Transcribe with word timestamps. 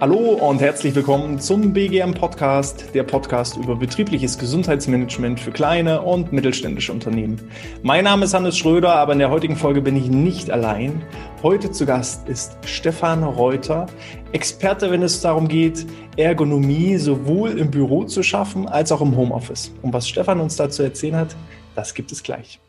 Hallo 0.00 0.34
und 0.34 0.60
herzlich 0.60 0.94
willkommen 0.94 1.40
zum 1.40 1.72
BGM 1.72 2.12
Podcast, 2.12 2.94
der 2.94 3.04
Podcast 3.04 3.56
über 3.56 3.76
betriebliches 3.76 4.38
Gesundheitsmanagement 4.38 5.40
für 5.40 5.52
kleine 5.52 6.02
und 6.02 6.34
mittelständische 6.34 6.92
Unternehmen. 6.92 7.40
Mein 7.82 8.04
Name 8.04 8.26
ist 8.26 8.34
Hannes 8.34 8.58
Schröder, 8.58 8.94
aber 8.94 9.14
in 9.14 9.20
der 9.20 9.30
heutigen 9.30 9.56
Folge 9.56 9.80
bin 9.80 9.96
ich 9.96 10.10
nicht 10.10 10.50
allein. 10.50 11.02
Heute 11.42 11.70
zu 11.70 11.86
Gast 11.86 12.28
ist 12.28 12.58
Stefan 12.66 13.24
Reuter, 13.24 13.86
Experte, 14.32 14.90
wenn 14.90 15.02
es 15.02 15.22
darum 15.22 15.48
geht, 15.48 15.86
Ergonomie 16.18 16.98
sowohl 16.98 17.58
im 17.58 17.70
Büro 17.70 18.04
zu 18.04 18.22
schaffen 18.22 18.68
als 18.68 18.92
auch 18.92 19.00
im 19.00 19.16
Homeoffice. 19.16 19.72
Und 19.80 19.94
was 19.94 20.06
Stefan 20.06 20.40
uns 20.40 20.56
dazu 20.56 20.82
erzählen 20.82 21.16
hat, 21.16 21.34
das 21.74 21.94
gibt 21.94 22.12
es 22.12 22.22
gleich. 22.22 22.60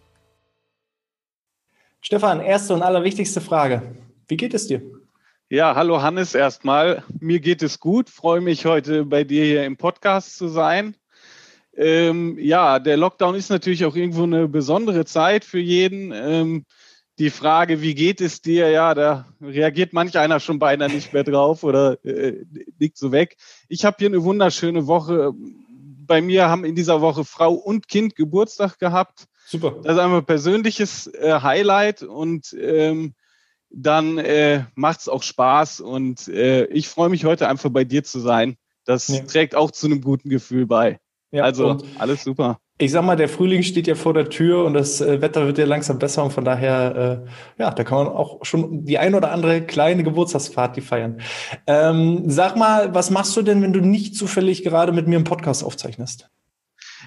Stefan, 2.01 2.39
erste 2.39 2.73
und 2.73 2.81
allerwichtigste 2.81 3.41
Frage. 3.41 3.81
Wie 4.27 4.37
geht 4.37 4.53
es 4.53 4.67
dir? 4.67 4.81
Ja, 5.49 5.75
hallo 5.75 6.01
Hannes 6.01 6.33
erstmal. 6.33 7.03
Mir 7.19 7.39
geht 7.39 7.61
es 7.61 7.79
gut. 7.79 8.09
Freue 8.09 8.39
mich 8.39 8.65
heute 8.65 9.03
bei 9.03 9.23
dir 9.23 9.43
hier 9.43 9.65
im 9.65 9.75
Podcast 9.75 10.37
zu 10.37 10.47
sein. 10.47 10.95
Ähm, 11.75 12.37
ja, 12.39 12.79
der 12.79 12.95
Lockdown 12.95 13.35
ist 13.35 13.49
natürlich 13.49 13.83
auch 13.83 13.95
irgendwo 13.95 14.23
eine 14.23 14.47
besondere 14.47 15.05
Zeit 15.05 15.43
für 15.43 15.59
jeden. 15.59 16.13
Ähm, 16.13 16.65
die 17.19 17.29
Frage, 17.29 17.81
wie 17.81 17.95
geht 17.95 18.21
es 18.21 18.41
dir? 18.41 18.69
Ja, 18.69 18.93
da 18.93 19.25
reagiert 19.41 19.91
manch 19.91 20.17
einer 20.17 20.39
schon 20.39 20.57
beinahe 20.57 20.89
nicht 20.89 21.11
mehr 21.11 21.25
drauf 21.25 21.63
oder 21.65 22.03
äh, 22.05 22.45
liegt 22.79 22.97
so 22.97 23.11
weg. 23.11 23.35
Ich 23.67 23.83
habe 23.83 23.97
hier 23.99 24.07
eine 24.07 24.23
wunderschöne 24.23 24.87
Woche. 24.87 25.33
Bei 26.05 26.21
mir 26.21 26.47
haben 26.47 26.63
in 26.63 26.75
dieser 26.75 27.01
Woche 27.01 27.25
Frau 27.25 27.53
und 27.53 27.89
Kind 27.89 28.15
Geburtstag 28.15 28.79
gehabt. 28.79 29.28
Super. 29.49 29.77
Das 29.81 29.93
ist 29.93 29.99
ein 29.99 30.25
persönliches 30.25 31.07
äh, 31.07 31.39
Highlight 31.41 32.03
und 32.03 32.55
ähm, 32.61 33.15
dann 33.71 34.19
äh, 34.19 34.65
macht 34.75 34.99
es 34.99 35.09
auch 35.09 35.23
Spaß 35.23 35.79
und 35.79 36.27
äh, 36.27 36.65
ich 36.65 36.87
freue 36.87 37.09
mich 37.09 37.25
heute 37.25 37.47
einfach 37.47 37.71
bei 37.71 37.83
dir 37.83 38.03
zu 38.03 38.19
sein. 38.19 38.57
Das 38.85 39.07
ja. 39.07 39.21
trägt 39.21 39.55
auch 39.55 39.71
zu 39.71 39.87
einem 39.87 40.01
guten 40.01 40.29
Gefühl 40.29 40.67
bei. 40.67 40.99
Ja, 41.31 41.43
also 41.43 41.77
alles 41.97 42.23
super. 42.23 42.59
Ich 42.77 42.91
sag 42.91 43.03
mal, 43.03 43.15
der 43.15 43.27
Frühling 43.27 43.63
steht 43.63 43.87
ja 43.87 43.95
vor 43.95 44.13
der 44.13 44.29
Tür 44.29 44.65
und 44.65 44.75
das 44.75 45.01
äh, 45.01 45.19
Wetter 45.19 45.47
wird 45.47 45.57
ja 45.57 45.65
langsam 45.65 45.97
besser 45.97 46.23
und 46.23 46.31
von 46.31 46.45
daher, 46.45 47.25
äh, 47.57 47.61
ja, 47.61 47.71
da 47.71 47.83
kann 47.83 48.05
man 48.05 48.07
auch 48.07 48.45
schon 48.45 48.85
die 48.85 48.99
ein 48.99 49.15
oder 49.15 49.31
andere 49.31 49.65
kleine 49.65 50.03
Geburtstagsparty 50.03 50.81
feiern. 50.81 51.21
Ähm, 51.65 52.29
sag 52.29 52.55
mal, 52.55 52.93
was 52.93 53.09
machst 53.09 53.35
du 53.35 53.41
denn, 53.41 53.63
wenn 53.63 53.73
du 53.73 53.81
nicht 53.81 54.15
zufällig 54.15 54.63
gerade 54.63 54.91
mit 54.91 55.07
mir 55.07 55.15
einen 55.15 55.25
Podcast 55.25 55.63
aufzeichnest? 55.63 56.29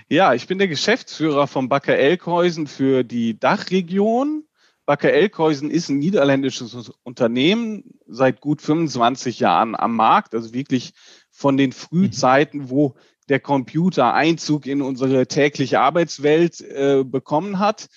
Ja, 0.09 0.35
ich 0.35 0.47
bin 0.47 0.59
der 0.59 0.69
Geschäftsführer 0.69 1.47
vom 1.47 1.69
Backer 1.69 1.97
Elkhäusen 1.97 2.67
für 2.67 3.05
die 3.05 3.39
Dachregion 3.39 4.45
Bakker 4.85 5.13
Elkhäusen 5.13 5.71
ist 5.71 5.89
ein 5.89 6.01
niederländisches 6.01 6.91
Unternehmen 7.05 7.85
seit 8.07 8.41
gut 8.41 8.61
25 8.61 9.39
Jahren 9.39 9.77
am 9.77 9.95
Markt, 9.95 10.35
also 10.35 10.53
wirklich 10.53 10.93
von 11.31 11.57
den 11.57 11.73
Frühzeiten, 11.73 12.69
wo 12.69 12.97
der 13.29 13.39
Computer 13.39 14.13
Einzug 14.13 14.67
in 14.67 14.83
unsere 14.83 15.29
tägliche 15.29 15.79
Arbeitswelt 15.79 16.61
äh, 16.61 17.05
bekommen 17.05 17.61
hat. 17.61 17.89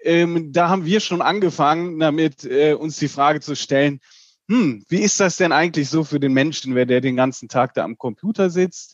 Ähm, 0.00 0.52
da 0.52 0.68
haben 0.68 0.84
wir 0.84 0.98
schon 0.98 1.22
angefangen, 1.22 2.00
damit 2.00 2.44
äh, 2.44 2.74
uns 2.74 2.98
die 2.98 3.08
Frage 3.08 3.40
zu 3.40 3.54
stellen, 3.54 4.00
hm, 4.48 4.84
wie 4.88 5.00
ist 5.00 5.20
das 5.20 5.36
denn 5.36 5.52
eigentlich 5.52 5.88
so 5.88 6.02
für 6.02 6.18
den 6.18 6.32
Menschen, 6.32 6.74
wer 6.74 6.84
der 6.84 7.00
den 7.00 7.16
ganzen 7.16 7.48
Tag 7.48 7.74
da 7.74 7.84
am 7.84 7.96
Computer 7.96 8.50
sitzt? 8.50 8.93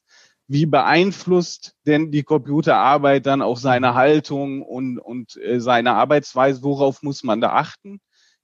Wie 0.50 0.66
beeinflusst 0.66 1.76
denn 1.86 2.10
die 2.10 2.24
Computerarbeit 2.24 3.24
dann 3.24 3.40
auch 3.40 3.56
seine 3.56 3.94
Haltung 3.94 4.62
und, 4.62 4.98
und 4.98 5.36
äh, 5.36 5.60
seine 5.60 5.92
Arbeitsweise? 5.92 6.64
Worauf 6.64 7.04
muss 7.04 7.22
man 7.22 7.40
da 7.40 7.52
achten, 7.52 8.00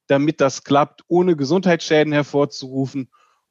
damit 0.07 0.41
das 0.41 0.63
klappt, 0.63 1.03
ohne 1.09 1.35
Gesundheitsschäden 1.35 2.13
hervorzurufen 2.13 3.11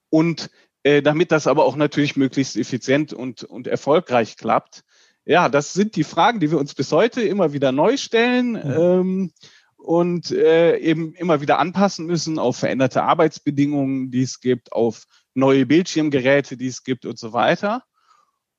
und 0.10 0.50
äh, 0.84 1.02
damit 1.02 1.34
das 1.34 1.48
aber 1.48 1.66
auch 1.66 1.76
natürlich 1.76 2.16
möglichst 2.16 2.56
effizient 2.56 3.12
und, 3.12 3.44
und 3.44 3.68
erfolgreich 3.68 4.38
klappt? 4.38 4.86
Ja, 5.26 5.50
das 5.50 5.74
sind 5.74 5.98
die 5.98 6.06
Fragen, 6.06 6.40
die 6.40 6.50
wir 6.50 6.58
uns 6.58 6.76
bis 6.76 6.94
heute 6.94 7.24
immer 7.24 7.52
wieder 7.52 7.74
neu 7.74 7.98
stellen. 7.98 8.52
Mhm. 8.54 8.72
Ähm, 8.72 9.32
und 9.76 10.32
äh, 10.32 10.78
eben 10.78 11.14
immer 11.16 11.42
wieder 11.42 11.60
anpassen 11.60 12.06
müssen 12.06 12.40
auf 12.40 12.56
veränderte 12.56 13.04
Arbeitsbedingungen, 13.04 14.12
die 14.12 14.22
es 14.22 14.40
gibt, 14.40 14.72
auf 14.72 15.08
neue 15.34 15.66
Bildschirmgeräte, 15.66 16.56
die 16.56 16.68
es 16.68 16.86
gibt 16.86 17.06
und 17.06 17.20
so 17.20 17.34
weiter. 17.34 17.84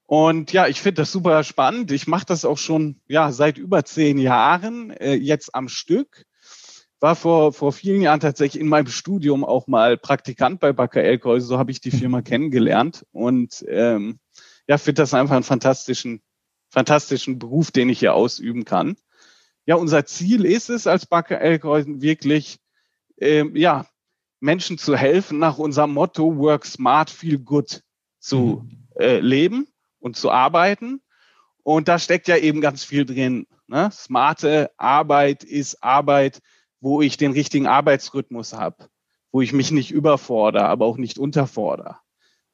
Und 0.07 0.53
ja, 0.53 0.69
ich 0.69 0.81
finde 0.81 1.03
das 1.03 1.11
super 1.11 1.43
spannend. 1.43 1.91
Ich 1.91 2.07
mache 2.07 2.27
das 2.27 2.45
auch 2.45 2.59
schon 2.59 3.01
ja 3.09 3.33
seit 3.33 3.59
über 3.59 3.85
zehn 3.85 4.19
Jahren 4.19 4.91
äh, 4.93 5.15
jetzt 5.15 5.55
am 5.55 5.69
Stück. 5.69 6.25
War 7.01 7.17
vor, 7.17 7.53
vor 7.53 7.73
vielen 7.73 8.01
Jahren 8.01 8.21
tatsächlich 8.21 8.61
in 8.61 8.69
meinem 8.69 8.87
Studium 8.87 9.45
auch 9.45 9.67
mal 9.67 9.99
Praktikant 9.99 10.61
bei 10.61 10.73
Backer 10.73 11.03
Elkhäuser. 11.03 11.47
So 11.47 11.59
habe 11.59 11.73
ich 11.73 11.81
die 11.81 11.91
Firma 11.91 12.23
kennengelernt. 12.23 13.05
Und 13.11 13.65
ähm, 13.69 14.21
ja, 14.69 14.79
finde 14.79 15.03
das 15.03 15.13
einfach 15.13 15.35
einen 15.35 15.45
fantastischen, 15.45 16.23
fantastischen 16.71 17.39
Beruf, 17.39 17.73
den 17.73 17.89
ich 17.89 17.99
hier 17.99 18.15
ausüben 18.15 18.65
kann. 18.65 18.97
Ja, 19.67 19.75
unser 19.75 20.07
Ziel 20.07 20.45
ist 20.45 20.71
es 20.71 20.87
als 20.87 21.07
Backer 21.07 21.41
Elkhäusen 21.41 22.01
wirklich, 22.01 22.59
ähm, 23.19 23.57
ja, 23.57 23.87
Menschen 24.39 24.79
zu 24.79 24.97
helfen, 24.97 25.41
nach 25.41 25.59
unserem 25.59 25.93
Motto 25.93 26.37
Work 26.37 26.65
Smart, 26.65 27.11
Feel 27.11 27.39
Good 27.39 27.83
zu 28.21 28.65
mhm. 28.65 28.89
äh, 29.01 29.19
leben 29.19 29.67
und 30.07 30.17
zu 30.17 30.31
arbeiten. 30.31 31.03
Und 31.63 31.89
da 31.89 31.99
steckt 31.99 32.29
ja 32.29 32.37
eben 32.37 32.61
ganz 32.61 32.85
viel 32.85 33.05
drin. 33.05 33.47
Ne? 33.67 33.91
Smarte 33.93 34.71
Arbeit 34.79 35.43
ist 35.43 35.83
Arbeit, 35.83 36.41
wo 36.81 37.03
ich 37.03 37.17
den 37.17 37.33
richtigen 37.33 37.67
Arbeitsrhythmus 37.67 38.53
habe, 38.53 38.89
wo 39.33 39.43
ich 39.43 39.53
mich 39.53 39.73
nicht 39.73 39.91
überfordere, 39.91 40.67
aber 40.67 40.87
auch 40.87 40.97
nicht 40.97 41.19
unterfordere, 41.19 41.97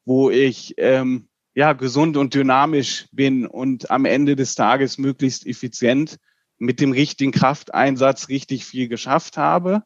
wo 0.07 0.31
ich 0.31 0.75
ähm, 0.79 1.29
ja 1.55 1.75
gesund 1.75 2.17
und 2.17 2.35
dynamisch 2.35 3.07
bin 3.13 3.47
und 3.47 3.91
am 3.91 4.07
Ende 4.07 4.35
des 4.35 4.55
Tages 4.55 4.97
möglichst 4.97 5.47
effizient 5.47 6.17
mit 6.59 6.81
dem 6.81 6.93
richtigen 6.93 7.33
Krafteinsatz 7.33 8.31
richtig 8.31 8.65
viel 8.65 8.89
geschafft 8.89 9.37
habe. 9.37 9.83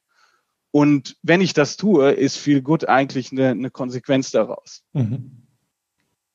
Und 0.71 1.17
wenn 1.23 1.41
ich 1.41 1.53
das 1.53 1.77
tue, 1.77 2.13
ist 2.13 2.37
viel 2.37 2.63
gut 2.63 2.87
eigentlich 2.89 3.33
eine, 3.33 3.49
eine 3.49 3.71
Konsequenz 3.71 4.31
daraus. 4.31 4.85
Mhm. 4.93 5.46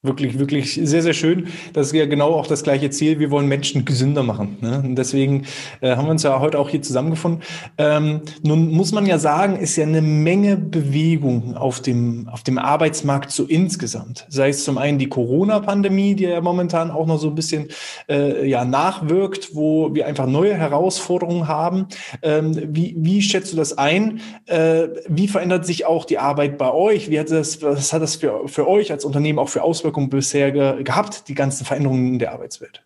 Wirklich, 0.03 0.39
wirklich 0.39 0.73
sehr, 0.84 1.03
sehr 1.03 1.13
schön. 1.13 1.50
Das 1.73 1.85
ist 1.85 1.94
ja 1.94 2.07
genau 2.07 2.34
auch 2.34 2.47
das 2.47 2.63
gleiche 2.63 2.89
Ziel. 2.89 3.19
Wir 3.19 3.29
wollen 3.29 3.45
Menschen 3.45 3.85
gesünder 3.85 4.23
machen. 4.23 4.57
Ne? 4.59 4.81
Und 4.84 4.95
deswegen 4.95 5.45
äh, 5.79 5.95
haben 5.95 6.06
wir 6.06 6.12
uns 6.12 6.23
ja 6.23 6.39
heute 6.39 6.57
auch 6.57 6.69
hier 6.69 6.81
zusammengefunden. 6.81 7.44
Ähm, 7.78 8.22
nun 8.41 8.72
muss 8.72 8.94
man 8.94 9.06
ja 9.06 9.19
sagen, 9.19 9.57
ist 9.57 9.75
ja 9.75 9.84
eine 9.84 10.01
Menge 10.01 10.57
Bewegung 10.57 11.56
auf 11.56 11.84
dem, 11.84 12.28
auf 12.29 12.41
dem 12.41 12.57
Arbeitsmarkt 12.57 13.29
so 13.29 13.44
insgesamt. 13.44 14.25
Sei 14.28 14.50
es 14.50 14.63
zum 14.63 14.79
einen 14.79 14.97
die 14.97 15.07
Corona-Pandemie, 15.07 16.16
die 16.16 16.23
ja 16.23 16.41
momentan 16.41 16.89
auch 16.89 17.06
noch 17.06 17.19
so 17.19 17.28
ein 17.28 17.35
bisschen 17.35 17.68
äh, 18.09 18.50
ja, 18.50 18.66
nachwirkt, 18.66 19.53
wo 19.53 19.94
wir 19.94 20.07
einfach 20.07 20.25
neue 20.25 20.56
Herausforderungen 20.56 21.47
haben. 21.47 21.85
Ähm, 22.23 22.59
wie, 22.69 22.95
wie 22.97 23.22
schätzt 23.22 23.53
du 23.53 23.57
das 23.57 23.78
ein? 23.78 24.19
Äh, 24.47 24.88
wie 25.07 25.28
verändert 25.28 25.68
sich 25.68 25.85
auch 25.85 26.06
die 26.06 26.18
Arbeit 26.18 26.57
bei 26.57 26.73
euch? 26.73 27.12
Wie 27.12 27.19
hat 27.19 27.29
das, 27.29 27.62
was 27.62 27.94
hat 27.94 28.01
das 28.01 28.16
für, 28.16 28.47
für 28.47 28.68
euch 28.68 28.91
als 28.91 29.06
Unternehmen 29.06 29.38
auch 29.38 29.50
für 29.50 29.62
Auswirkungen 29.62 29.91
Auswirkungen 29.91 30.09
bisher 30.09 30.52
ge 30.52 30.84
gehabt, 30.84 31.28
die 31.28 31.35
ganzen 31.35 31.66
Veränderungen 31.66 32.13
in 32.13 32.19
der 32.19 32.31
Arbeitswelt? 32.31 32.84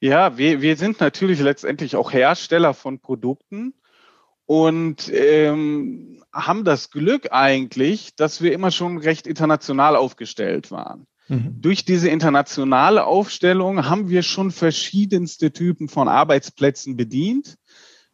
Ja, 0.00 0.36
wir, 0.36 0.60
wir 0.60 0.76
sind 0.76 1.00
natürlich 1.00 1.40
letztendlich 1.40 1.94
auch 1.94 2.12
Hersteller 2.12 2.74
von 2.74 2.98
Produkten 2.98 3.72
und 4.46 5.08
ähm, 5.14 6.24
haben 6.32 6.64
das 6.64 6.90
Glück 6.90 7.28
eigentlich, 7.30 8.16
dass 8.16 8.42
wir 8.42 8.52
immer 8.52 8.72
schon 8.72 8.98
recht 8.98 9.28
international 9.28 9.94
aufgestellt 9.94 10.72
waren. 10.72 11.06
Mhm. 11.28 11.60
Durch 11.60 11.84
diese 11.84 12.08
internationale 12.08 13.04
Aufstellung 13.04 13.88
haben 13.88 14.08
wir 14.08 14.24
schon 14.24 14.50
verschiedenste 14.50 15.52
Typen 15.52 15.88
von 15.88 16.08
Arbeitsplätzen 16.08 16.96
bedient, 16.96 17.58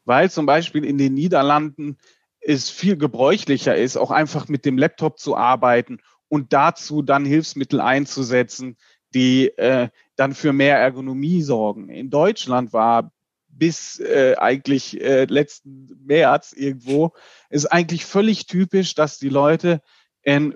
weil 0.04 0.31
zum 0.31 0.44
Beispiel 0.44 0.84
in 0.84 0.98
den 0.98 1.15
Niederlanden 1.15 1.97
es 2.41 2.68
viel 2.68 2.98
gebräuchlicher 2.98 3.77
ist, 3.77 3.97
auch 3.97 4.10
einfach 4.10 4.48
mit 4.48 4.66
dem 4.66 4.77
Laptop 4.77 5.18
zu 5.18 5.36
arbeiten 5.36 6.01
und 6.28 6.53
dazu 6.53 7.03
dann 7.03 7.25
Hilfsmittel 7.25 7.80
einzusetzen, 7.80 8.77
die 9.15 9.48
äh, 9.57 9.89
dann 10.16 10.34
für 10.34 10.53
mehr 10.53 10.78
Ergonomie 10.78 11.42
sorgen. 11.42 11.89
In 11.89 12.10
Deutschland 12.10 12.72
war 12.72 13.13
bis 13.48 13.98
äh, 13.98 14.36
eigentlich 14.39 15.01
äh, 15.01 15.25
letzten 15.25 15.89
März 16.04 16.53
irgendwo, 16.53 17.13
ist 17.51 17.66
eigentlich 17.66 18.04
völlig 18.04 18.47
typisch, 18.47 18.95
dass 18.95 19.19
die 19.19 19.30
Leute 19.30 19.80
einen 20.25 20.54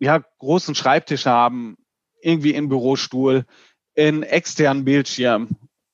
ja, 0.00 0.22
großen 0.38 0.74
Schreibtisch 0.74 1.26
haben, 1.26 1.76
irgendwie 2.22 2.54
im 2.54 2.68
Bürostuhl, 2.68 3.44
einen 3.96 4.22
externen 4.22 4.84
Bildschirm, 4.84 5.48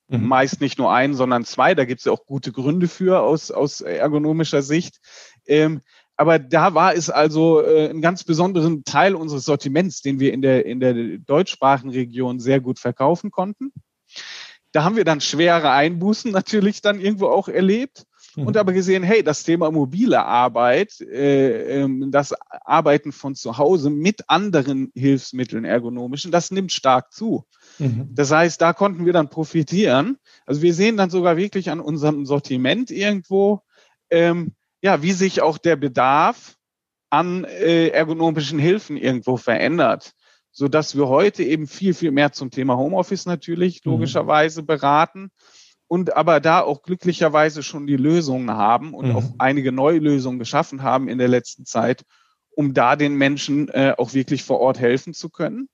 mhm. 0.08 0.26
meist 0.26 0.60
nicht 0.60 0.78
nur 0.78 0.92
einen, 0.92 1.14
sondern 1.14 1.44
zwei, 1.44 1.74
da 1.74 1.84
gibt 1.84 2.00
es 2.00 2.04
ja 2.04 2.12
auch 2.12 2.26
gute 2.26 2.52
Gründe 2.52 2.88
für 2.88 3.20
aus, 3.20 3.50
aus 3.50 3.80
ergonomischer 3.80 4.62
Sicht. 4.62 5.00
Ähm, 5.46 5.80
aber 6.16 6.38
da 6.38 6.74
war 6.74 6.94
es 6.94 7.10
also 7.10 7.60
äh, 7.60 7.90
ein 7.90 8.00
ganz 8.00 8.24
besonderen 8.24 8.84
Teil 8.84 9.14
unseres 9.14 9.44
Sortiments, 9.44 10.02
den 10.02 10.20
wir 10.20 10.32
in 10.32 10.42
der, 10.42 10.64
in 10.66 10.80
der 10.80 10.94
deutschsprachigen 11.18 11.90
Region 11.90 12.38
sehr 12.38 12.60
gut 12.60 12.78
verkaufen 12.78 13.30
konnten. 13.30 13.72
da 14.72 14.84
haben 14.84 14.96
wir 14.96 15.04
dann 15.04 15.20
schwere 15.20 15.70
Einbußen 15.70 16.30
natürlich 16.30 16.82
dann 16.82 17.00
irgendwo 17.00 17.26
auch 17.26 17.48
erlebt 17.48 18.06
mhm. 18.36 18.46
und 18.46 18.56
aber 18.56 18.72
gesehen, 18.72 19.02
hey, 19.02 19.22
das 19.22 19.42
Thema 19.42 19.70
mobile 19.70 20.24
Arbeit, 20.24 21.00
äh, 21.00 21.82
ähm, 21.82 22.10
das 22.10 22.32
Arbeiten 22.64 23.12
von 23.12 23.34
zu 23.34 23.58
Hause 23.58 23.90
mit 23.90 24.28
anderen 24.28 24.92
Hilfsmitteln 24.94 25.64
ergonomischen, 25.64 26.30
das 26.30 26.50
nimmt 26.50 26.72
stark 26.72 27.12
zu. 27.12 27.44
Mhm. 27.78 28.08
Das 28.12 28.30
heißt, 28.30 28.60
da 28.60 28.72
konnten 28.72 29.04
wir 29.04 29.12
dann 29.12 29.30
profitieren. 29.30 30.18
Also 30.46 30.62
wir 30.62 30.74
sehen 30.74 30.96
dann 30.96 31.10
sogar 31.10 31.36
wirklich 31.36 31.70
an 31.70 31.80
unserem 31.80 32.24
Sortiment 32.24 32.90
irgendwo, 32.92 33.62
ähm, 34.10 34.54
ja, 34.84 35.00
wie 35.00 35.12
sich 35.12 35.40
auch 35.40 35.56
der 35.56 35.76
Bedarf 35.76 36.56
an 37.08 37.44
äh, 37.44 37.88
ergonomischen 37.88 38.58
Hilfen 38.58 38.98
irgendwo 38.98 39.38
verändert, 39.38 40.12
so 40.52 40.68
dass 40.68 40.94
wir 40.94 41.08
heute 41.08 41.42
eben 41.42 41.66
viel 41.66 41.94
viel 41.94 42.10
mehr 42.10 42.32
zum 42.32 42.50
Thema 42.50 42.76
Homeoffice 42.76 43.24
natürlich 43.24 43.82
mhm. 43.82 43.92
logischerweise 43.92 44.62
beraten 44.62 45.30
und 45.86 46.14
aber 46.14 46.38
da 46.38 46.60
auch 46.60 46.82
glücklicherweise 46.82 47.62
schon 47.62 47.86
die 47.86 47.96
Lösungen 47.96 48.50
haben 48.50 48.92
und 48.92 49.08
mhm. 49.08 49.16
auch 49.16 49.24
einige 49.38 49.72
neue 49.72 50.00
Lösungen 50.00 50.38
geschaffen 50.38 50.82
haben 50.82 51.08
in 51.08 51.16
der 51.16 51.28
letzten 51.28 51.64
Zeit, 51.64 52.04
um 52.50 52.74
da 52.74 52.94
den 52.94 53.14
Menschen 53.14 53.68
äh, 53.70 53.94
auch 53.96 54.12
wirklich 54.12 54.44
vor 54.44 54.60
Ort 54.60 54.78
helfen 54.78 55.14
zu 55.14 55.30
können. 55.30 55.70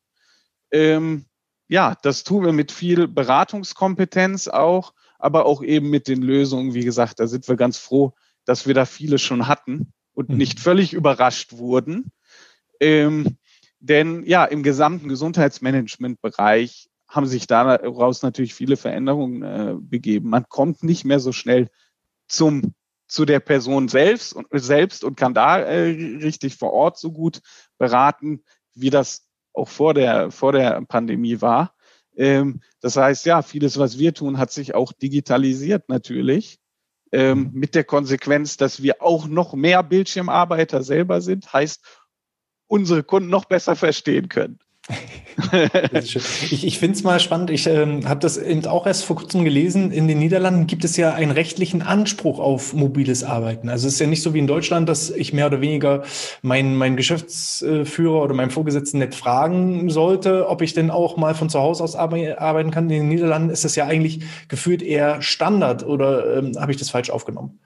Ähm, 0.71 1.25
ja, 1.67 1.97
das 2.05 2.23
tun 2.23 2.45
wir 2.45 2.53
mit 2.53 2.71
viel 2.71 3.09
Beratungskompetenz 3.09 4.47
auch, 4.47 4.95
aber 5.19 5.47
auch 5.47 5.65
eben 5.65 5.91
mit 5.91 6.07
den 6.07 6.23
Lösungen. 6.23 6.75
Wie 6.75 6.85
gesagt, 6.85 7.19
da 7.19 7.27
sind 7.27 7.49
wir 7.49 7.57
ganz 7.57 7.77
froh, 7.77 8.15
dass 8.51 8.67
wir 8.67 8.75
da 8.75 8.85
viele 8.85 9.21
schon 9.21 9.47
hatten 9.47 9.93
und 10.13 10.29
mhm. 10.29 10.37
nicht 10.37 10.59
völlig 10.59 10.93
überrascht 10.93 11.53
wurden. 11.53 12.11
Ähm, 12.81 13.39
denn 13.79 14.25
ja, 14.27 14.45
im 14.45 14.65
gesamten 14.65 15.09
Gesundheitsmanagementbereich 15.09 16.91
haben 17.07 17.27
sich 17.27 17.47
daraus 17.47 18.25
natürlich 18.25 18.53
viele 18.53 18.77
Veränderungen 18.77 19.43
äh, 19.45 19.77
begeben. 19.79 20.31
Man 20.31 20.49
kommt 20.49 20.83
nicht 20.83 21.05
mehr 21.05 21.21
so 21.21 21.31
schnell 21.31 21.69
zum 22.27 22.75
zu 23.07 23.25
der 23.25 23.39
Person 23.39 23.87
selbst 23.87 24.33
und 24.33 24.49
selbst 24.53 25.05
und 25.05 25.17
kann 25.17 25.33
da 25.33 25.61
äh, 25.61 25.91
richtig 26.21 26.57
vor 26.57 26.73
Ort 26.73 26.99
so 26.99 27.13
gut 27.13 27.43
beraten, 27.79 28.43
wie 28.75 28.91
das 28.91 29.29
auch 29.53 29.69
vor 29.69 29.95
der 29.95 30.33
vor 30.33 30.51
der 30.51 30.83
Pandemie 30.83 31.41
war. 31.41 31.77
Ähm, 32.17 32.63
das 32.81 32.97
heißt, 32.97 33.27
ja, 33.27 33.43
vieles, 33.43 33.79
was 33.79 33.97
wir 33.97 34.13
tun, 34.13 34.39
hat 34.39 34.51
sich 34.51 34.75
auch 34.75 34.93
digitalisiert 34.93 35.89
natürlich. 35.89 36.60
Ähm, 37.13 37.39
mhm. 37.39 37.51
mit 37.53 37.75
der 37.75 37.85
Konsequenz, 37.85 38.57
dass 38.57 38.83
wir 38.83 39.03
auch 39.03 39.27
noch 39.27 39.55
mehr 39.55 39.83
Bildschirmarbeiter 39.83 40.83
selber 40.83 41.21
sind, 41.21 41.53
heißt, 41.53 41.85
unsere 42.69 43.03
Kunden 43.03 43.31
noch 43.31 43.47
besser 43.47 43.75
verstehen 43.75 44.29
können. 44.29 44.61
Ich 45.93 46.65
ich 46.65 46.79
finde 46.79 46.97
es 46.97 47.03
mal 47.03 47.21
spannend. 47.21 47.51
Ich 47.51 47.67
ähm, 47.67 48.09
habe 48.09 48.21
das 48.21 48.37
eben 48.37 48.65
auch 48.67 48.87
erst 48.87 49.05
vor 49.05 49.17
kurzem 49.17 49.45
gelesen. 49.45 49.91
In 49.91 50.09
den 50.09 50.19
Niederlanden 50.19 50.67
gibt 50.67 50.85
es 50.85 50.97
ja 50.97 51.15
einen 51.15 51.31
rechtlichen 51.31 51.83
Anspruch 51.83 52.39
auf 52.39 52.73
mobiles 52.75 53.25
Arbeiten. 53.25 53.69
Also 53.69 53.89
es 53.89 53.95
ist 53.95 54.01
ja 54.01 54.07
nicht 54.07 54.23
so 54.23 54.35
wie 54.35 54.39
in 54.39 54.47
Deutschland, 54.47 54.89
dass 54.89 55.11
ich 55.11 55.33
mehr 55.33 55.47
oder 55.47 55.61
weniger 55.61 56.03
meinen 56.43 56.77
mein 56.77 56.97
Geschäftsführer 56.97 58.23
oder 58.23 58.35
meinen 58.35 58.51
Vorgesetzten 58.51 58.99
nicht 58.99 59.15
fragen 59.15 59.91
sollte, 59.91 60.49
ob 60.49 60.63
ich 60.63 60.75
denn 60.75 60.91
auch 60.91 61.17
mal 61.17 61.35
von 61.35 61.49
zu 61.49 61.61
Hause 61.61 61.85
aus 61.85 61.97
arbeiten 61.97 62.71
kann. 62.71 62.85
In 62.85 63.01
den 63.01 63.09
Niederlanden 63.09 63.51
ist 63.51 63.65
das 63.65 63.77
ja 63.77 63.87
eigentlich 63.87 64.21
gefühlt 64.49 64.83
eher 64.83 65.23
Standard 65.23 65.85
oder 65.85 66.39
ähm, 66.39 66.53
habe 66.59 66.73
ich 66.73 66.79
das 66.79 66.91
falsch 66.91 67.11
aufgenommen? 67.11 67.59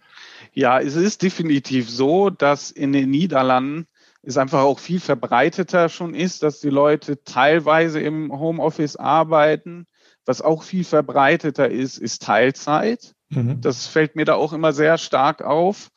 Ja, 0.53 0.81
es 0.81 0.94
ist 0.94 1.23
definitiv 1.23 1.91
so, 1.91 2.31
dass 2.31 2.70
in 2.70 2.93
den 2.93 3.11
Niederlanden 3.11 3.88
es 4.26 4.37
einfach 4.37 4.61
auch 4.62 4.79
viel 4.79 5.00
verbreiteter 5.00 5.88
schon 5.88 6.15
ist, 6.15 6.43
dass 6.43 6.61
die 6.61 6.71
Leute 6.71 7.23
teilweise 7.25 8.00
im 8.00 8.32
Homeoffice 8.32 8.97
arbeiten. 8.97 9.87
Was 10.25 10.41
auch 10.41 10.62
viel 10.62 10.85
verbreiteter 10.85 11.71
ist, 11.71 11.99
ist 11.99 12.23
Teilzeit. 12.23 13.15
Mhm. 13.29 13.61
Das 13.61 13.87
fällt 13.87 14.17
mir 14.17 14.25
da 14.25 14.35
auch 14.35 14.53
immer 14.53 14.73
sehr 14.73 14.97
stark 14.99 15.43
auf. 15.43 15.91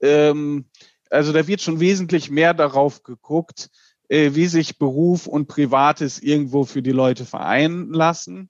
Ähm, 0.00 0.66
also 1.10 1.32
da 1.32 1.46
wird 1.46 1.60
schon 1.60 1.80
wesentlich 1.80 2.30
mehr 2.30 2.54
darauf 2.54 3.02
geguckt, 3.02 3.70
äh, 4.08 4.30
wie 4.34 4.46
sich 4.46 4.78
Beruf 4.78 5.26
und 5.26 5.48
Privates 5.48 6.18
irgendwo 6.18 6.64
für 6.64 6.82
die 6.82 6.92
Leute 6.92 7.24
vereinen 7.24 7.92
lassen. 7.92 8.48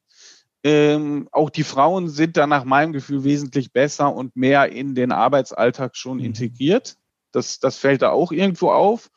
Ähm, 0.63 1.29
auch 1.33 1.51
die 1.51 1.65
Frauen 1.65 2.09
sind 2.09 2.37
da 2.37 2.47
nach 2.47 2.65
meinem 2.65 2.93
Gefühl 2.93 3.25
wesentlich 3.25 3.73
besser 3.73 4.15
und 4.15 4.37
mehr 4.37 4.71
in 4.71 4.95
den 4.95 5.13
Arbeitsalltag 5.13 5.97
schon 5.97 6.19
mhm. 6.19 6.25
integriert. 6.25 6.98
Das, 7.33 7.59
das 7.59 7.79
fällt 7.79 8.03
da 8.03 8.11
auch 8.11 8.33
irgendwo 8.33 8.71
auf. 8.71 9.11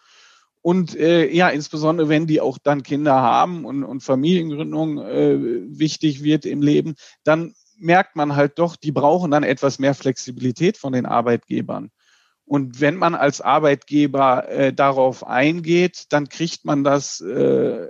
Und 0.61 0.95
äh, 0.95 1.27
ja, 1.31 1.49
insbesondere 1.49 2.07
wenn 2.09 2.27
die 2.27 2.39
auch 2.39 2.57
dann 2.59 2.83
Kinder 2.83 3.15
haben 3.15 3.65
und, 3.65 3.83
und 3.83 4.01
Familiengründung 4.01 4.99
äh, 4.99 5.37
wichtig 5.79 6.23
wird 6.23 6.45
im 6.45 6.61
Leben, 6.61 6.95
dann 7.23 7.53
merkt 7.77 8.15
man 8.15 8.35
halt 8.35 8.59
doch, 8.59 8.75
die 8.75 8.91
brauchen 8.91 9.31
dann 9.31 9.43
etwas 9.43 9.79
mehr 9.79 9.95
Flexibilität 9.95 10.77
von 10.77 10.93
den 10.93 11.07
Arbeitgebern. 11.07 11.89
Und 12.45 12.79
wenn 12.79 12.95
man 12.95 13.15
als 13.15 13.41
Arbeitgeber 13.41 14.49
äh, 14.49 14.73
darauf 14.73 15.25
eingeht, 15.25 16.05
dann 16.09 16.29
kriegt 16.29 16.65
man 16.65 16.83
das 16.83 17.21
äh, 17.21 17.87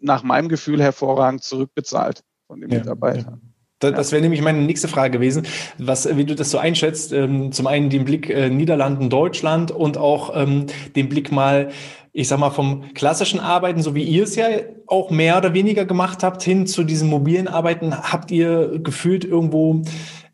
nach 0.00 0.22
meinem 0.22 0.48
Gefühl 0.48 0.82
hervorragend 0.82 1.42
zurückbezahlt 1.42 2.22
von 2.46 2.60
den 2.60 2.70
ja, 2.70 2.78
Mitarbeitern. 2.78 3.40
Ja. 3.42 3.49
Das, 3.80 4.12
wäre 4.12 4.20
nämlich 4.20 4.42
meine 4.42 4.60
nächste 4.60 4.88
Frage 4.88 5.18
gewesen, 5.18 5.46
was, 5.78 6.16
wie 6.16 6.24
du 6.24 6.34
das 6.34 6.50
so 6.50 6.58
einschätzt. 6.58 7.14
Ähm, 7.14 7.50
zum 7.50 7.66
einen 7.66 7.88
den 7.88 8.04
Blick 8.04 8.28
äh, 8.28 8.50
Niederlanden, 8.50 9.08
Deutschland 9.08 9.70
und 9.70 9.96
auch 9.96 10.36
ähm, 10.36 10.66
den 10.94 11.08
Blick 11.08 11.32
mal, 11.32 11.70
ich 12.12 12.28
sag 12.28 12.38
mal, 12.38 12.50
vom 12.50 12.92
klassischen 12.92 13.40
Arbeiten, 13.40 13.82
so 13.82 13.94
wie 13.94 14.02
ihr 14.02 14.24
es 14.24 14.36
ja 14.36 14.48
auch 14.86 15.10
mehr 15.10 15.38
oder 15.38 15.54
weniger 15.54 15.86
gemacht 15.86 16.22
habt, 16.22 16.42
hin 16.42 16.66
zu 16.66 16.84
diesem 16.84 17.08
mobilen 17.08 17.48
Arbeiten. 17.48 17.94
Habt 17.96 18.30
ihr 18.30 18.80
gefühlt 18.82 19.24
irgendwo 19.24 19.82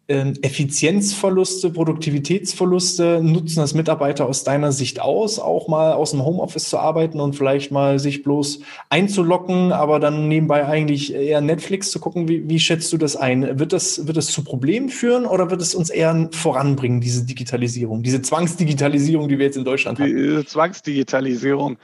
Effizienzverluste, 0.08 1.70
Produktivitätsverluste 1.70 3.20
nutzen 3.20 3.58
das 3.58 3.75
Mitarbeiter 3.75 4.26
aus 4.26 4.44
deiner 4.44 4.70
Sicht 4.70 5.00
aus, 5.00 5.41
auch 5.41 5.67
mal 5.67 5.94
aus 5.94 6.12
dem 6.12 6.25
Homeoffice 6.25 6.69
zu 6.69 6.79
arbeiten 6.79 7.19
und 7.19 7.35
vielleicht 7.35 7.73
mal 7.73 7.99
sich 7.99 8.23
bloß 8.23 8.61
einzulocken, 8.88 9.73
aber 9.73 9.99
dann 9.99 10.29
nebenbei 10.29 10.64
eigentlich 10.64 11.12
eher 11.12 11.41
Netflix 11.41 11.91
zu 11.91 11.99
gucken? 11.99 12.29
Wie, 12.29 12.49
wie 12.49 12.61
schätzt 12.61 12.93
du 12.93 12.99
das 12.99 13.17
ein? 13.17 13.58
Wird 13.58 13.73
das, 13.73 14.06
wird 14.06 14.17
das 14.17 14.26
zu 14.26 14.44
Problemen 14.44 14.91
führen 14.91 15.26
oder 15.26 15.50
wird 15.50 15.61
es 15.61 15.75
uns 15.75 15.91
eher 15.91 16.29
voranbringen, 16.31 17.00
diese 17.00 17.26
Digitalisierung, 17.26 18.05
diese 18.05 18.23
Zwangsdigitalisierung, 18.23 19.29
die 19.29 19.38
wir 19.38 19.47
jetzt 19.47 19.56
in 19.56 19.64
Deutschland 19.64 19.99
haben? 19.99 20.17
Die 20.17 20.47
Zwangsdigitalisierung. 20.47 21.79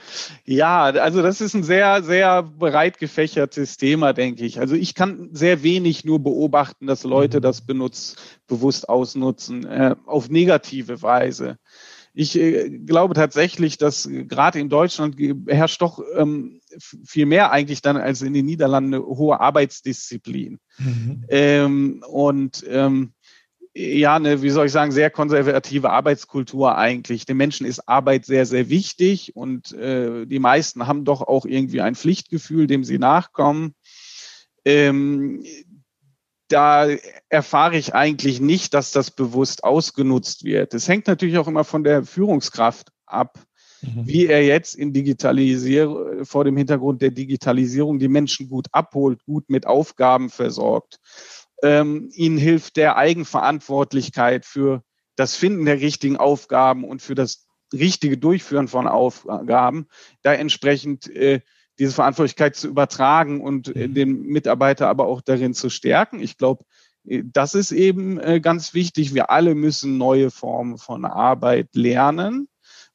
Ja, 0.45 0.83
also 0.85 1.21
das 1.21 1.41
ist 1.41 1.55
ein 1.55 1.63
sehr, 1.63 2.01
sehr 2.03 2.41
breit 2.41 2.99
gefächertes 2.99 3.75
Thema, 3.75 4.13
denke 4.13 4.45
ich. 4.45 4.61
Also 4.61 4.75
ich 4.75 4.95
kann 4.95 5.27
sehr 5.33 5.61
wenig 5.61 6.05
nur 6.05 6.19
beobachten, 6.19 6.87
dass 6.87 7.03
Leute 7.03 7.39
mhm. 7.39 7.41
das 7.41 7.59
benutzen 7.59 8.12
bewusst 8.47 8.89
ausnutzen, 8.89 9.65
äh, 9.65 9.95
auf 10.05 10.29
negative 10.29 11.01
Weise. 11.01 11.57
Ich 12.13 12.37
äh, 12.37 12.69
glaube 12.69 13.15
tatsächlich, 13.15 13.77
dass 13.77 14.07
gerade 14.09 14.59
in 14.59 14.69
Deutschland 14.69 15.15
herrscht 15.47 15.81
doch 15.81 15.99
ähm, 16.15 16.61
viel 17.05 17.25
mehr 17.25 17.51
eigentlich 17.51 17.81
dann 17.81 17.97
als 17.97 18.21
in 18.21 18.33
den 18.33 18.45
Niederlanden 18.45 18.93
eine 18.93 19.05
hohe 19.05 19.39
Arbeitsdisziplin. 19.39 20.59
Mhm. 20.77 21.25
Ähm, 21.29 22.03
und 22.07 22.63
ähm, 22.67 23.13
ja, 23.75 24.15
eine, 24.15 24.43
wie 24.43 24.51
soll 24.51 24.67
ich 24.67 24.71
sagen, 24.71 24.91
sehr 24.91 25.09
konservative 25.09 25.89
Arbeitskultur 25.89 26.77
eigentlich. 26.77 27.25
Den 27.25 27.37
Menschen 27.37 27.65
ist 27.65 27.87
Arbeit 27.89 28.25
sehr, 28.25 28.45
sehr 28.45 28.69
wichtig 28.69 29.35
und 29.35 29.71
äh, 29.73 30.27
die 30.27 30.39
meisten 30.39 30.85
haben 30.85 31.05
doch 31.05 31.21
auch 31.21 31.45
irgendwie 31.45 31.81
ein 31.81 31.95
Pflichtgefühl, 31.95 32.67
dem 32.67 32.83
sie 32.83 32.99
nachkommen. 32.99 33.73
Ähm, 34.63 35.43
da 36.47 36.87
erfahre 37.29 37.77
ich 37.77 37.95
eigentlich 37.95 38.41
nicht, 38.41 38.73
dass 38.73 38.91
das 38.91 39.11
bewusst 39.11 39.63
ausgenutzt 39.63 40.43
wird. 40.43 40.73
Es 40.73 40.87
hängt 40.87 41.07
natürlich 41.07 41.37
auch 41.37 41.47
immer 41.47 41.63
von 41.63 41.83
der 41.83 42.03
Führungskraft 42.03 42.91
ab, 43.05 43.39
mhm. 43.81 44.07
wie 44.07 44.27
er 44.27 44.43
jetzt 44.45 44.75
in 44.75 44.93
Digitalisierung, 44.93 46.25
vor 46.25 46.43
dem 46.43 46.57
Hintergrund 46.57 47.01
der 47.01 47.11
Digitalisierung 47.11 47.99
die 47.99 48.07
Menschen 48.07 48.49
gut 48.49 48.67
abholt, 48.71 49.23
gut 49.25 49.49
mit 49.49 49.65
Aufgaben 49.65 50.29
versorgt. 50.29 50.99
Ähm, 51.61 52.09
ihnen 52.13 52.37
hilft 52.37 52.75
der 52.75 52.97
Eigenverantwortlichkeit 52.97 54.45
für 54.45 54.83
das 55.15 55.35
Finden 55.35 55.65
der 55.65 55.79
richtigen 55.79 56.17
Aufgaben 56.17 56.83
und 56.83 57.01
für 57.01 57.15
das 57.15 57.47
richtige 57.71 58.17
Durchführen 58.17 58.67
von 58.67 58.87
Aufgaben, 58.87 59.87
da 60.21 60.33
entsprechend 60.33 61.09
äh, 61.09 61.41
diese 61.79 61.93
Verantwortlichkeit 61.93 62.55
zu 62.55 62.67
übertragen 62.67 63.41
und 63.41 63.75
äh, 63.75 63.87
mhm. 63.87 63.93
den 63.93 64.21
Mitarbeiter 64.23 64.89
aber 64.89 65.07
auch 65.07 65.21
darin 65.21 65.53
zu 65.53 65.69
stärken. 65.69 66.19
Ich 66.19 66.37
glaube, 66.37 66.65
äh, 67.07 67.23
das 67.25 67.55
ist 67.55 67.71
eben 67.71 68.19
äh, 68.19 68.39
ganz 68.39 68.73
wichtig. 68.73 69.13
Wir 69.13 69.29
alle 69.29 69.55
müssen 69.55 69.97
neue 69.97 70.31
Formen 70.31 70.77
von 70.77 71.05
Arbeit 71.05 71.69
lernen. 71.73 72.47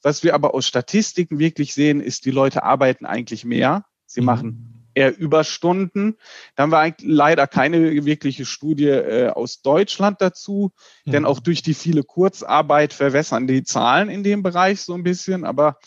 Was 0.03 0.23
wir 0.23 0.35
aber 0.35 0.55
aus 0.55 0.67
Statistiken 0.67 1.39
wirklich 1.39 1.75
sehen, 1.75 2.01
ist, 2.01 2.25
die 2.25 2.31
Leute 2.31 2.63
arbeiten 2.63 3.05
eigentlich 3.05 3.45
mehr. 3.45 3.85
Sie 4.07 4.21
mhm. 4.21 4.27
machen 4.27 4.79
eher 4.95 5.17
Überstunden. 5.17 6.17
Da 6.55 6.65
haben 6.65 6.73
wir 6.73 6.79
eigentlich 6.79 7.09
leider 7.09 7.47
keine 7.47 8.05
wirkliche 8.05 8.45
Studie 8.45 8.89
äh, 8.89 9.29
aus 9.29 9.63
Deutschland 9.63 10.21
dazu, 10.21 10.73
mhm. 11.05 11.13
denn 11.13 11.25
auch 11.25 11.41
durch 11.41 11.63
die 11.63 11.75
viele 11.75 12.03
Kurzarbeit 12.03 12.93
verwässern 12.93 13.47
die 13.47 13.63
Zahlen 13.63 14.09
in 14.09 14.23
dem 14.23 14.43
Bereich 14.43 14.81
so 14.81 14.95
ein 14.95 15.05
bisschen. 15.05 15.45
Aber 15.45 15.79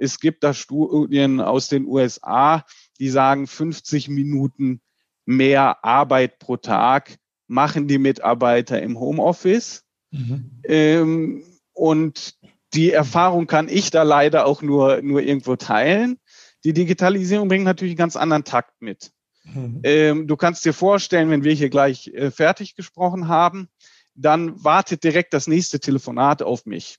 es 0.00 0.18
gibt 0.18 0.42
da 0.44 0.54
Studien 0.54 1.40
aus 1.40 1.68
den 1.68 1.86
USA, 1.86 2.64
die 2.98 3.10
sagen, 3.10 3.46
50 3.46 4.08
Minuten 4.08 4.80
mehr 5.26 5.84
Arbeit 5.84 6.38
pro 6.38 6.56
Tag 6.56 7.18
machen 7.46 7.86
die 7.86 7.98
Mitarbeiter 7.98 8.80
im 8.80 8.98
Homeoffice. 8.98 9.84
Mhm. 10.10 10.62
Ähm, 10.64 11.44
und 11.74 12.34
die 12.72 12.92
Erfahrung 12.92 13.46
kann 13.46 13.68
ich 13.68 13.90
da 13.90 14.02
leider 14.02 14.46
auch 14.46 14.62
nur, 14.62 15.02
nur 15.02 15.20
irgendwo 15.20 15.56
teilen. 15.56 16.18
Die 16.64 16.72
Digitalisierung 16.72 17.48
bringt 17.48 17.64
natürlich 17.64 17.92
einen 17.92 17.98
ganz 17.98 18.16
anderen 18.16 18.44
Takt 18.44 18.80
mit. 18.80 19.12
Mhm. 19.44 19.80
Ähm, 19.82 20.26
du 20.26 20.36
kannst 20.36 20.64
dir 20.64 20.72
vorstellen, 20.72 21.28
wenn 21.30 21.44
wir 21.44 21.52
hier 21.52 21.68
gleich 21.68 22.08
äh, 22.08 22.30
fertig 22.30 22.74
gesprochen 22.74 23.28
haben, 23.28 23.68
dann 24.14 24.64
wartet 24.64 25.04
direkt 25.04 25.34
das 25.34 25.46
nächste 25.46 25.78
Telefonat 25.78 26.42
auf 26.42 26.64
mich. 26.64 26.96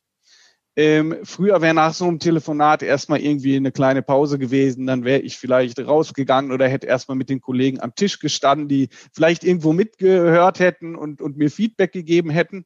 Ähm, 0.77 1.17
früher 1.23 1.61
wäre 1.61 1.73
nach 1.73 1.93
so 1.93 2.07
einem 2.07 2.19
Telefonat 2.19 2.81
erstmal 2.81 3.19
irgendwie 3.19 3.57
eine 3.57 3.73
kleine 3.73 4.01
Pause 4.01 4.39
gewesen, 4.39 4.87
dann 4.87 5.03
wäre 5.03 5.19
ich 5.19 5.37
vielleicht 5.37 5.79
rausgegangen 5.79 6.51
oder 6.53 6.67
hätte 6.67 6.87
erstmal 6.87 7.17
mit 7.17 7.29
den 7.29 7.41
Kollegen 7.41 7.81
am 7.81 7.93
Tisch 7.93 8.19
gestanden, 8.19 8.69
die 8.69 8.87
vielleicht 9.13 9.43
irgendwo 9.43 9.73
mitgehört 9.73 10.59
hätten 10.59 10.95
und, 10.95 11.21
und 11.21 11.37
mir 11.37 11.51
Feedback 11.51 11.91
gegeben 11.91 12.29
hätten. 12.29 12.65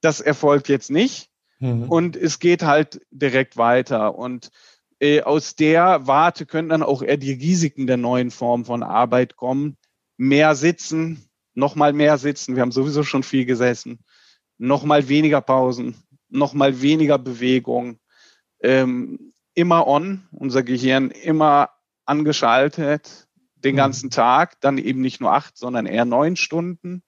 Das 0.00 0.20
erfolgt 0.20 0.68
jetzt 0.68 0.90
nicht. 0.90 1.28
Mhm. 1.58 1.84
Und 1.84 2.16
es 2.16 2.38
geht 2.38 2.62
halt 2.62 3.02
direkt 3.10 3.58
weiter. 3.58 4.14
Und 4.16 4.50
äh, 4.98 5.20
aus 5.22 5.54
der 5.54 6.06
Warte 6.06 6.46
können 6.46 6.70
dann 6.70 6.82
auch 6.82 7.02
eher 7.02 7.18
die 7.18 7.32
Risiken 7.32 7.86
der 7.86 7.98
neuen 7.98 8.30
Form 8.30 8.64
von 8.64 8.82
Arbeit 8.82 9.36
kommen. 9.36 9.76
Mehr 10.16 10.54
sitzen, 10.54 11.28
nochmal 11.54 11.92
mehr 11.92 12.16
sitzen. 12.16 12.56
Wir 12.56 12.62
haben 12.62 12.72
sowieso 12.72 13.02
schon 13.02 13.22
viel 13.22 13.44
gesessen. 13.44 13.98
Nochmal 14.56 15.08
weniger 15.08 15.40
Pausen, 15.40 15.96
nochmal 16.32 16.82
weniger 16.82 17.18
Bewegung. 17.18 17.98
Ähm, 18.60 19.32
immer 19.54 19.86
on, 19.86 20.26
unser 20.30 20.62
Gehirn 20.62 21.10
immer 21.10 21.70
angeschaltet, 22.04 23.28
den 23.56 23.74
mhm. 23.74 23.78
ganzen 23.78 24.10
Tag, 24.10 24.60
dann 24.60 24.78
eben 24.78 25.00
nicht 25.00 25.20
nur 25.20 25.32
acht, 25.32 25.56
sondern 25.56 25.86
eher 25.86 26.04
neun 26.04 26.36
Stunden. 26.36 27.02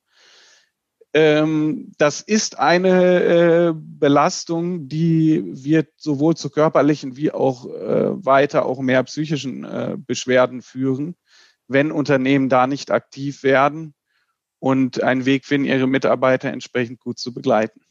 Ähm, 1.15 1.93
das 1.97 2.21
ist 2.21 2.59
eine 2.59 3.23
äh, 3.23 3.73
Belastung, 3.75 4.89
die 4.89 5.45
wird 5.47 5.89
sowohl 5.97 6.37
zu 6.37 6.51
körperlichen 6.51 7.17
wie 7.17 7.31
auch 7.31 7.67
äh, 7.67 8.25
weiter 8.25 8.67
auch 8.67 8.81
mehr 8.81 9.03
psychischen 9.05 9.65
äh, 9.65 9.97
Beschwerden 9.97 10.61
führen, 10.61 11.15
wenn 11.69 11.93
Unternehmen 11.93 12.49
da 12.49 12.67
nicht 12.67 12.91
aktiv 12.91 13.45
werden 13.45 13.95
und 14.59 15.05
einen 15.05 15.25
Weg 15.25 15.45
finden, 15.45 15.69
ihre 15.69 15.87
Mitarbeiter 15.87 16.49
entsprechend 16.49 16.99
gut 16.99 17.19
zu 17.21 17.33
begleiten. 17.33 17.84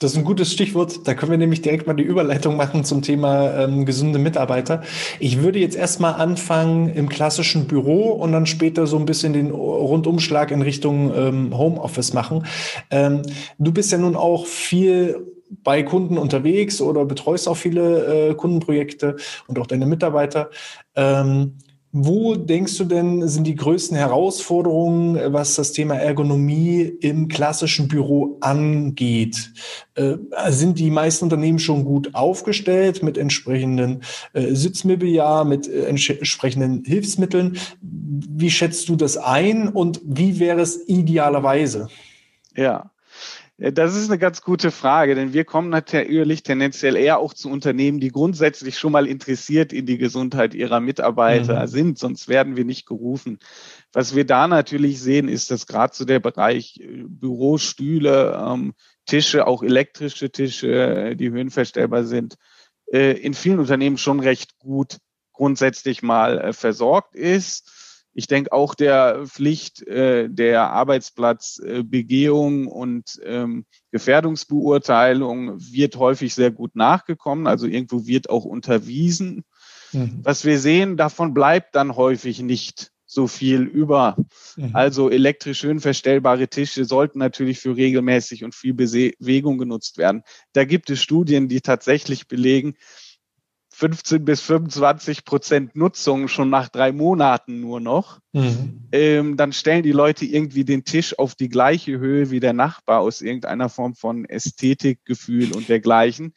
Das 0.00 0.12
ist 0.12 0.16
ein 0.16 0.24
gutes 0.24 0.50
Stichwort. 0.50 1.06
Da 1.06 1.12
können 1.12 1.30
wir 1.30 1.36
nämlich 1.36 1.60
direkt 1.60 1.86
mal 1.86 1.92
die 1.92 2.04
Überleitung 2.04 2.56
machen 2.56 2.84
zum 2.84 3.02
Thema 3.02 3.64
ähm, 3.64 3.84
gesunde 3.84 4.18
Mitarbeiter. 4.18 4.82
Ich 5.18 5.42
würde 5.42 5.58
jetzt 5.58 5.76
erstmal 5.76 6.14
anfangen 6.14 6.88
im 6.88 7.10
klassischen 7.10 7.66
Büro 7.66 8.12
und 8.12 8.32
dann 8.32 8.46
später 8.46 8.86
so 8.86 8.96
ein 8.96 9.04
bisschen 9.04 9.34
den 9.34 9.50
Rundumschlag 9.50 10.52
in 10.52 10.62
Richtung 10.62 11.12
ähm, 11.14 11.58
Homeoffice 11.58 12.14
machen. 12.14 12.46
Ähm, 12.90 13.20
du 13.58 13.72
bist 13.72 13.92
ja 13.92 13.98
nun 13.98 14.16
auch 14.16 14.46
viel 14.46 15.18
bei 15.50 15.82
Kunden 15.82 16.16
unterwegs 16.16 16.80
oder 16.80 17.04
betreust 17.04 17.46
auch 17.46 17.58
viele 17.58 18.30
äh, 18.30 18.34
Kundenprojekte 18.34 19.16
und 19.48 19.58
auch 19.58 19.66
deine 19.66 19.84
Mitarbeiter. 19.84 20.48
Ähm, 20.96 21.58
wo 21.92 22.36
denkst 22.36 22.78
du 22.78 22.84
denn, 22.84 23.26
sind 23.26 23.48
die 23.48 23.56
größten 23.56 23.96
Herausforderungen, 23.96 25.32
was 25.32 25.56
das 25.56 25.72
Thema 25.72 25.96
Ergonomie 25.96 26.82
im 26.82 27.26
klassischen 27.26 27.88
Büro 27.88 28.36
angeht? 28.40 29.52
Äh, 29.96 30.16
sind 30.50 30.78
die 30.78 30.90
meisten 30.90 31.24
Unternehmen 31.24 31.58
schon 31.58 31.84
gut 31.84 32.14
aufgestellt 32.14 33.02
mit 33.02 33.18
entsprechenden 33.18 34.02
äh, 34.34 34.54
Sitzmobiliar, 34.54 35.44
mit 35.44 35.66
äh, 35.66 35.86
entsprechenden 35.86 36.84
Hilfsmitteln? 36.84 37.58
Wie 37.80 38.50
schätzt 38.50 38.88
du 38.88 38.94
das 38.94 39.16
ein 39.16 39.68
und 39.68 40.00
wie 40.04 40.38
wäre 40.38 40.60
es 40.60 40.88
idealerweise? 40.88 41.88
Ja, 42.54 42.92
das 43.60 43.94
ist 43.94 44.08
eine 44.08 44.18
ganz 44.18 44.40
gute 44.40 44.70
Frage, 44.70 45.14
denn 45.14 45.34
wir 45.34 45.44
kommen 45.44 45.68
natürlich 45.68 46.42
tendenziell 46.42 46.96
eher 46.96 47.18
auch 47.18 47.34
zu 47.34 47.50
Unternehmen, 47.50 48.00
die 48.00 48.08
grundsätzlich 48.08 48.78
schon 48.78 48.92
mal 48.92 49.06
interessiert 49.06 49.74
in 49.74 49.84
die 49.84 49.98
Gesundheit 49.98 50.54
ihrer 50.54 50.80
Mitarbeiter 50.80 51.60
mhm. 51.62 51.66
sind, 51.66 51.98
sonst 51.98 52.28
werden 52.28 52.56
wir 52.56 52.64
nicht 52.64 52.86
gerufen. 52.86 53.38
Was 53.92 54.16
wir 54.16 54.24
da 54.24 54.48
natürlich 54.48 55.00
sehen, 55.00 55.28
ist, 55.28 55.50
dass 55.50 55.66
gerade 55.66 55.94
so 55.94 56.06
der 56.06 56.20
Bereich 56.20 56.80
äh, 56.80 57.04
Bürostühle, 57.06 58.42
ähm, 58.42 58.72
Tische, 59.04 59.46
auch 59.46 59.62
elektrische 59.62 60.30
Tische, 60.30 61.14
die 61.16 61.30
höhenverstellbar 61.30 62.04
sind, 62.04 62.36
äh, 62.90 63.12
in 63.12 63.34
vielen 63.34 63.58
Unternehmen 63.58 63.98
schon 63.98 64.20
recht 64.20 64.58
gut 64.58 64.96
grundsätzlich 65.32 66.02
mal 66.02 66.38
äh, 66.38 66.52
versorgt 66.54 67.14
ist 67.14 67.70
ich 68.12 68.26
denke 68.26 68.52
auch 68.52 68.74
der 68.74 69.26
Pflicht 69.26 69.86
äh, 69.86 70.28
der 70.28 70.70
Arbeitsplatzbegehung 70.70 72.66
äh, 72.66 72.70
und 72.70 73.20
ähm, 73.24 73.66
Gefährdungsbeurteilung 73.92 75.60
wird 75.60 75.96
häufig 75.96 76.34
sehr 76.34 76.50
gut 76.50 76.74
nachgekommen. 76.74 77.46
Also 77.46 77.66
irgendwo 77.66 78.06
wird 78.06 78.28
auch 78.28 78.44
unterwiesen. 78.44 79.44
Mhm. 79.92 80.20
Was 80.22 80.44
wir 80.44 80.58
sehen, 80.58 80.96
davon 80.96 81.34
bleibt 81.34 81.74
dann 81.74 81.96
häufig 81.96 82.40
nicht 82.40 82.92
so 83.06 83.26
viel 83.26 83.62
über. 83.62 84.16
Mhm. 84.56 84.70
Also 84.74 85.10
elektrisch 85.10 85.64
höhenverstellbare 85.64 86.48
Tische 86.48 86.84
sollten 86.84 87.18
natürlich 87.18 87.58
für 87.58 87.76
regelmäßig 87.76 88.44
und 88.44 88.54
viel 88.54 88.74
Bewegung 88.74 89.58
genutzt 89.58 89.98
werden. 89.98 90.22
Da 90.52 90.64
gibt 90.64 90.90
es 90.90 91.02
Studien, 91.02 91.48
die 91.48 91.60
tatsächlich 91.60 92.28
belegen, 92.28 92.74
15 93.80 94.26
bis 94.26 94.42
25 94.42 95.24
Prozent 95.24 95.74
Nutzung 95.74 96.28
schon 96.28 96.50
nach 96.50 96.68
drei 96.68 96.92
Monaten 96.92 97.60
nur 97.60 97.80
noch. 97.80 98.18
Mhm. 98.34 98.88
Ähm, 98.92 99.36
dann 99.38 99.54
stellen 99.54 99.82
die 99.82 99.92
Leute 99.92 100.26
irgendwie 100.26 100.64
den 100.64 100.84
Tisch 100.84 101.18
auf 101.18 101.34
die 101.34 101.48
gleiche 101.48 101.98
Höhe 101.98 102.30
wie 102.30 102.40
der 102.40 102.52
Nachbar 102.52 103.00
aus 103.00 103.22
irgendeiner 103.22 103.70
Form 103.70 103.94
von 103.94 104.26
Ästhetikgefühl 104.26 105.52
und 105.52 105.70
dergleichen. 105.70 106.34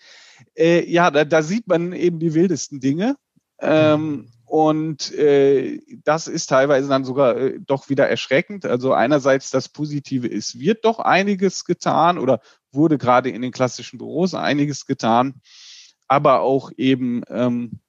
Äh, 0.55 0.89
ja, 0.89 1.11
da, 1.11 1.25
da, 1.25 1.43
sieht 1.43 1.67
man 1.67 1.91
eben 1.91 2.19
die 2.19 2.33
wildesten 2.33 2.79
Dinge. 2.79 3.17
Ähm, 3.59 4.01
mhm. 4.01 4.27
Und 4.45 5.13
äh, 5.13 5.81
das 6.05 6.29
ist 6.29 6.47
teilweise 6.47 6.87
dann 6.87 7.03
sogar 7.03 7.35
äh, 7.35 7.59
doch 7.59 7.89
wieder 7.89 8.07
erschreckend. 8.07 8.65
Also 8.65 8.93
einerseits 8.93 9.51
das 9.51 9.67
Positive 9.67 10.27
ist, 10.27 10.61
wird 10.61 10.85
doch 10.85 10.99
einiges 10.99 11.65
getan 11.65 12.17
oder 12.17 12.39
wurde 12.71 12.97
gerade 12.97 13.29
in 13.29 13.41
den 13.41 13.51
klassischen 13.51 13.97
Büros 13.97 14.33
einiges 14.33 14.85
getan 14.85 15.41
aber 16.07 16.41
auch 16.41 16.71
eben 16.77 17.23
ähm, 17.29 17.79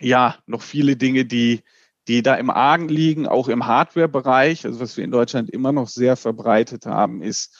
ja 0.00 0.36
noch 0.46 0.62
viele 0.62 0.96
Dinge, 0.96 1.24
die 1.24 1.62
die 2.08 2.22
da 2.22 2.34
im 2.34 2.50
Argen 2.50 2.88
liegen, 2.88 3.26
auch 3.26 3.48
im 3.48 3.66
Hardware-Bereich. 3.66 4.64
Also 4.64 4.80
was 4.80 4.96
wir 4.96 5.04
in 5.04 5.10
Deutschland 5.10 5.50
immer 5.50 5.72
noch 5.72 5.88
sehr 5.88 6.16
verbreitet 6.16 6.86
haben, 6.86 7.22
ist 7.22 7.56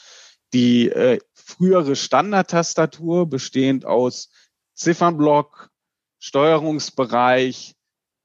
die 0.53 0.89
äh, 0.89 1.19
frühere 1.33 1.95
Standardtastatur 1.95 3.29
bestehend 3.29 3.85
aus 3.85 4.29
Ziffernblock, 4.73 5.69
Steuerungsbereich 6.19 7.75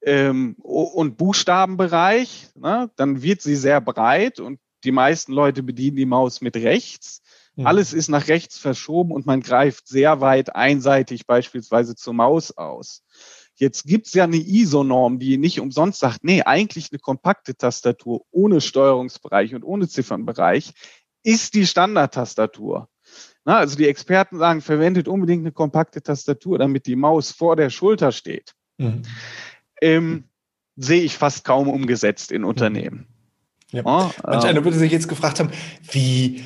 ähm, 0.02 0.54
und 0.58 1.16
Buchstabenbereich. 1.16 2.50
Ne? 2.54 2.90
Dann 2.96 3.22
wird 3.22 3.42
sie 3.42 3.56
sehr 3.56 3.80
breit 3.80 4.38
und 4.38 4.60
die 4.84 4.92
meisten 4.92 5.32
Leute 5.32 5.62
bedienen 5.62 5.96
die 5.96 6.06
Maus 6.06 6.40
mit 6.40 6.56
rechts. 6.56 7.21
Mhm. 7.56 7.66
Alles 7.66 7.92
ist 7.92 8.08
nach 8.08 8.28
rechts 8.28 8.58
verschoben 8.58 9.12
und 9.12 9.26
man 9.26 9.40
greift 9.40 9.88
sehr 9.88 10.20
weit 10.20 10.54
einseitig 10.54 11.26
beispielsweise 11.26 11.94
zur 11.94 12.14
Maus 12.14 12.56
aus. 12.56 13.02
Jetzt 13.56 13.84
gibt's 13.84 14.14
ja 14.14 14.24
eine 14.24 14.38
ISO-Norm, 14.38 15.18
die 15.18 15.36
nicht 15.36 15.60
umsonst 15.60 16.00
sagt, 16.00 16.24
nee, 16.24 16.42
eigentlich 16.42 16.88
eine 16.90 16.98
kompakte 16.98 17.54
Tastatur 17.54 18.24
ohne 18.30 18.60
Steuerungsbereich 18.60 19.54
und 19.54 19.62
ohne 19.62 19.88
Ziffernbereich 19.88 20.72
ist 21.22 21.54
die 21.54 21.66
Standardtastatur. 21.66 22.88
Na, 23.44 23.58
also 23.58 23.76
die 23.76 23.88
Experten 23.88 24.38
sagen, 24.38 24.60
verwendet 24.60 25.08
unbedingt 25.08 25.42
eine 25.42 25.52
kompakte 25.52 26.02
Tastatur, 26.02 26.58
damit 26.58 26.86
die 26.86 26.96
Maus 26.96 27.32
vor 27.32 27.56
der 27.56 27.70
Schulter 27.70 28.12
steht. 28.12 28.54
Mhm. 28.78 29.02
Ähm, 29.80 30.24
sehe 30.76 31.02
ich 31.02 31.18
fast 31.18 31.44
kaum 31.44 31.68
umgesetzt 31.68 32.32
in 32.32 32.44
Unternehmen. 32.44 33.06
Ja. 33.70 33.82
Ja, 33.84 34.12
Manch 34.24 34.44
einer 34.44 34.64
würde 34.64 34.78
sich 34.78 34.92
jetzt 34.92 35.08
gefragt 35.08 35.40
haben, 35.40 35.50
wie 35.90 36.44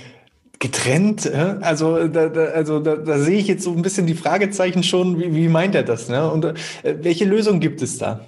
getrennt. 0.58 1.30
Also 1.32 2.08
da, 2.08 2.28
da, 2.28 2.44
also 2.46 2.80
da, 2.80 2.96
da 2.96 3.18
sehe 3.18 3.38
ich 3.38 3.46
jetzt 3.46 3.64
so 3.64 3.72
ein 3.72 3.82
bisschen 3.82 4.06
die 4.06 4.14
Fragezeichen 4.14 4.82
schon. 4.82 5.18
Wie, 5.18 5.34
wie 5.34 5.48
meint 5.48 5.74
er 5.74 5.82
das? 5.82 6.08
Ne? 6.08 6.30
Und 6.30 6.44
äh, 6.44 6.54
welche 6.82 7.24
Lösung 7.24 7.60
gibt 7.60 7.82
es 7.82 7.98
da? 7.98 8.26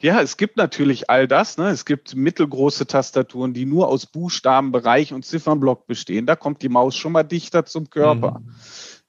Ja, 0.00 0.20
es 0.20 0.36
gibt 0.36 0.56
natürlich 0.56 1.10
all 1.10 1.28
das. 1.28 1.58
Ne? 1.58 1.68
Es 1.68 1.84
gibt 1.84 2.14
mittelgroße 2.14 2.86
Tastaturen, 2.86 3.54
die 3.54 3.66
nur 3.66 3.88
aus 3.88 4.06
Buchstabenbereich 4.06 5.12
und 5.12 5.24
Ziffernblock 5.24 5.86
bestehen. 5.86 6.26
Da 6.26 6.36
kommt 6.36 6.62
die 6.62 6.68
Maus 6.68 6.96
schon 6.96 7.12
mal 7.12 7.22
dichter 7.22 7.64
zum 7.64 7.90
Körper. 7.90 8.40
Mhm. 8.40 8.54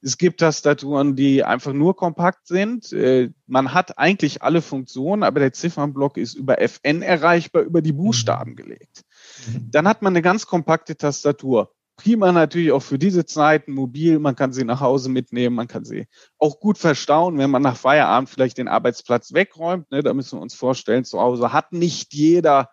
Es 0.02 0.18
gibt 0.18 0.40
Tastaturen, 0.40 1.16
die 1.16 1.42
einfach 1.42 1.72
nur 1.72 1.96
kompakt 1.96 2.46
sind. 2.46 2.92
Äh, 2.92 3.30
man 3.46 3.74
hat 3.74 3.98
eigentlich 3.98 4.42
alle 4.42 4.62
Funktionen, 4.62 5.22
aber 5.22 5.40
der 5.40 5.52
Ziffernblock 5.52 6.16
ist 6.16 6.34
über 6.34 6.60
FN 6.60 7.02
erreichbar, 7.02 7.62
über 7.62 7.82
die 7.82 7.92
Buchstaben 7.92 8.52
mhm. 8.52 8.56
gelegt. 8.56 9.02
Mhm. 9.46 9.70
Dann 9.70 9.88
hat 9.88 10.02
man 10.02 10.12
eine 10.12 10.22
ganz 10.22 10.46
kompakte 10.46 10.96
Tastatur 10.96 11.72
prima 11.96 12.32
natürlich 12.32 12.72
auch 12.72 12.82
für 12.82 12.98
diese 12.98 13.24
Zeiten 13.26 13.72
mobil. 13.72 14.18
Man 14.18 14.36
kann 14.36 14.52
sie 14.52 14.64
nach 14.64 14.80
Hause 14.80 15.08
mitnehmen, 15.08 15.56
man 15.56 15.68
kann 15.68 15.84
sie 15.84 16.06
auch 16.38 16.60
gut 16.60 16.78
verstauen, 16.78 17.38
wenn 17.38 17.50
man 17.50 17.62
nach 17.62 17.76
Feierabend 17.76 18.28
vielleicht 18.28 18.58
den 18.58 18.68
Arbeitsplatz 18.68 19.32
wegräumt. 19.32 19.90
Ne, 19.90 20.02
da 20.02 20.14
müssen 20.14 20.38
wir 20.38 20.42
uns 20.42 20.54
vorstellen, 20.54 21.04
zu 21.04 21.20
Hause 21.20 21.52
hat 21.52 21.72
nicht 21.72 22.14
jeder 22.14 22.70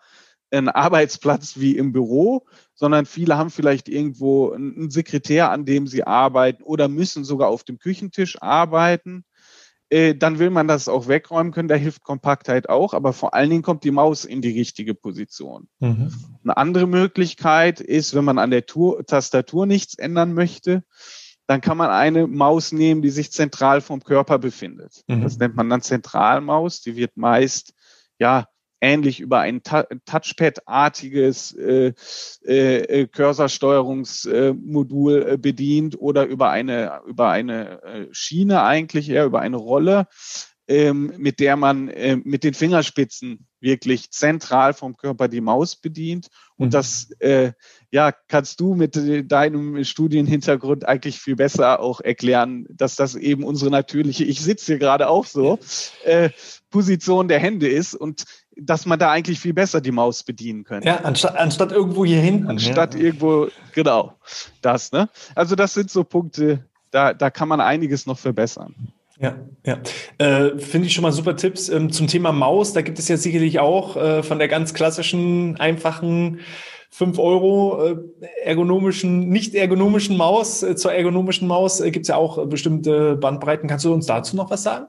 einen 0.50 0.68
Arbeitsplatz 0.68 1.58
wie 1.58 1.76
im 1.76 1.92
Büro, 1.92 2.46
sondern 2.74 3.06
viele 3.06 3.36
haben 3.36 3.50
vielleicht 3.50 3.88
irgendwo 3.88 4.52
einen 4.52 4.90
Sekretär, 4.90 5.50
an 5.50 5.64
dem 5.64 5.86
sie 5.86 6.04
arbeiten 6.04 6.62
oder 6.62 6.88
müssen 6.88 7.24
sogar 7.24 7.48
auf 7.48 7.64
dem 7.64 7.78
Küchentisch 7.78 8.40
arbeiten. 8.40 9.24
Äh, 9.94 10.16
dann 10.16 10.40
will 10.40 10.50
man 10.50 10.66
das 10.66 10.88
auch 10.88 11.06
wegräumen 11.06 11.52
können. 11.52 11.68
Da 11.68 11.76
hilft 11.76 12.02
Kompaktheit 12.02 12.68
auch, 12.68 12.94
aber 12.94 13.12
vor 13.12 13.32
allen 13.32 13.48
Dingen 13.48 13.62
kommt 13.62 13.84
die 13.84 13.92
Maus 13.92 14.24
in 14.24 14.42
die 14.42 14.50
richtige 14.50 14.92
Position. 14.92 15.68
Mhm. 15.78 16.12
Eine 16.42 16.56
andere 16.56 16.88
Möglichkeit 16.88 17.80
ist, 17.80 18.12
wenn 18.12 18.24
man 18.24 18.40
an 18.40 18.50
der 18.50 18.66
Tour, 18.66 19.06
Tastatur 19.06 19.66
nichts 19.66 19.94
ändern 19.94 20.34
möchte, 20.34 20.82
dann 21.46 21.60
kann 21.60 21.76
man 21.76 21.90
eine 21.90 22.26
Maus 22.26 22.72
nehmen, 22.72 23.02
die 23.02 23.10
sich 23.10 23.30
zentral 23.30 23.80
vom 23.80 24.02
Körper 24.02 24.40
befindet. 24.40 25.04
Mhm. 25.06 25.22
Das 25.22 25.38
nennt 25.38 25.54
man 25.54 25.70
dann 25.70 25.80
Zentralmaus. 25.80 26.80
Die 26.80 26.96
wird 26.96 27.16
meist 27.16 27.72
ja 28.18 28.48
ähnlich 28.84 29.20
über 29.20 29.40
ein 29.40 29.62
Touchpad-artiges 29.62 31.56
äh, 31.56 31.94
äh, 32.44 32.76
äh, 32.76 33.06
Cursor-Steuerungsmodul 33.06 35.26
äh, 35.26 35.38
bedient 35.38 35.98
oder 35.98 36.26
über 36.26 36.50
eine, 36.50 37.00
über 37.06 37.30
eine 37.30 37.82
äh, 37.82 38.08
Schiene 38.12 38.62
eigentlich, 38.62 39.08
eher 39.08 39.24
über 39.24 39.40
eine 39.40 39.56
Rolle, 39.56 40.06
ähm, 40.68 41.14
mit 41.16 41.40
der 41.40 41.56
man 41.56 41.88
äh, 41.88 42.16
mit 42.16 42.44
den 42.44 42.52
Fingerspitzen 42.52 43.46
wirklich 43.60 44.10
zentral 44.10 44.74
vom 44.74 44.96
Körper 44.96 45.28
die 45.28 45.40
Maus 45.40 45.76
bedient. 45.76 46.26
Und 46.56 46.66
mhm. 46.68 46.72
das 46.72 47.10
äh, 47.20 47.52
ja, 47.94 48.10
kannst 48.26 48.58
du 48.58 48.74
mit 48.74 48.98
deinem 49.30 49.84
Studienhintergrund 49.84 50.84
eigentlich 50.84 51.20
viel 51.20 51.36
besser 51.36 51.78
auch 51.78 52.00
erklären, 52.00 52.66
dass 52.68 52.96
das 52.96 53.14
eben 53.14 53.44
unsere 53.44 53.70
natürliche, 53.70 54.24
ich 54.24 54.40
sitze 54.40 54.66
hier 54.66 54.78
gerade 54.80 55.08
auch 55.08 55.26
so, 55.26 55.60
äh, 56.02 56.30
Position 56.70 57.28
der 57.28 57.38
Hände 57.38 57.68
ist 57.68 57.94
und 57.94 58.24
dass 58.56 58.84
man 58.84 58.98
da 58.98 59.12
eigentlich 59.12 59.38
viel 59.38 59.54
besser 59.54 59.80
die 59.80 59.92
Maus 59.92 60.24
bedienen 60.24 60.64
könnte. 60.64 60.88
Ja, 60.88 61.02
anstatt, 61.04 61.36
anstatt 61.36 61.70
irgendwo 61.70 62.04
hier 62.04 62.20
hinten. 62.20 62.48
Anstatt 62.48 62.96
ja. 62.96 63.00
irgendwo, 63.00 63.46
genau, 63.72 64.14
das, 64.60 64.90
ne? 64.90 65.08
Also 65.36 65.54
das 65.54 65.74
sind 65.74 65.88
so 65.88 66.02
Punkte, 66.02 66.64
da, 66.90 67.14
da 67.14 67.30
kann 67.30 67.46
man 67.46 67.60
einiges 67.60 68.06
noch 68.06 68.18
verbessern. 68.18 68.74
Ja, 69.20 69.36
ja. 69.64 69.78
Äh, 70.18 70.58
Finde 70.58 70.88
ich 70.88 70.94
schon 70.94 71.02
mal 71.02 71.12
super 71.12 71.36
Tipps. 71.36 71.68
Ähm, 71.68 71.92
zum 71.92 72.08
Thema 72.08 72.32
Maus, 72.32 72.72
da 72.72 72.82
gibt 72.82 72.98
es 72.98 73.06
ja 73.06 73.16
sicherlich 73.16 73.60
auch 73.60 73.96
äh, 73.96 74.24
von 74.24 74.40
der 74.40 74.48
ganz 74.48 74.74
klassischen, 74.74 75.60
einfachen 75.60 76.40
5 76.94 77.18
Euro 77.18 77.84
äh, 77.84 77.96
ergonomischen, 78.44 79.28
nicht 79.28 79.56
ergonomischen 79.56 80.16
Maus 80.16 80.62
äh, 80.62 80.76
zur 80.76 80.92
ergonomischen 80.92 81.48
Maus 81.48 81.80
äh, 81.80 81.90
gibt 81.90 82.04
es 82.04 82.08
ja 82.08 82.14
auch 82.14 82.46
bestimmte 82.46 83.16
Bandbreiten. 83.16 83.68
Kannst 83.68 83.84
du 83.84 83.92
uns 83.92 84.06
dazu 84.06 84.36
noch 84.36 84.48
was 84.48 84.62
sagen? 84.62 84.86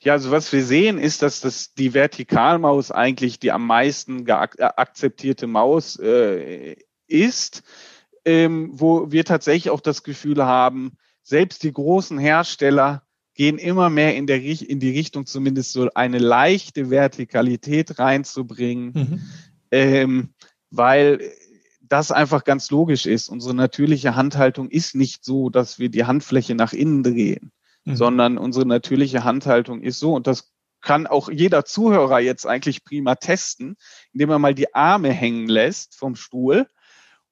Ja, 0.00 0.14
also 0.14 0.30
was 0.30 0.50
wir 0.50 0.64
sehen, 0.64 0.96
ist, 0.96 1.20
dass 1.20 1.42
das 1.42 1.74
die 1.74 1.92
Vertikalmaus 1.92 2.90
eigentlich 2.90 3.38
die 3.38 3.52
am 3.52 3.66
meisten 3.66 4.26
akzeptierte 4.30 5.46
Maus 5.46 5.98
äh, 5.98 6.76
ist, 7.06 7.64
ähm, 8.24 8.70
wo 8.72 9.12
wir 9.12 9.26
tatsächlich 9.26 9.68
auch 9.68 9.80
das 9.80 10.02
Gefühl 10.02 10.42
haben, 10.46 10.96
selbst 11.22 11.64
die 11.64 11.72
großen 11.72 12.18
Hersteller 12.18 13.02
gehen 13.34 13.58
immer 13.58 13.90
mehr 13.90 14.16
in, 14.16 14.26
der, 14.26 14.42
in 14.42 14.80
die 14.80 14.96
Richtung, 14.96 15.26
zumindest 15.26 15.72
so 15.72 15.90
eine 15.94 16.18
leichte 16.18 16.88
Vertikalität 16.88 17.98
reinzubringen, 17.98 18.92
mhm. 18.94 19.22
ähm, 19.70 20.28
weil 20.70 21.20
das 21.82 22.12
einfach 22.12 22.44
ganz 22.44 22.70
logisch 22.70 23.06
ist. 23.06 23.28
Unsere 23.28 23.54
natürliche 23.54 24.14
Handhaltung 24.14 24.68
ist 24.68 24.94
nicht 24.94 25.24
so, 25.24 25.50
dass 25.50 25.78
wir 25.78 25.88
die 25.88 26.04
Handfläche 26.04 26.54
nach 26.54 26.72
innen 26.72 27.02
drehen 27.02 27.52
mhm. 27.84 27.96
sondern 27.96 28.38
unsere 28.38 28.66
natürliche 28.66 29.24
Handhaltung 29.24 29.82
ist 29.82 29.98
so 29.98 30.14
und 30.14 30.26
das 30.26 30.52
kann 30.82 31.06
auch 31.06 31.30
jeder 31.30 31.66
Zuhörer 31.66 32.20
jetzt 32.20 32.46
eigentlich 32.46 32.84
prima 32.84 33.14
testen, 33.14 33.76
indem 34.14 34.30
er 34.30 34.38
mal 34.38 34.54
die 34.54 34.74
Arme 34.74 35.12
hängen 35.12 35.46
lässt 35.46 35.94
vom 35.94 36.16
Stuhl 36.16 36.66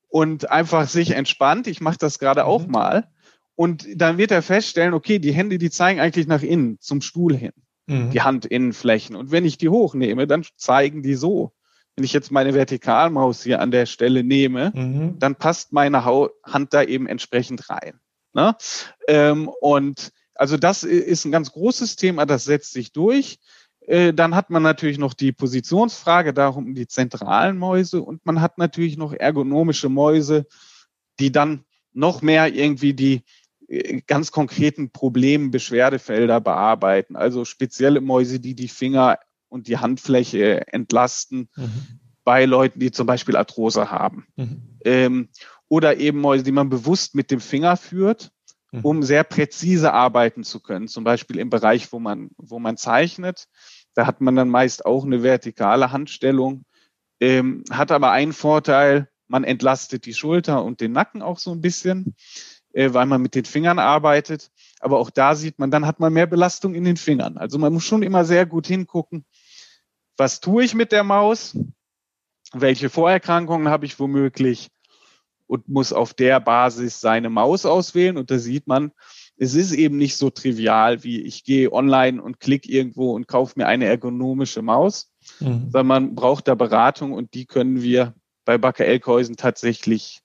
und 0.08 0.50
einfach 0.50 0.86
sich 0.86 1.12
entspannt. 1.12 1.66
Ich 1.66 1.80
mache 1.80 1.96
das 1.98 2.18
gerade 2.18 2.42
mhm. 2.42 2.46
auch 2.46 2.66
mal. 2.66 3.08
Und 3.54 3.86
dann 3.96 4.18
wird 4.18 4.32
er 4.32 4.42
feststellen, 4.42 4.92
okay, 4.92 5.18
die 5.18 5.32
Hände, 5.32 5.56
die 5.56 5.70
zeigen 5.70 5.98
eigentlich 5.98 6.26
nach 6.26 6.42
innen, 6.42 6.78
zum 6.78 7.00
Stuhl 7.00 7.34
hin, 7.34 7.52
mhm. 7.86 8.10
die 8.10 8.20
Handinnenflächen. 8.20 9.16
Und 9.16 9.30
wenn 9.30 9.46
ich 9.46 9.56
die 9.56 9.70
hochnehme, 9.70 10.26
dann 10.26 10.44
zeigen 10.56 11.02
die 11.02 11.14
so. 11.14 11.52
Wenn 11.98 12.04
ich 12.04 12.12
jetzt 12.12 12.30
meine 12.30 12.54
Vertikalmaus 12.54 13.42
hier 13.42 13.60
an 13.60 13.72
der 13.72 13.84
Stelle 13.84 14.22
nehme, 14.22 14.70
mhm. 14.72 15.18
dann 15.18 15.34
passt 15.34 15.72
meine 15.72 16.04
Hand 16.04 16.72
da 16.72 16.84
eben 16.84 17.08
entsprechend 17.08 17.68
rein. 17.70 17.98
Ne? 18.32 18.54
Ähm, 19.08 19.48
und 19.60 20.12
also 20.36 20.56
das 20.56 20.84
ist 20.84 21.24
ein 21.24 21.32
ganz 21.32 21.50
großes 21.50 21.96
Thema, 21.96 22.24
das 22.24 22.44
setzt 22.44 22.72
sich 22.72 22.92
durch. 22.92 23.40
Äh, 23.80 24.14
dann 24.14 24.36
hat 24.36 24.48
man 24.48 24.62
natürlich 24.62 24.98
noch 24.98 25.12
die 25.12 25.32
Positionsfrage, 25.32 26.32
darum 26.32 26.72
die 26.76 26.86
zentralen 26.86 27.58
Mäuse 27.58 28.00
und 28.00 28.24
man 28.24 28.40
hat 28.40 28.58
natürlich 28.58 28.96
noch 28.96 29.12
ergonomische 29.12 29.88
Mäuse, 29.88 30.46
die 31.18 31.32
dann 31.32 31.64
noch 31.92 32.22
mehr 32.22 32.54
irgendwie 32.54 32.94
die 32.94 33.24
äh, 33.66 34.02
ganz 34.06 34.30
konkreten 34.30 34.92
Probleme, 34.92 35.48
Beschwerdefelder 35.48 36.40
bearbeiten. 36.40 37.16
Also 37.16 37.44
spezielle 37.44 38.00
Mäuse, 38.00 38.38
die 38.38 38.54
die 38.54 38.68
Finger 38.68 39.18
und 39.48 39.68
die 39.68 39.78
Handfläche 39.78 40.66
entlasten 40.72 41.48
mhm. 41.56 42.00
bei 42.24 42.44
Leuten, 42.44 42.80
die 42.80 42.90
zum 42.90 43.06
Beispiel 43.06 43.36
Arthrose 43.36 43.90
haben. 43.90 44.26
Mhm. 44.36 44.78
Ähm, 44.84 45.28
oder 45.68 45.98
eben 45.98 46.20
Mäuse, 46.20 46.44
die 46.44 46.52
man 46.52 46.70
bewusst 46.70 47.14
mit 47.14 47.30
dem 47.30 47.40
Finger 47.40 47.76
führt 47.76 48.30
Mhm. 48.70 48.80
um 48.82 49.02
sehr 49.02 49.24
präzise 49.24 49.92
arbeiten 49.92 50.44
zu 50.44 50.60
können. 50.60 50.88
Zum 50.88 51.04
Beispiel 51.04 51.38
im 51.38 51.48
Bereich, 51.48 51.92
wo 51.92 51.98
man, 51.98 52.30
wo 52.36 52.58
man 52.58 52.76
zeichnet. 52.76 53.46
Da 53.94 54.06
hat 54.06 54.20
man 54.20 54.36
dann 54.36 54.50
meist 54.50 54.84
auch 54.84 55.04
eine 55.04 55.22
vertikale 55.22 55.90
Handstellung, 55.90 56.64
ähm, 57.20 57.64
hat 57.70 57.90
aber 57.90 58.12
einen 58.12 58.32
Vorteil, 58.32 59.08
man 59.26 59.44
entlastet 59.44 60.06
die 60.06 60.14
Schulter 60.14 60.64
und 60.64 60.80
den 60.80 60.92
Nacken 60.92 61.22
auch 61.22 61.38
so 61.38 61.50
ein 61.52 61.60
bisschen, 61.60 62.14
äh, 62.72 62.92
weil 62.92 63.06
man 63.06 63.22
mit 63.22 63.34
den 63.34 63.44
Fingern 63.46 63.78
arbeitet. 63.78 64.50
Aber 64.80 64.98
auch 64.98 65.10
da 65.10 65.34
sieht 65.34 65.58
man, 65.58 65.70
dann 65.70 65.86
hat 65.86 65.98
man 65.98 66.12
mehr 66.12 66.26
Belastung 66.26 66.74
in 66.74 66.84
den 66.84 66.96
Fingern. 66.96 67.38
Also 67.38 67.58
man 67.58 67.72
muss 67.72 67.84
schon 67.84 68.02
immer 68.02 68.24
sehr 68.24 68.44
gut 68.44 68.66
hingucken, 68.66 69.24
was 70.18 70.40
tue 70.40 70.64
ich 70.64 70.74
mit 70.74 70.92
der 70.92 71.04
Maus? 71.04 71.56
Welche 72.52 72.90
Vorerkrankungen 72.90 73.68
habe 73.68 73.86
ich 73.86 73.98
womöglich? 73.98 74.70
und 75.48 75.68
muss 75.68 75.92
auf 75.92 76.14
der 76.14 76.38
Basis 76.40 77.00
seine 77.00 77.30
Maus 77.30 77.66
auswählen. 77.66 78.16
Und 78.16 78.30
da 78.30 78.38
sieht 78.38 78.68
man, 78.68 78.92
es 79.36 79.54
ist 79.54 79.72
eben 79.72 79.96
nicht 79.96 80.16
so 80.16 80.30
trivial, 80.30 81.02
wie 81.02 81.22
ich 81.22 81.42
gehe 81.42 81.72
online 81.72 82.22
und 82.22 82.38
klicke 82.38 82.70
irgendwo 82.70 83.14
und 83.14 83.26
kaufe 83.26 83.54
mir 83.56 83.66
eine 83.66 83.86
ergonomische 83.86 84.62
Maus, 84.62 85.10
mhm. 85.40 85.70
sondern 85.70 85.86
man 85.86 86.14
braucht 86.14 86.46
da 86.48 86.54
Beratung 86.54 87.12
und 87.12 87.34
die 87.34 87.46
können 87.46 87.82
wir 87.82 88.14
bei 88.44 88.58
Backer 88.58 88.84
Elkhäusen 88.84 89.36
tatsächlich 89.36 90.20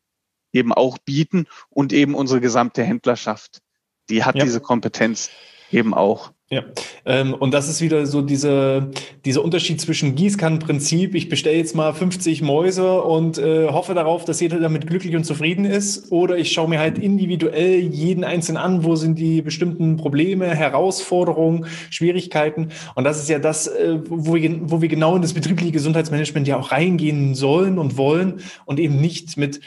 eben 0.51 0.73
auch 0.73 0.97
bieten 0.99 1.47
und 1.69 1.93
eben 1.93 2.13
unsere 2.13 2.41
gesamte 2.41 2.83
Händlerschaft, 2.83 3.61
die 4.09 4.23
hat 4.23 4.35
ja. 4.35 4.43
diese 4.43 4.59
Kompetenz 4.59 5.31
eben 5.73 5.93
auch. 5.93 6.31
Ja, 6.53 6.61
ähm, 7.05 7.33
und 7.33 7.51
das 7.51 7.67
ist 7.67 7.81
wieder 7.81 8.05
so 8.05 8.21
diese, 8.21 8.91
dieser 9.25 9.43
Unterschied 9.43 9.81
zwischen 9.81 10.13
Gießkannenprinzip, 10.13 11.15
ich 11.15 11.27
bestelle 11.27 11.57
jetzt 11.57 11.75
mal 11.75 11.93
50 11.93 12.43
Mäuse 12.43 13.01
und 13.01 13.39
äh, 13.39 13.69
hoffe 13.69 13.95
darauf, 13.95 14.23
dass 14.23 14.39
jeder 14.39 14.59
damit 14.59 14.85
glücklich 14.85 15.15
und 15.15 15.23
zufrieden 15.23 15.65
ist, 15.65 16.11
oder 16.11 16.37
ich 16.37 16.51
schaue 16.51 16.69
mir 16.69 16.79
halt 16.79 16.99
individuell 16.99 17.79
jeden 17.79 18.23
einzelnen 18.23 18.61
an, 18.61 18.83
wo 18.83 18.95
sind 18.95 19.17
die 19.17 19.41
bestimmten 19.41 19.97
Probleme, 19.97 20.45
Herausforderungen, 20.53 21.65
Schwierigkeiten. 21.89 22.69
Und 22.93 23.03
das 23.05 23.19
ist 23.19 23.29
ja 23.29 23.39
das, 23.39 23.65
äh, 23.65 23.97
wo, 24.07 24.35
wir, 24.35 24.59
wo 24.69 24.79
wir 24.79 24.89
genau 24.89 25.15
in 25.15 25.23
das 25.23 25.33
betriebliche 25.33 25.71
Gesundheitsmanagement 25.71 26.47
ja 26.47 26.57
auch 26.57 26.71
reingehen 26.71 27.33
sollen 27.33 27.79
und 27.79 27.97
wollen 27.97 28.41
und 28.65 28.79
eben 28.79 29.01
nicht 29.01 29.37
mit 29.37 29.59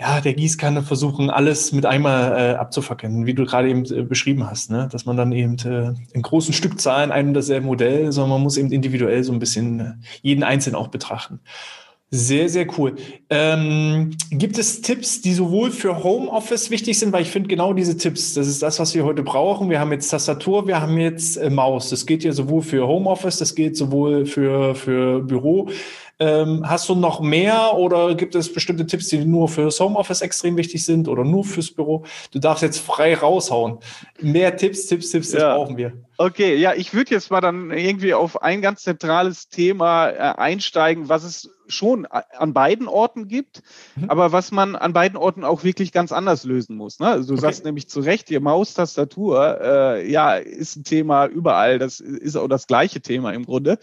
ja, 0.00 0.22
der 0.22 0.32
Gießkanne 0.32 0.82
versuchen, 0.82 1.28
alles 1.28 1.72
mit 1.72 1.84
einmal 1.84 2.32
äh, 2.32 2.54
abzufackeln, 2.54 3.26
wie 3.26 3.34
du 3.34 3.44
gerade 3.44 3.68
eben 3.68 3.84
äh, 3.84 4.02
beschrieben 4.02 4.48
hast, 4.48 4.70
ne? 4.70 4.88
dass 4.90 5.04
man 5.04 5.18
dann 5.18 5.30
eben 5.30 5.58
äh, 5.58 5.92
in 6.14 6.22
großen 6.22 6.54
Stückzahlen 6.54 7.12
einem 7.12 7.34
dasselbe 7.34 7.66
Modell, 7.66 8.10
sondern 8.10 8.30
man 8.30 8.42
muss 8.42 8.56
eben 8.56 8.72
individuell 8.72 9.22
so 9.22 9.32
ein 9.32 9.38
bisschen 9.38 9.80
äh, 9.80 9.92
jeden 10.22 10.42
Einzelnen 10.42 10.76
auch 10.76 10.88
betrachten. 10.88 11.40
Sehr, 12.12 12.48
sehr 12.48 12.66
cool. 12.78 12.96
Ähm, 13.28 14.16
gibt 14.30 14.58
es 14.58 14.80
Tipps, 14.80 15.20
die 15.20 15.34
sowohl 15.34 15.70
für 15.70 16.02
Homeoffice 16.02 16.70
wichtig 16.70 16.98
sind, 16.98 17.12
weil 17.12 17.22
ich 17.22 17.30
finde 17.30 17.48
genau 17.48 17.74
diese 17.74 17.98
Tipps, 17.98 18.32
das 18.34 18.48
ist 18.48 18.62
das, 18.62 18.80
was 18.80 18.94
wir 18.94 19.04
heute 19.04 19.22
brauchen. 19.22 19.68
Wir 19.68 19.80
haben 19.80 19.92
jetzt 19.92 20.08
Tastatur, 20.08 20.66
wir 20.66 20.80
haben 20.80 20.96
jetzt 20.98 21.36
äh, 21.36 21.50
Maus. 21.50 21.90
Das 21.90 22.06
geht 22.06 22.24
ja 22.24 22.32
sowohl 22.32 22.62
für 22.62 22.88
Homeoffice, 22.88 23.38
das 23.38 23.54
geht 23.54 23.76
sowohl 23.76 24.24
für, 24.24 24.74
für 24.74 25.20
Büro. 25.20 25.68
Ähm, 26.22 26.68
hast 26.68 26.86
du 26.90 26.94
noch 26.94 27.20
mehr 27.20 27.74
oder 27.76 28.14
gibt 28.14 28.34
es 28.34 28.52
bestimmte 28.52 28.86
Tipps, 28.86 29.08
die 29.08 29.24
nur 29.24 29.48
fürs 29.48 29.80
Homeoffice 29.80 30.20
extrem 30.20 30.56
wichtig 30.58 30.84
sind 30.84 31.08
oder 31.08 31.24
nur 31.24 31.44
fürs 31.44 31.70
Büro? 31.70 32.04
Du 32.30 32.38
darfst 32.38 32.62
jetzt 32.62 32.78
frei 32.78 33.14
raushauen. 33.14 33.78
Mehr 34.20 34.54
Tipps, 34.54 34.86
Tipps, 34.86 35.10
Tipps, 35.10 35.30
das 35.30 35.40
ja. 35.40 35.56
brauchen 35.56 35.78
wir. 35.78 35.94
Okay, 36.20 36.56
ja, 36.56 36.74
ich 36.74 36.92
würde 36.92 37.12
jetzt 37.12 37.30
mal 37.30 37.40
dann 37.40 37.70
irgendwie 37.70 38.12
auf 38.12 38.42
ein 38.42 38.60
ganz 38.60 38.82
zentrales 38.82 39.48
Thema 39.48 40.10
äh, 40.10 40.18
einsteigen, 40.18 41.08
was 41.08 41.24
es 41.24 41.48
schon 41.66 42.04
an 42.04 42.52
beiden 42.52 42.88
Orten 42.88 43.26
gibt, 43.26 43.62
mhm. 43.96 44.10
aber 44.10 44.30
was 44.30 44.50
man 44.50 44.76
an 44.76 44.92
beiden 44.92 45.16
Orten 45.16 45.44
auch 45.44 45.64
wirklich 45.64 45.92
ganz 45.92 46.12
anders 46.12 46.44
lösen 46.44 46.76
muss. 46.76 46.98
Ne? 46.98 47.06
Also 47.06 47.28
du 47.28 47.32
okay. 47.32 47.40
sagst 47.40 47.64
nämlich 47.64 47.88
zu 47.88 48.00
Recht, 48.00 48.28
die 48.28 48.38
Maustastatur, 48.38 49.60
äh, 49.62 50.10
ja, 50.10 50.34
ist 50.34 50.76
ein 50.76 50.84
Thema 50.84 51.24
überall. 51.24 51.78
Das 51.78 52.00
ist 52.00 52.36
auch 52.36 52.48
das 52.48 52.66
gleiche 52.66 53.00
Thema 53.00 53.32
im 53.32 53.46
Grunde. 53.46 53.78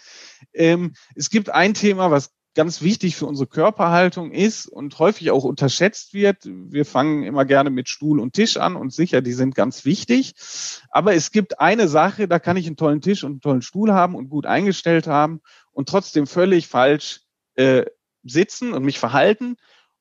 Ähm, 0.54 0.94
es 1.16 1.32
gibt 1.32 1.50
ein 1.50 1.74
Thema, 1.74 2.12
was 2.12 2.37
ganz 2.58 2.82
wichtig 2.82 3.16
für 3.16 3.28
unsere 3.28 3.46
Körperhaltung 3.46 4.32
ist 4.32 4.66
und 4.66 4.98
häufig 4.98 5.30
auch 5.30 5.44
unterschätzt 5.44 6.16
wird. 6.16 6.40
Wir 6.44 6.86
fangen 6.86 7.22
immer 7.22 7.46
gerne 7.46 7.70
mit 7.70 7.88
Stuhl 7.88 8.20
und 8.20 8.34
Tisch 8.34 8.58
an 8.58 8.76
und 8.76 8.92
sicher, 8.92 9.22
die 9.22 9.34
sind 9.34 9.54
ganz 9.54 9.86
wichtig. 9.86 10.34
Aber 10.90 11.14
es 11.14 11.32
gibt 11.32 11.60
eine 11.60 11.88
Sache, 11.88 12.28
da 12.28 12.40
kann 12.40 12.58
ich 12.58 12.66
einen 12.66 12.76
tollen 12.76 13.02
Tisch 13.02 13.24
und 13.24 13.32
einen 13.32 13.42
tollen 13.42 13.62
Stuhl 13.62 13.94
haben 13.94 14.16
und 14.16 14.30
gut 14.30 14.48
eingestellt 14.48 15.06
haben 15.06 15.40
und 15.72 15.88
trotzdem 15.88 16.26
völlig 16.26 16.68
falsch 16.68 17.22
äh, 17.54 17.86
sitzen 18.24 18.74
und 18.74 18.84
mich 18.84 18.98
verhalten. 18.98 19.58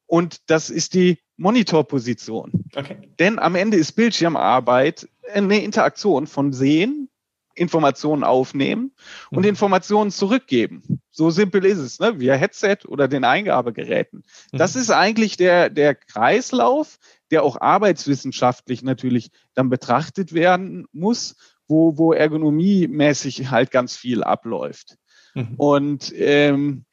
Und 0.06 0.48
das 0.48 0.70
ist 0.70 0.94
die 0.94 1.18
Monitorposition. 1.36 2.64
Okay. 2.74 2.96
Denn 3.18 3.38
am 3.38 3.54
Ende 3.54 3.76
ist 3.76 3.92
Bildschirmarbeit 3.92 5.06
eine 5.30 5.62
Interaktion 5.62 6.26
von 6.26 6.54
Sehen, 6.54 7.10
Informationen 7.56 8.22
aufnehmen 8.22 8.92
und 9.30 9.40
mhm. 9.40 9.48
Informationen 9.48 10.10
zurückgeben. 10.10 11.00
So 11.10 11.30
simpel 11.30 11.64
ist 11.64 11.78
es, 11.78 11.98
ne? 11.98 12.20
via 12.20 12.34
Headset 12.34 12.78
oder 12.86 13.08
den 13.08 13.24
Eingabegeräten. 13.24 14.22
Mhm. 14.52 14.58
Das 14.58 14.76
ist 14.76 14.90
eigentlich 14.90 15.36
der, 15.36 15.70
der 15.70 15.94
Kreislauf, 15.94 16.98
der 17.30 17.42
auch 17.42 17.60
arbeitswissenschaftlich 17.60 18.82
natürlich 18.82 19.30
dann 19.54 19.70
betrachtet 19.70 20.32
werden 20.32 20.86
muss, 20.92 21.36
wo, 21.66 21.96
wo 21.98 22.12
ergonomiemäßig 22.12 23.50
halt 23.50 23.70
ganz 23.70 23.96
viel 23.96 24.22
abläuft. 24.22 24.96
Mhm. 25.34 25.54
Und 25.56 26.12
ähm, 26.14 26.84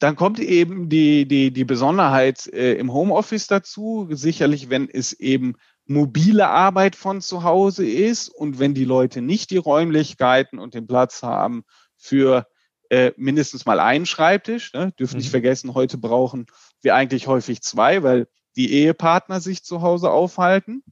dann 0.00 0.16
kommt 0.16 0.40
eben 0.40 0.88
die, 0.88 1.26
die, 1.26 1.52
die 1.52 1.64
Besonderheit 1.64 2.46
äh, 2.46 2.74
im 2.74 2.92
Homeoffice 2.92 3.46
dazu, 3.46 4.08
sicherlich, 4.10 4.70
wenn 4.70 4.88
es 4.88 5.12
eben 5.12 5.54
mobile 5.90 6.48
Arbeit 6.48 6.94
von 6.94 7.20
zu 7.20 7.42
Hause 7.42 7.84
ist 7.84 8.28
und 8.28 8.60
wenn 8.60 8.74
die 8.74 8.84
Leute 8.84 9.20
nicht 9.20 9.50
die 9.50 9.56
Räumlichkeiten 9.56 10.60
und 10.60 10.74
den 10.74 10.86
Platz 10.86 11.24
haben 11.24 11.64
für 11.96 12.46
äh, 12.90 13.12
mindestens 13.16 13.66
mal 13.66 13.80
einen 13.80 14.06
Schreibtisch, 14.06 14.72
ne? 14.72 14.92
dürfen 14.92 15.16
mhm. 15.16 15.18
nicht 15.18 15.30
vergessen, 15.30 15.74
heute 15.74 15.98
brauchen 15.98 16.46
wir 16.80 16.94
eigentlich 16.94 17.26
häufig 17.26 17.60
zwei, 17.62 18.04
weil 18.04 18.28
die 18.54 18.72
Ehepartner 18.72 19.40
sich 19.40 19.64
zu 19.64 19.82
Hause 19.82 20.10
aufhalten. 20.10 20.84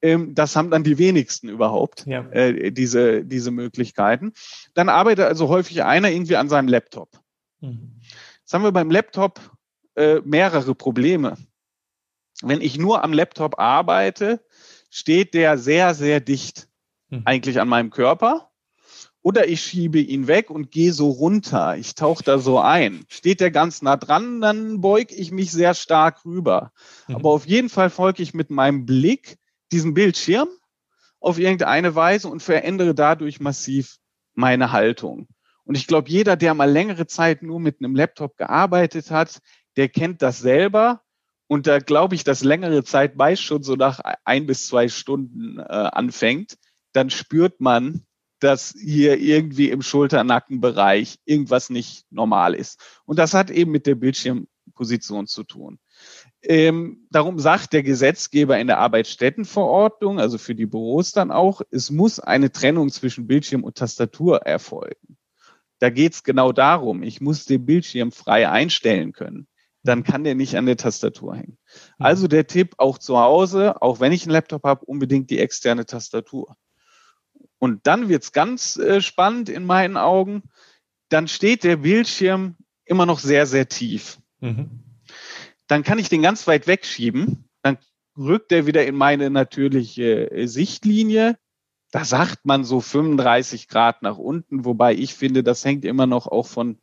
Ähm, 0.00 0.32
das 0.32 0.54
haben 0.54 0.70
dann 0.70 0.84
die 0.84 0.98
wenigsten 0.98 1.48
überhaupt, 1.48 2.06
ja. 2.06 2.20
äh, 2.30 2.70
diese, 2.70 3.24
diese 3.24 3.50
Möglichkeiten. 3.50 4.32
Dann 4.74 4.88
arbeitet 4.88 5.24
also 5.24 5.48
häufig 5.48 5.82
einer 5.82 6.08
irgendwie 6.08 6.36
an 6.36 6.48
seinem 6.48 6.68
Laptop. 6.68 7.20
Mhm. 7.60 8.00
Jetzt 8.40 8.54
haben 8.54 8.62
wir 8.62 8.72
beim 8.72 8.92
Laptop 8.92 9.40
äh, 9.96 10.20
mehrere 10.24 10.76
Probleme 10.76 11.36
wenn 12.42 12.60
ich 12.60 12.78
nur 12.78 13.04
am 13.04 13.12
Laptop 13.12 13.58
arbeite, 13.58 14.44
steht 14.90 15.34
der 15.34 15.58
sehr, 15.58 15.94
sehr 15.94 16.20
dicht 16.20 16.68
hm. 17.10 17.22
eigentlich 17.24 17.60
an 17.60 17.68
meinem 17.68 17.90
Körper. 17.90 18.50
Oder 19.22 19.48
ich 19.48 19.60
schiebe 19.60 20.00
ihn 20.00 20.28
weg 20.28 20.48
und 20.48 20.70
gehe 20.70 20.94
so 20.94 21.10
runter. 21.10 21.76
Ich 21.76 21.94
tauche 21.94 22.24
da 22.24 22.38
so 22.38 22.58
ein. 22.58 23.04
Steht 23.08 23.40
der 23.40 23.50
ganz 23.50 23.82
nah 23.82 23.98
dran, 23.98 24.40
dann 24.40 24.80
beug 24.80 25.08
ich 25.10 25.30
mich 25.30 25.52
sehr 25.52 25.74
stark 25.74 26.24
rüber. 26.24 26.72
Mhm. 27.06 27.16
Aber 27.16 27.30
auf 27.30 27.46
jeden 27.46 27.68
Fall 27.68 27.90
folge 27.90 28.22
ich 28.22 28.32
mit 28.32 28.48
meinem 28.48 28.86
Blick 28.86 29.36
diesem 29.72 29.92
Bildschirm 29.92 30.48
auf 31.20 31.38
irgendeine 31.38 31.94
Weise 31.94 32.28
und 32.28 32.42
verändere 32.42 32.94
dadurch 32.94 33.40
massiv 33.40 33.98
meine 34.32 34.72
Haltung. 34.72 35.28
Und 35.64 35.76
ich 35.76 35.86
glaube, 35.86 36.08
jeder, 36.08 36.36
der 36.36 36.54
mal 36.54 36.70
längere 36.70 37.06
Zeit 37.06 37.42
nur 37.42 37.60
mit 37.60 37.80
einem 37.80 37.94
Laptop 37.94 38.38
gearbeitet 38.38 39.10
hat, 39.10 39.40
der 39.76 39.90
kennt 39.90 40.22
das 40.22 40.38
selber 40.38 41.02
und 41.50 41.66
da 41.66 41.80
glaube 41.80 42.14
ich, 42.14 42.22
dass 42.22 42.44
längere 42.44 42.84
Zeit 42.84 43.16
meist 43.16 43.42
schon 43.42 43.64
so 43.64 43.74
nach 43.74 43.98
ein 44.24 44.46
bis 44.46 44.68
zwei 44.68 44.86
Stunden 44.88 45.58
äh, 45.58 45.62
anfängt, 45.62 46.56
dann 46.92 47.10
spürt 47.10 47.60
man, 47.60 48.06
dass 48.38 48.72
hier 48.80 49.18
irgendwie 49.18 49.70
im 49.70 49.82
Schulternackenbereich 49.82 51.18
irgendwas 51.24 51.68
nicht 51.68 52.06
normal 52.10 52.54
ist. 52.54 52.80
Und 53.04 53.18
das 53.18 53.34
hat 53.34 53.50
eben 53.50 53.72
mit 53.72 53.88
der 53.88 53.96
Bildschirmposition 53.96 55.26
zu 55.26 55.42
tun. 55.42 55.80
Ähm, 56.40 57.08
darum 57.10 57.40
sagt 57.40 57.72
der 57.72 57.82
Gesetzgeber 57.82 58.56
in 58.60 58.68
der 58.68 58.78
Arbeitsstättenverordnung, 58.78 60.20
also 60.20 60.38
für 60.38 60.54
die 60.54 60.66
Büros 60.66 61.10
dann 61.10 61.32
auch, 61.32 61.62
es 61.72 61.90
muss 61.90 62.20
eine 62.20 62.52
Trennung 62.52 62.90
zwischen 62.90 63.26
Bildschirm 63.26 63.64
und 63.64 63.76
Tastatur 63.76 64.42
erfolgen. 64.42 65.18
Da 65.80 65.90
geht 65.90 66.12
es 66.12 66.22
genau 66.22 66.52
darum, 66.52 67.02
ich 67.02 67.20
muss 67.20 67.44
den 67.44 67.66
Bildschirm 67.66 68.12
frei 68.12 68.48
einstellen 68.48 69.10
können 69.10 69.48
dann 69.82 70.02
kann 70.02 70.24
der 70.24 70.34
nicht 70.34 70.56
an 70.56 70.66
der 70.66 70.76
Tastatur 70.76 71.36
hängen. 71.36 71.58
Mhm. 71.98 72.04
Also 72.04 72.28
der 72.28 72.46
Tipp 72.46 72.74
auch 72.78 72.98
zu 72.98 73.18
Hause, 73.18 73.80
auch 73.80 74.00
wenn 74.00 74.12
ich 74.12 74.22
einen 74.22 74.32
Laptop 74.32 74.64
habe, 74.64 74.84
unbedingt 74.84 75.30
die 75.30 75.38
externe 75.38 75.86
Tastatur. 75.86 76.56
Und 77.58 77.86
dann 77.86 78.08
wird's 78.08 78.32
ganz 78.32 78.76
äh, 78.76 79.00
spannend 79.00 79.48
in 79.48 79.64
meinen 79.64 79.96
Augen. 79.96 80.42
Dann 81.08 81.28
steht 81.28 81.64
der 81.64 81.76
Bildschirm 81.76 82.56
immer 82.84 83.06
noch 83.06 83.18
sehr, 83.18 83.46
sehr 83.46 83.68
tief. 83.68 84.18
Mhm. 84.40 84.80
Dann 85.66 85.82
kann 85.82 85.98
ich 85.98 86.08
den 86.08 86.22
ganz 86.22 86.46
weit 86.46 86.66
wegschieben. 86.66 87.44
Dann 87.62 87.78
rückt 88.16 88.52
er 88.52 88.66
wieder 88.66 88.86
in 88.86 88.96
meine 88.96 89.30
natürliche 89.30 90.30
äh, 90.30 90.46
Sichtlinie. 90.46 91.38
Da 91.92 92.04
sagt 92.04 92.44
man 92.44 92.64
so 92.64 92.80
35 92.80 93.68
Grad 93.68 94.02
nach 94.02 94.16
unten, 94.16 94.64
wobei 94.64 94.94
ich 94.94 95.14
finde, 95.14 95.42
das 95.42 95.64
hängt 95.64 95.84
immer 95.84 96.06
noch 96.06 96.26
auch 96.26 96.46
von 96.46 96.78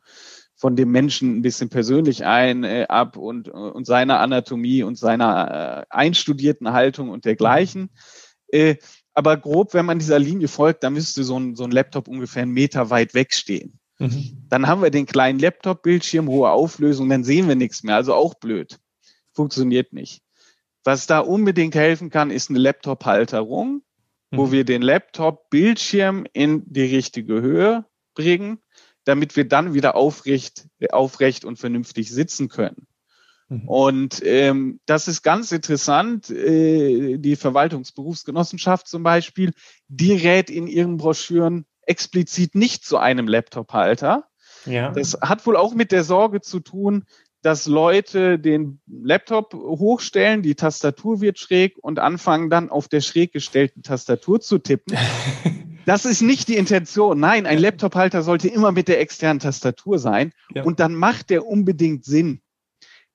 von 0.58 0.74
dem 0.74 0.90
Menschen 0.90 1.38
ein 1.38 1.42
bisschen 1.42 1.68
persönlich 1.68 2.26
ein 2.26 2.64
äh, 2.64 2.86
ab 2.88 3.16
und, 3.16 3.48
und 3.48 3.86
seiner 3.86 4.18
Anatomie 4.18 4.82
und 4.82 4.98
seiner 4.98 5.82
äh, 5.82 5.86
einstudierten 5.88 6.72
Haltung 6.72 7.10
und 7.10 7.24
dergleichen. 7.24 7.90
Äh, 8.48 8.74
aber 9.14 9.36
grob, 9.36 9.72
wenn 9.72 9.86
man 9.86 10.00
dieser 10.00 10.18
Linie 10.18 10.48
folgt, 10.48 10.82
dann 10.82 10.94
müsste 10.94 11.22
so 11.22 11.38
ein, 11.38 11.54
so 11.54 11.62
ein 11.62 11.70
Laptop 11.70 12.08
ungefähr 12.08 12.42
einen 12.42 12.52
Meter 12.52 12.90
weit 12.90 13.14
wegstehen. 13.14 13.78
Mhm. 14.00 14.46
Dann 14.48 14.66
haben 14.66 14.82
wir 14.82 14.90
den 14.90 15.06
kleinen 15.06 15.38
Laptop-Bildschirm, 15.38 16.28
hohe 16.28 16.50
Auflösung, 16.50 17.08
dann 17.08 17.24
sehen 17.24 17.46
wir 17.46 17.56
nichts 17.56 17.84
mehr. 17.84 17.94
Also 17.94 18.14
auch 18.14 18.34
blöd. 18.34 18.80
Funktioniert 19.32 19.92
nicht. 19.92 20.22
Was 20.82 21.06
da 21.06 21.20
unbedingt 21.20 21.76
helfen 21.76 22.10
kann, 22.10 22.32
ist 22.32 22.50
eine 22.50 22.58
Laptop-Halterung, 22.58 23.82
mhm. 24.32 24.36
wo 24.36 24.50
wir 24.50 24.64
den 24.64 24.82
Laptop-Bildschirm 24.82 26.26
in 26.32 26.64
die 26.66 26.96
richtige 26.96 27.40
Höhe 27.40 27.84
bringen 28.14 28.58
damit 29.08 29.36
wir 29.36 29.48
dann 29.48 29.72
wieder 29.72 29.96
aufrecht, 29.96 30.66
aufrecht 30.90 31.46
und 31.46 31.58
vernünftig 31.58 32.10
sitzen 32.10 32.50
können. 32.50 32.86
Mhm. 33.48 33.66
Und 33.66 34.22
ähm, 34.22 34.80
das 34.84 35.08
ist 35.08 35.22
ganz 35.22 35.50
interessant. 35.50 36.28
Äh, 36.28 37.16
die 37.16 37.36
Verwaltungsberufsgenossenschaft 37.36 38.86
zum 38.86 39.02
Beispiel, 39.02 39.54
die 39.88 40.12
rät 40.12 40.50
in 40.50 40.66
ihren 40.66 40.98
Broschüren 40.98 41.64
explizit 41.86 42.54
nicht 42.54 42.84
zu 42.84 42.98
einem 42.98 43.28
Laptop-Halter. 43.28 44.24
Ja. 44.66 44.90
Das 44.90 45.16
hat 45.22 45.46
wohl 45.46 45.56
auch 45.56 45.72
mit 45.72 45.90
der 45.90 46.04
Sorge 46.04 46.42
zu 46.42 46.60
tun, 46.60 47.06
dass 47.40 47.64
Leute 47.64 48.38
den 48.38 48.82
Laptop 48.86 49.54
hochstellen, 49.54 50.42
die 50.42 50.54
Tastatur 50.54 51.22
wird 51.22 51.38
schräg 51.38 51.78
und 51.80 51.98
anfangen 51.98 52.50
dann 52.50 52.68
auf 52.68 52.88
der 52.88 53.00
schräg 53.00 53.32
gestellten 53.32 53.82
Tastatur 53.82 54.42
zu 54.42 54.58
tippen. 54.58 54.98
Das 55.88 56.04
ist 56.04 56.20
nicht 56.20 56.48
die 56.48 56.58
Intention. 56.58 57.18
Nein, 57.18 57.46
ein 57.46 57.58
Laptophalter 57.58 58.20
sollte 58.20 58.46
immer 58.46 58.72
mit 58.72 58.88
der 58.88 59.00
externen 59.00 59.40
Tastatur 59.40 59.98
sein. 59.98 60.34
Ja. 60.54 60.62
Und 60.64 60.80
dann 60.80 60.94
macht 60.94 61.30
der 61.30 61.46
unbedingt 61.46 62.04
Sinn. 62.04 62.42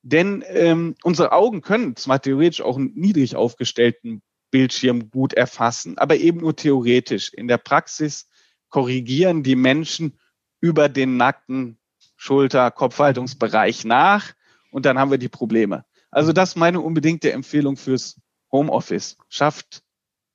Denn 0.01 0.43
ähm, 0.47 0.95
unsere 1.03 1.33
Augen 1.33 1.61
können 1.61 1.95
zwar 1.95 2.19
theoretisch 2.19 2.61
auch 2.61 2.75
einen 2.75 2.91
niedrig 2.95 3.35
aufgestellten 3.35 4.23
Bildschirm 4.49 5.11
gut 5.11 5.33
erfassen, 5.33 5.99
aber 5.99 6.17
eben 6.17 6.39
nur 6.39 6.55
theoretisch. 6.55 7.31
In 7.31 7.47
der 7.47 7.59
Praxis 7.59 8.27
korrigieren 8.69 9.43
die 9.43 9.55
Menschen 9.55 10.17
über 10.59 10.89
den 10.89 11.15
nackten 11.15 11.77
Schulter-Kopfhaltungsbereich 12.15 13.85
nach 13.85 14.33
und 14.71 14.87
dann 14.87 14.97
haben 14.97 15.11
wir 15.11 15.19
die 15.19 15.29
Probleme. 15.29 15.85
Also 16.09 16.33
das 16.33 16.49
ist 16.49 16.55
meine 16.55 16.81
unbedingte 16.81 17.33
Empfehlung 17.33 17.77
fürs 17.77 18.19
Homeoffice. 18.51 19.15
Schafft 19.29 19.83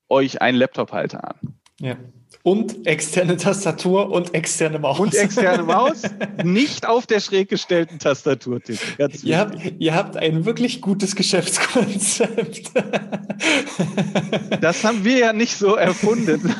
euch 0.08 0.40
einen 0.40 0.56
Laptophalter 0.56 1.30
an. 1.30 1.58
Ja. 1.80 1.96
Und 2.42 2.86
externe 2.86 3.36
Tastatur 3.36 4.10
und 4.10 4.32
externe 4.32 4.78
Maus. 4.78 4.98
Und 5.00 5.14
externe 5.14 5.64
Maus, 5.64 6.02
nicht 6.44 6.86
auf 6.86 7.06
der 7.06 7.20
schräg 7.20 7.48
gestellten 7.48 7.98
Tastatur 7.98 8.60
Ihr 9.22 9.38
habt, 9.38 9.58
ihr 9.78 9.94
habt 9.94 10.16
ein 10.16 10.44
wirklich 10.44 10.80
gutes 10.80 11.14
Geschäftskonzept. 11.14 12.72
Das 14.60 14.84
haben 14.84 15.04
wir 15.04 15.18
ja 15.18 15.32
nicht 15.32 15.56
so 15.56 15.74
erfunden. 15.74 16.54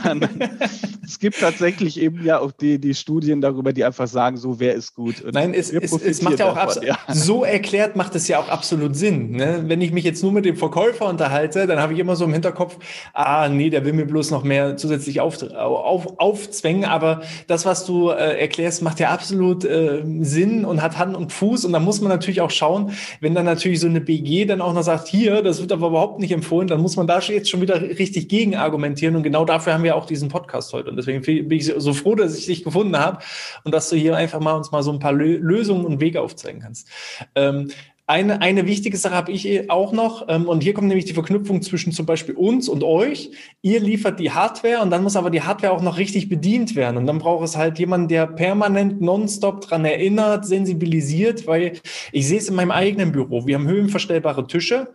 es 1.05 1.19
gibt 1.19 1.41
tatsächlich 1.41 2.01
eben 2.01 2.25
ja 2.25 2.39
auch 2.39 2.53
die, 2.53 2.79
die 2.79 2.95
Studien 2.95 3.41
darüber, 3.41 3.73
die 3.73 3.85
einfach 3.85 4.07
sagen, 4.07 4.37
so 4.37 4.61
wer 4.61 4.75
ist 4.75 4.95
gut. 4.95 5.23
Und 5.23 5.35
Nein, 5.35 5.55
es, 5.55 5.71
es, 5.71 5.93
es 5.93 6.23
macht 6.23 6.39
ja 6.39 6.51
auch 6.51 6.55
davon, 6.55 6.83
ja. 6.83 6.99
so 7.09 7.45
erklärt 7.45 7.97
macht 7.97 8.15
es 8.15 8.29
ja 8.29 8.39
auch 8.39 8.49
absolut 8.49 8.95
Sinn. 8.95 9.33
Ne? 9.33 9.65
Wenn 9.67 9.81
ich 9.81 9.93
mich 9.93 10.05
jetzt 10.05 10.23
nur 10.23 10.33
mit 10.33 10.45
dem 10.45 10.57
Verkäufer 10.57 11.07
unterhalte, 11.07 11.67
dann 11.67 11.81
habe 11.81 11.95
ich 11.95 11.99
immer 11.99 12.17
so 12.17 12.25
im 12.25 12.33
Hinterkopf, 12.33 12.79
ah 13.15 13.49
nee, 13.49 13.71
der 13.71 13.85
will 13.85 13.93
mir 13.93 14.07
bloß 14.07 14.31
noch 14.31 14.45
mehr 14.45 14.77
zusätzlich 14.77 15.21
auf, 15.21 15.39
auf, 15.59 16.19
aufzwängen. 16.19 16.85
Aber 16.85 17.23
das, 17.47 17.67
was 17.67 17.85
du 17.85 18.11
äh, 18.11 18.39
erklärst, 18.41 18.83
macht 18.83 19.01
ja 19.01 19.11
absolut 19.11 19.65
äh, 19.65 20.03
Sinn 20.21 20.65
und 20.65 20.83
hat 20.83 20.99
Hand 20.99 21.17
und 21.17 21.33
Fuß. 21.33 21.65
Und 21.65 21.73
da 21.73 21.81
muss 21.81 22.01
man 22.01 22.11
natürlich 22.11 22.41
auch 22.41 22.51
schauen, 22.51 22.93
wenn 23.21 23.35
dann 23.35 23.45
natürlich 23.45 23.81
so 23.81 23.87
eine 23.87 24.01
BG 24.01 24.47
dann 24.47 24.61
auch 24.61 24.73
noch 24.73 24.83
sagt, 24.83 25.09
hier, 25.09 25.43
das 25.43 25.61
wird 25.61 25.73
aber 25.73 25.89
überhaupt 25.89 26.21
nicht 26.21 26.33
empfohlen, 26.33 26.69
dann 26.69 26.81
muss 26.81 26.97
man 26.97 27.07
da 27.07 27.19
jetzt 27.19 27.51
schon 27.51 27.61
wieder 27.61 27.81
richtig 27.81 28.29
gegen 28.29 28.57
argumentieren. 28.57 29.17
Und 29.17 29.23
genau 29.23 29.45
dafür 29.45 29.75
haben 29.75 29.85
wir 29.85 29.97
auch 29.97 30.07
diesen 30.07 30.29
Podcast 30.29 30.73
heute 30.73 30.89
Deswegen 30.95 31.23
bin 31.23 31.59
ich 31.59 31.73
so 31.77 31.93
froh, 31.93 32.15
dass 32.15 32.37
ich 32.37 32.47
dich 32.47 32.65
gefunden 32.65 32.99
habe 32.99 33.19
und 33.65 33.73
dass 33.75 33.91
du 33.91 33.97
hier 33.97 34.17
einfach 34.17 34.41
mal 34.41 34.55
uns 34.55 34.71
mal 34.71 34.83
so 34.83 34.93
ein 34.93 34.99
paar 34.99 35.13
Lösungen 35.13 35.85
und 35.85 36.01
Wege 36.01 36.21
aufzeigen 36.21 36.61
kannst. 36.61 36.89
Ähm, 37.35 37.71
eine, 38.09 38.41
eine 38.41 38.67
wichtige 38.67 38.97
Sache 38.97 39.15
habe 39.15 39.31
ich 39.33 39.71
auch 39.71 39.93
noch, 39.93 40.27
ähm, 40.29 40.49
und 40.49 40.63
hier 40.63 40.73
kommt 40.73 40.89
nämlich 40.89 41.05
die 41.05 41.13
Verknüpfung 41.13 41.61
zwischen 41.61 41.93
zum 41.93 42.07
Beispiel 42.07 42.35
uns 42.35 42.71
und 42.71 42.83
euch. 42.83 43.33
Ihr 43.61 43.81
liefert 43.81 44.19
die 44.19 44.31
Hardware 44.31 44.81
und 44.81 44.91
dann 44.91 45.03
muss 45.03 45.15
aber 45.15 45.29
die 45.29 45.43
Hardware 45.43 45.75
auch 45.75 45.83
noch 45.83 45.99
richtig 45.99 46.31
bedient 46.31 46.75
werden. 46.75 46.97
Und 46.97 47.07
dann 47.07 47.19
braucht 47.19 47.45
es 47.45 47.59
halt 47.59 47.79
jemanden, 47.79 48.09
der 48.09 48.27
permanent 48.27 49.03
nonstop 49.03 49.61
dran 49.61 49.85
erinnert, 49.85 50.47
sensibilisiert, 50.47 51.47
weil 51.47 51.75
ich 52.11 52.27
sehe 52.27 52.39
es 52.39 52.49
in 52.49 52.55
meinem 52.55 52.71
eigenen 52.71 53.13
Büro. 53.13 53.47
Wir 53.47 53.57
haben 53.57 53.69
höhenverstellbare 53.69 54.47
Tische 54.47 54.89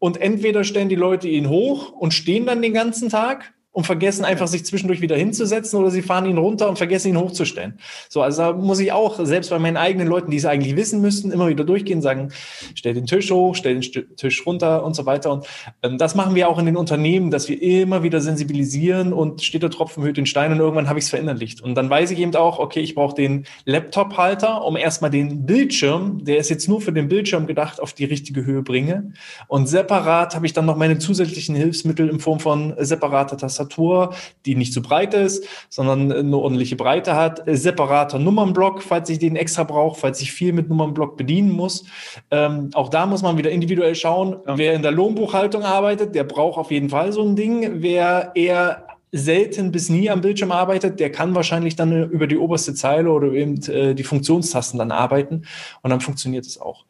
und 0.00 0.20
entweder 0.20 0.64
stellen 0.64 0.88
die 0.88 0.96
Leute 0.96 1.28
ihn 1.28 1.48
hoch 1.48 1.92
und 1.92 2.14
stehen 2.14 2.46
dann 2.46 2.62
den 2.62 2.74
ganzen 2.74 3.10
Tag 3.10 3.54
und 3.76 3.84
vergessen 3.84 4.24
einfach 4.24 4.48
sich 4.48 4.64
zwischendurch 4.64 5.02
wieder 5.02 5.16
hinzusetzen 5.16 5.78
oder 5.78 5.90
sie 5.90 6.00
fahren 6.00 6.24
ihn 6.24 6.38
runter 6.38 6.66
und 6.66 6.78
vergessen 6.78 7.08
ihn 7.08 7.18
hochzustellen. 7.18 7.78
So, 8.08 8.22
also 8.22 8.40
da 8.40 8.52
muss 8.54 8.80
ich 8.80 8.90
auch 8.90 9.22
selbst 9.22 9.50
bei 9.50 9.58
meinen 9.58 9.76
eigenen 9.76 10.08
Leuten, 10.08 10.30
die 10.30 10.38
es 10.38 10.46
eigentlich 10.46 10.76
wissen 10.76 11.02
müssten, 11.02 11.30
immer 11.30 11.48
wieder 11.48 11.62
durchgehen, 11.62 12.00
sagen, 12.00 12.30
stell 12.74 12.94
den 12.94 13.04
Tisch 13.04 13.30
hoch, 13.30 13.54
stell 13.54 13.78
den 13.78 14.16
Tisch 14.16 14.46
runter 14.46 14.82
und 14.82 14.96
so 14.96 15.04
weiter. 15.04 15.30
Und 15.30 15.46
ähm, 15.82 15.98
das 15.98 16.14
machen 16.14 16.34
wir 16.34 16.48
auch 16.48 16.58
in 16.58 16.64
den 16.64 16.78
Unternehmen, 16.78 17.30
dass 17.30 17.50
wir 17.50 17.60
immer 17.60 18.02
wieder 18.02 18.22
sensibilisieren 18.22 19.12
und 19.12 19.42
steht 19.42 19.62
der 19.62 19.68
Tropfen 19.68 20.02
höht 20.02 20.16
den 20.16 20.24
Stein 20.24 20.52
und 20.52 20.58
irgendwann 20.58 20.88
habe 20.88 20.98
ich 20.98 21.04
es 21.04 21.10
verinnerlicht. 21.10 21.60
Und 21.60 21.74
dann 21.74 21.90
weiß 21.90 22.12
ich 22.12 22.18
eben 22.18 22.34
auch, 22.34 22.58
okay, 22.58 22.80
ich 22.80 22.94
brauche 22.94 23.14
den 23.14 23.44
Laptop-Halter, 23.66 24.64
um 24.64 24.78
erstmal 24.78 25.10
den 25.10 25.44
Bildschirm, 25.44 26.24
der 26.24 26.38
ist 26.38 26.48
jetzt 26.48 26.66
nur 26.66 26.80
für 26.80 26.94
den 26.94 27.08
Bildschirm 27.08 27.46
gedacht, 27.46 27.78
auf 27.82 27.92
die 27.92 28.06
richtige 28.06 28.46
Höhe 28.46 28.62
bringe. 28.62 29.12
Und 29.48 29.66
separat 29.66 30.34
habe 30.34 30.46
ich 30.46 30.54
dann 30.54 30.64
noch 30.64 30.78
meine 30.78 30.96
zusätzlichen 30.96 31.54
Hilfsmittel 31.54 32.08
in 32.08 32.20
Form 32.20 32.40
von 32.40 32.74
separater 32.78 33.36
Tastatur 33.36 33.65
Tastatur, 33.66 34.14
die 34.44 34.54
nicht 34.54 34.72
zu 34.72 34.82
breit 34.82 35.14
ist, 35.14 35.46
sondern 35.68 36.12
eine 36.12 36.36
ordentliche 36.36 36.76
Breite 36.76 37.14
hat. 37.14 37.42
Separater 37.46 38.18
Nummernblock, 38.18 38.82
falls 38.82 39.08
ich 39.10 39.18
den 39.18 39.36
extra 39.36 39.64
brauche, 39.64 39.98
falls 39.98 40.20
ich 40.20 40.32
viel 40.32 40.52
mit 40.52 40.68
Nummernblock 40.68 41.16
bedienen 41.16 41.52
muss. 41.52 41.84
Ähm, 42.30 42.70
auch 42.74 42.88
da 42.88 43.06
muss 43.06 43.22
man 43.22 43.38
wieder 43.38 43.50
individuell 43.50 43.94
schauen. 43.94 44.36
Ja. 44.46 44.58
Wer 44.58 44.74
in 44.74 44.82
der 44.82 44.92
Lohnbuchhaltung 44.92 45.62
arbeitet, 45.62 46.14
der 46.14 46.24
braucht 46.24 46.58
auf 46.58 46.70
jeden 46.70 46.88
Fall 46.88 47.12
so 47.12 47.22
ein 47.22 47.36
Ding. 47.36 47.82
Wer 47.82 48.32
eher 48.34 48.86
selten 49.12 49.72
bis 49.72 49.88
nie 49.88 50.10
am 50.10 50.20
Bildschirm 50.20 50.52
arbeitet, 50.52 51.00
der 51.00 51.10
kann 51.10 51.34
wahrscheinlich 51.34 51.76
dann 51.76 52.10
über 52.10 52.26
die 52.26 52.36
oberste 52.36 52.74
Zeile 52.74 53.10
oder 53.10 53.32
eben 53.32 53.62
äh, 53.68 53.94
die 53.94 54.04
Funktionstasten 54.04 54.78
dann 54.78 54.90
arbeiten 54.90 55.44
und 55.82 55.90
dann 55.90 56.00
funktioniert 56.00 56.44
es 56.44 56.60
auch. 56.60 56.84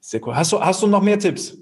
Sehr 0.00 0.26
cool. 0.26 0.34
Hast 0.34 0.52
du, 0.52 0.60
hast 0.60 0.82
du 0.82 0.86
noch 0.86 1.02
mehr 1.02 1.18
Tipps? 1.18 1.56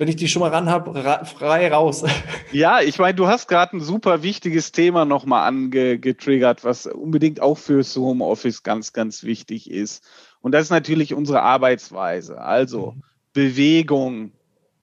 Wenn 0.00 0.08
ich 0.08 0.16
die 0.16 0.28
schon 0.28 0.40
mal 0.40 0.48
ran 0.48 0.70
habe, 0.70 1.04
ra 1.04 1.24
frei 1.26 1.70
raus. 1.70 2.04
Ja, 2.52 2.80
ich 2.80 2.98
meine, 2.98 3.14
du 3.14 3.26
hast 3.26 3.48
gerade 3.48 3.76
ein 3.76 3.80
super 3.80 4.22
wichtiges 4.22 4.72
Thema 4.72 5.04
nochmal 5.04 5.46
angetriggert, 5.46 6.64
was 6.64 6.86
unbedingt 6.86 7.40
auch 7.40 7.58
fürs 7.58 7.94
Homeoffice 7.94 8.62
ganz, 8.62 8.94
ganz 8.94 9.22
wichtig 9.24 9.70
ist. 9.70 10.02
Und 10.40 10.52
das 10.52 10.64
ist 10.64 10.70
natürlich 10.70 11.12
unsere 11.12 11.42
Arbeitsweise. 11.42 12.40
Also 12.40 12.92
mhm. 12.92 13.02
Bewegung 13.34 14.32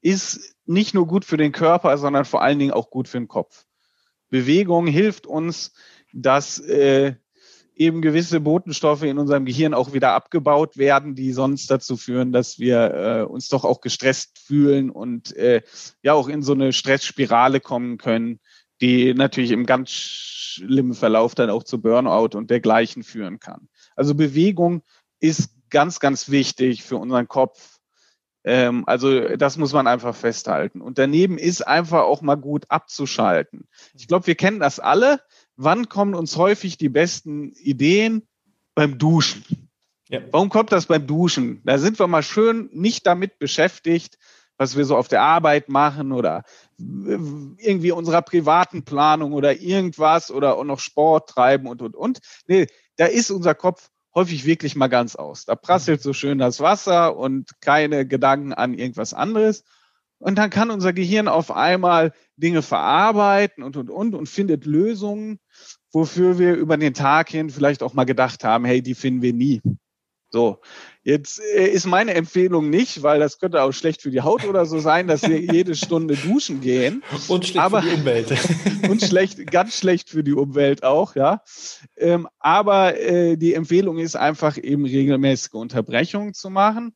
ist 0.02 0.56
nicht 0.68 0.94
nur 0.94 1.08
gut 1.08 1.26
für 1.26 1.36
den 1.36 1.52
Körper, 1.52 1.98
sondern 1.98 2.24
vor 2.24 2.44
allen 2.44 2.60
Dingen 2.60 2.72
auch 2.72 2.92
gut 2.92 3.08
für 3.08 3.18
den 3.18 3.28
Kopf. 3.28 3.66
Bewegung 4.30 4.86
hilft 4.86 5.26
uns, 5.26 5.74
dass 6.14 6.60
äh, 6.60 7.16
eben 7.78 8.02
gewisse 8.02 8.40
Botenstoffe 8.40 9.04
in 9.04 9.20
unserem 9.20 9.46
Gehirn 9.46 9.74
auch 9.74 9.94
wieder 9.94 10.14
abgebaut 10.14 10.78
werden, 10.78 11.16
die 11.16 11.32
sonst 11.32 11.70
dazu 11.70 11.96
führen, 11.96 12.32
dass 12.32 12.58
wir 12.60 12.94
äh, 12.94 13.24
uns 13.24 13.50
doch 13.50 13.64
auch 13.64 13.82
gestresst 13.82 14.40
fühlen 14.40 14.90
und 14.90 15.36
äh, 15.36 15.62
ja 16.02 16.14
auch 16.14 16.28
in 16.28 16.42
so 16.42 16.54
eine 16.54 16.74
Stressspirale 16.74 17.60
kommen 17.60 17.98
können, 17.98 18.40
die 18.82 19.14
natürlich 19.14 19.52
im 19.52 19.66
ganz 19.66 19.92
schlimmen 19.92 20.94
Verlauf 20.94 21.36
dann 21.36 21.52
auch 21.52 21.64
zu 21.64 21.80
Burnout 21.80 22.36
und 22.36 22.50
dergleichen 22.50 23.04
führen 23.04 23.40
kann. 23.40 23.70
Also 23.96 24.16
Bewegung 24.16 24.82
ist 25.20 25.52
ganz, 25.70 26.00
ganz 26.00 26.30
wichtig 26.30 26.84
für 26.84 26.98
unseren 26.98 27.28
Kopf. 27.28 27.78
Ähm, 28.44 28.86
also 28.88 29.36
das 29.36 29.58
muss 29.58 29.74
man 29.74 29.86
einfach 29.86 30.16
festhalten. 30.16 30.82
Und 30.82 30.98
daneben 30.98 31.38
ist 31.38 31.68
einfach 31.68 32.04
auch 32.04 32.22
mal 32.22 32.36
gut 32.36 32.66
abzuschalten. 32.70 33.68
Ich 33.94 34.08
glaube, 34.08 34.26
wir 34.26 34.36
kennen 34.36 34.60
das 34.60 34.80
alle 34.80 35.20
wann 35.58 35.90
kommen 35.90 36.16
uns 36.16 36.38
häufig 36.38 36.78
die 36.78 36.90
besten 36.90 37.52
Ideen? 37.54 38.24
Beim 38.76 38.98
Duschen. 38.98 39.44
Ja. 40.08 40.22
Warum 40.32 40.50
kommt 40.50 40.72
das 40.72 40.86
beim 40.86 41.06
Duschen? 41.06 41.62
Da 41.66 41.80
sind 41.80 42.00
wir 42.00 42.08
mal 42.08 42.24
schön 42.24 42.70
nicht 42.72 43.06
damit 43.06 43.40
beschäftigt, 43.40 44.18
was 44.58 44.78
wir 44.78 44.86
so 44.86 44.96
auf 44.96 45.08
der 45.08 45.22
Arbeit 45.22 45.68
machen 45.68 46.12
oder 46.12 46.44
irgendwie 46.78 47.92
unserer 47.92 48.22
privaten 48.22 48.86
Planung 48.86 49.34
oder 49.34 49.60
irgendwas 49.60 50.32
oder 50.32 50.58
auch 50.58 50.64
noch 50.64 50.80
Sport 50.80 51.30
treiben 51.30 51.68
und, 51.68 51.82
und, 51.82 51.96
und. 51.96 52.20
Nee, 52.48 52.68
da 52.96 53.06
ist 53.06 53.32
unser 53.32 53.56
Kopf 53.56 53.90
häufig 54.16 54.46
wirklich 54.46 54.76
mal 54.76 54.88
ganz 54.88 55.16
aus. 55.16 55.46
Da 55.46 55.56
prasselt 55.56 56.02
so 56.02 56.14
schön 56.14 56.38
das 56.38 56.60
Wasser 56.60 57.18
und 57.18 57.52
keine 57.62 58.08
Gedanken 58.08 58.54
an 58.54 58.74
irgendwas 58.74 59.14
anderes. 59.14 59.64
Und 60.20 60.38
dann 60.38 60.50
kann 60.50 60.72
unser 60.72 60.94
Gehirn 60.94 61.28
auf 61.28 61.52
einmal 61.52 62.12
Dinge 62.38 62.62
verarbeiten 62.62 63.64
und, 63.64 63.78
und, 63.78 63.90
und 63.90 64.16
und 64.16 64.28
findet 64.28 64.66
Lösungen, 64.66 65.40
wofür 65.92 66.40
wir 66.40 66.56
über 66.56 66.78
den 66.78 66.94
Tag 66.94 67.30
hin 67.30 67.50
vielleicht 67.50 67.84
auch 67.84 67.94
mal 67.94 68.06
gedacht 68.06 68.44
haben, 68.44 68.66
hey, 68.66 68.82
die 68.82 68.96
finden 68.96 69.22
wir 69.22 69.34
nie. 69.34 69.62
So, 70.30 70.60
jetzt 71.04 71.40
äh, 71.40 71.68
ist 71.68 71.86
meine 71.86 72.14
Empfehlung 72.14 72.70
nicht, 72.70 73.02
weil 73.02 73.20
das 73.20 73.40
könnte 73.40 73.62
auch 73.62 73.72
schlecht 73.72 74.02
für 74.02 74.12
die 74.12 74.22
Haut 74.22 74.44
oder 74.44 74.66
so 74.66 74.80
sein, 74.80 75.08
dass 75.08 75.24
wir 75.24 75.40
jede 75.54 75.74
Stunde 75.74 76.18
duschen 76.18 76.60
gehen. 76.60 77.02
Und 77.30 77.46
schlecht 77.46 77.64
aber, 77.64 77.82
für 77.82 77.90
die 77.90 77.96
Umwelt. 77.96 78.32
und 78.90 79.02
schlecht, 79.02 79.50
ganz 79.50 79.78
schlecht 79.78 80.10
für 80.10 80.26
die 80.26 80.34
Umwelt 80.34 80.84
auch, 80.84 81.16
ja. 81.16 81.42
Ähm, 81.96 82.28
aber 82.40 83.00
äh, 83.00 83.38
die 83.38 83.54
Empfehlung 83.54 84.00
ist 84.00 84.18
einfach 84.18 84.58
eben 84.58 84.86
regelmäßige 84.86 85.54
Unterbrechungen 85.54 86.34
zu 86.34 86.50
machen. 86.50 86.94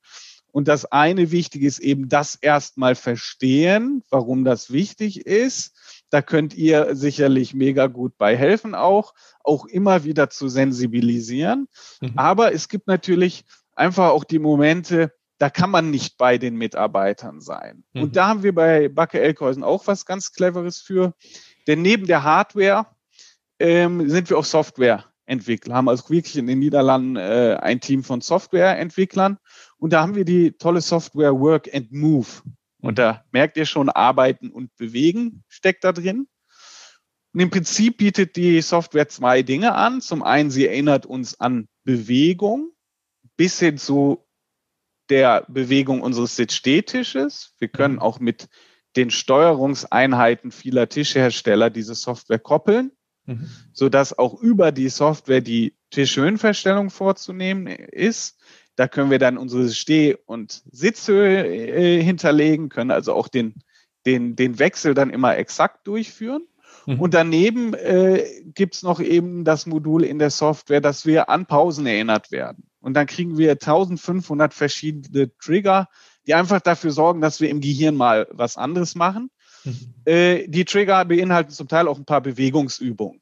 Und 0.52 0.68
das 0.68 0.86
eine 0.86 1.32
Wichtige 1.32 1.66
ist 1.66 1.80
eben 1.80 2.10
das 2.10 2.36
erstmal 2.36 2.96
verstehen, 2.96 4.04
warum 4.10 4.44
das 4.44 4.72
wichtig 4.72 5.26
ist. 5.26 5.76
Da 6.10 6.22
könnt 6.22 6.54
ihr 6.54 6.96
sicherlich 6.96 7.54
mega 7.54 7.88
gut 7.88 8.18
bei 8.18 8.36
helfen 8.36 8.76
auch, 8.76 9.14
auch 9.44 9.66
immer 9.66 10.04
wieder 10.04 10.30
zu 10.30 10.50
sensibilisieren. 10.50 11.68
Mhm. 12.02 12.14
Aber 12.18 12.54
es 12.54 12.68
gibt 12.68 12.88
natürlich 12.88 13.46
einfach 13.76 14.10
auch 14.10 14.26
die 14.26 14.40
Momente, 14.40 15.14
da 15.38 15.50
kann 15.50 15.72
man 15.72 15.90
nicht 15.90 16.18
bei 16.18 16.38
den 16.38 16.56
Mitarbeitern 16.56 17.42
sein. 17.42 17.84
Mhm. 17.94 18.04
Und 18.04 18.16
da 18.16 18.28
haben 18.28 18.44
wir 18.44 18.54
bei 18.54 18.90
Backe 18.90 19.20
Elkhäusen 19.20 19.64
auch 19.64 19.88
was 19.88 20.06
ganz 20.06 20.34
Cleveres 20.34 20.80
für. 20.80 21.14
Denn 21.66 21.82
neben 21.82 22.06
der 22.06 22.24
Hardware 22.24 22.88
ähm, 23.58 24.10
sind 24.10 24.30
wir 24.30 24.38
auch 24.38 24.46
Softwareentwickler, 24.46 25.76
haben 25.76 25.90
also 25.90 26.10
wirklich 26.10 26.38
in 26.38 26.48
den 26.48 26.60
Niederlanden 26.60 27.16
äh, 27.16 27.58
ein 27.60 27.80
Team 27.80 28.04
von 28.04 28.22
Softwareentwicklern 28.22 29.38
und 29.82 29.94
da 29.94 30.02
haben 30.02 30.14
wir 30.14 30.26
die 30.26 30.52
tolle 30.52 30.80
Software 30.80 31.34
Work 31.34 31.74
and 31.74 31.92
Move. 31.92 32.28
Und 32.82 33.00
da 33.00 33.26
merkt 33.32 33.58
ihr 33.58 33.66
schon, 33.66 33.90
arbeiten 33.90 34.52
und 34.52 34.76
bewegen 34.76 35.44
steckt 35.48 35.84
da 35.84 35.92
drin. 35.92 36.28
Und 37.34 37.40
im 37.40 37.50
Prinzip 37.50 37.98
bietet 37.98 38.36
die 38.36 38.62
Software 38.62 39.10
zwei 39.10 39.42
Dinge 39.42 39.74
an. 39.74 40.00
Zum 40.00 40.22
einen, 40.22 40.52
sie 40.52 40.68
erinnert 40.68 41.08
uns 41.08 41.40
an 41.40 41.68
Bewegung 41.84 42.74
bis 43.38 43.58
hin 43.58 43.80
zu 43.80 44.24
der 45.10 45.48
Bewegung 45.48 46.04
unseres 46.04 46.36
Sitzstehtisches. 46.36 47.56
Wir 47.58 47.68
können 47.68 47.98
auch 47.98 48.20
mit 48.20 48.50
den 48.96 49.10
Steuerungseinheiten 49.10 50.52
vieler 50.52 50.90
Tischhersteller 50.90 51.72
diese 51.72 51.96
Software 51.96 52.38
koppeln, 52.38 52.92
mhm. 53.26 53.50
so 53.74 53.90
dass 53.90 54.16
auch 54.16 54.40
über 54.40 54.72
die 54.72 54.90
Software 54.90 55.42
die 55.42 55.76
Tischhöhenverstellung 55.90 56.92
vorzunehmen 56.92 57.66
ist. 57.66 58.38
Da 58.82 58.88
können 58.88 59.12
wir 59.12 59.20
dann 59.20 59.38
unsere 59.38 59.70
Steh- 59.70 60.18
und 60.26 60.64
Sitzhöhe 60.72 61.46
äh, 61.46 62.02
hinterlegen, 62.02 62.70
können 62.70 62.90
also 62.90 63.14
auch 63.14 63.28
den, 63.28 63.54
den, 64.08 64.36
den 64.36 64.58
Wechsel 64.58 64.96
dann 64.96 65.12
immer 65.12 65.38
exakt 65.38 65.86
durchführen. 65.86 66.48
Mhm. 66.88 67.00
Und 67.00 67.14
daneben 67.14 67.76
äh, 67.76 68.26
gibt 68.56 68.82
noch 68.82 69.00
eben 69.00 69.44
das 69.46 69.68
Modul 69.68 70.04
in 70.04 70.18
der 70.18 70.32
Software, 70.32 70.82
dass 70.82 71.06
wir 71.06 71.30
an 71.30 71.46
Pausen 71.46 71.86
erinnert 71.86 72.32
werden. 72.32 72.64
Und 72.80 72.96
dann 72.96 73.06
kriegen 73.06 73.38
wir 73.38 73.52
1500 73.52 74.52
verschiedene 74.52 75.30
Trigger, 75.38 75.88
die 76.26 76.34
einfach 76.34 76.60
dafür 76.60 76.90
sorgen, 76.90 77.22
dass 77.22 77.40
wir 77.40 77.52
im 77.52 77.62
Gehirn 77.62 77.96
mal 77.96 78.28
was 78.32 78.58
anderes 78.58 78.96
machen. 78.96 79.30
Mhm. 79.64 79.94
Äh, 80.06 80.48
die 80.48 80.66
Trigger 80.66 81.06
beinhalten 81.06 81.52
zum 81.52 81.68
Teil 81.68 81.88
auch 81.88 82.00
ein 82.00 82.06
paar 82.06 82.22
Bewegungsübungen. 82.22 83.21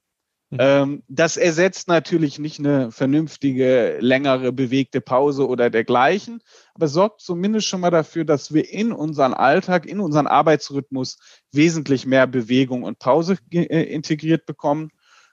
Mhm. 0.51 0.57
Ähm, 0.59 1.03
das 1.07 1.37
ersetzt 1.37 1.87
natürlich 1.87 2.39
nicht 2.39 2.59
eine 2.59 2.91
vernünftige, 2.91 3.97
längere 3.99 4.51
bewegte 4.51 4.99
Pause 4.99 5.47
oder 5.47 5.69
dergleichen, 5.69 6.41
aber 6.73 6.87
sorgt 6.87 7.21
zumindest 7.21 7.67
schon 7.67 7.81
mal 7.81 7.91
dafür, 7.91 8.25
dass 8.25 8.53
wir 8.53 8.71
in 8.71 8.91
unseren 8.91 9.35
Alltag, 9.35 9.85
in 9.85 9.99
unseren 9.99 10.25
Arbeitsrhythmus 10.25 11.19
wesentlich 11.51 12.07
mehr 12.07 12.25
Bewegung 12.25 12.83
und 12.83 12.97
Pause 12.97 13.37
äh, 13.51 13.83
integriert 13.83 14.47
bekommen. 14.47 14.89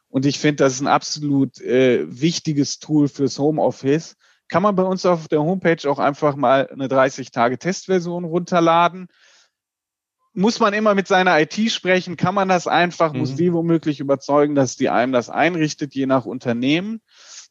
Und 0.09 0.27
ich 0.27 0.39
finde, 0.39 0.65
das 0.65 0.75
ist 0.75 0.81
ein 0.83 0.87
absolut 0.87 1.61
äh, 1.61 2.05
wichtiges 2.09 2.79
Tool 2.79 3.09
fürs 3.09 3.39
Homeoffice. 3.39 4.17
Kann 4.49 4.63
man 4.63 4.77
bei 4.77 4.85
uns 4.85 5.05
auf 5.07 5.29
der 5.29 5.43
Homepage 5.43 5.91
auch 5.91 5.99
einfach 5.99 6.37
mal 6.37 6.69
eine 6.69 6.87
30-Tage-Testversion 6.89 8.25
runterladen 8.25 9.09
muss 10.37 10.61
man 10.61 10.75
immer 10.75 10.95
mit 10.95 11.09
seiner 11.09 11.41
IT 11.41 11.73
sprechen? 11.73 12.17
Kann 12.17 12.35
man 12.35 12.49
das 12.49 12.67
einfach? 12.67 13.13
Mhm. 13.13 13.21
Muss 13.21 13.35
die 13.35 13.53
womöglich 13.53 14.01
überzeugen, 14.01 14.55
dass 14.55 14.77
die 14.77 14.91
einem 14.91 15.13
das 15.13 15.31
einrichtet, 15.31 15.95
je 15.95 16.07
nach 16.07 16.27
Unternehmen? 16.27 17.01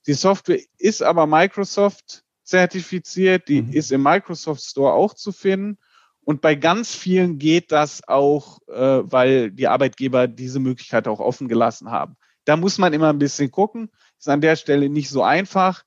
Die 0.08 0.13
Software 0.13 0.60
ist 0.78 1.02
aber 1.02 1.26
Microsoft 1.26 2.24
zertifiziert, 2.43 3.48
die 3.48 3.63
mhm. 3.63 3.74
ist 3.74 3.91
im 3.91 4.04
Microsoft 4.04 4.62
Store 4.62 4.93
auch 4.93 5.15
zu 5.15 5.32
finden. 5.32 5.80
Und 6.21 6.41
bei 6.41 6.56
ganz 6.56 6.93
vielen 6.93 7.39
geht 7.39 7.71
das 7.71 8.08
auch, 8.08 8.60
äh, 8.67 9.02
weil 9.04 9.52
die 9.52 9.67
Arbeitgeber 9.67 10.28
diese 10.28 10.60
Möglichkeit 10.60 11.08
auch 11.08 11.19
offen 11.19 11.48
gelassen 11.48 11.89
haben. 11.91 12.15
Da 12.45 12.56
muss 12.56 12.78
man 12.78 12.93
immer 12.93 13.10
ein 13.10 13.19
bisschen 13.19 13.52
gucken. 13.52 13.89
Ist 14.19 14.30
an 14.30 14.41
der 14.41 14.56
Stelle 14.56 14.89
nicht 14.89 15.10
so 15.10 15.24
einfach, 15.24 15.84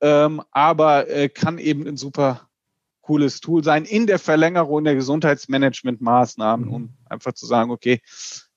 ähm, 0.00 0.42
aber 0.50 1.08
äh, 1.08 1.28
kann 1.28 1.58
eben 1.58 1.86
ein 1.86 1.96
super 1.96 2.49
cooles 3.10 3.40
Tool 3.40 3.64
sein 3.64 3.84
in 3.86 4.06
der 4.06 4.20
Verlängerung 4.20 4.84
der 4.84 4.94
Gesundheitsmanagement-Maßnahmen, 4.94 6.66
mhm. 6.66 6.72
um 6.72 6.96
einfach 7.08 7.32
zu 7.32 7.44
sagen, 7.44 7.72
okay, 7.72 8.00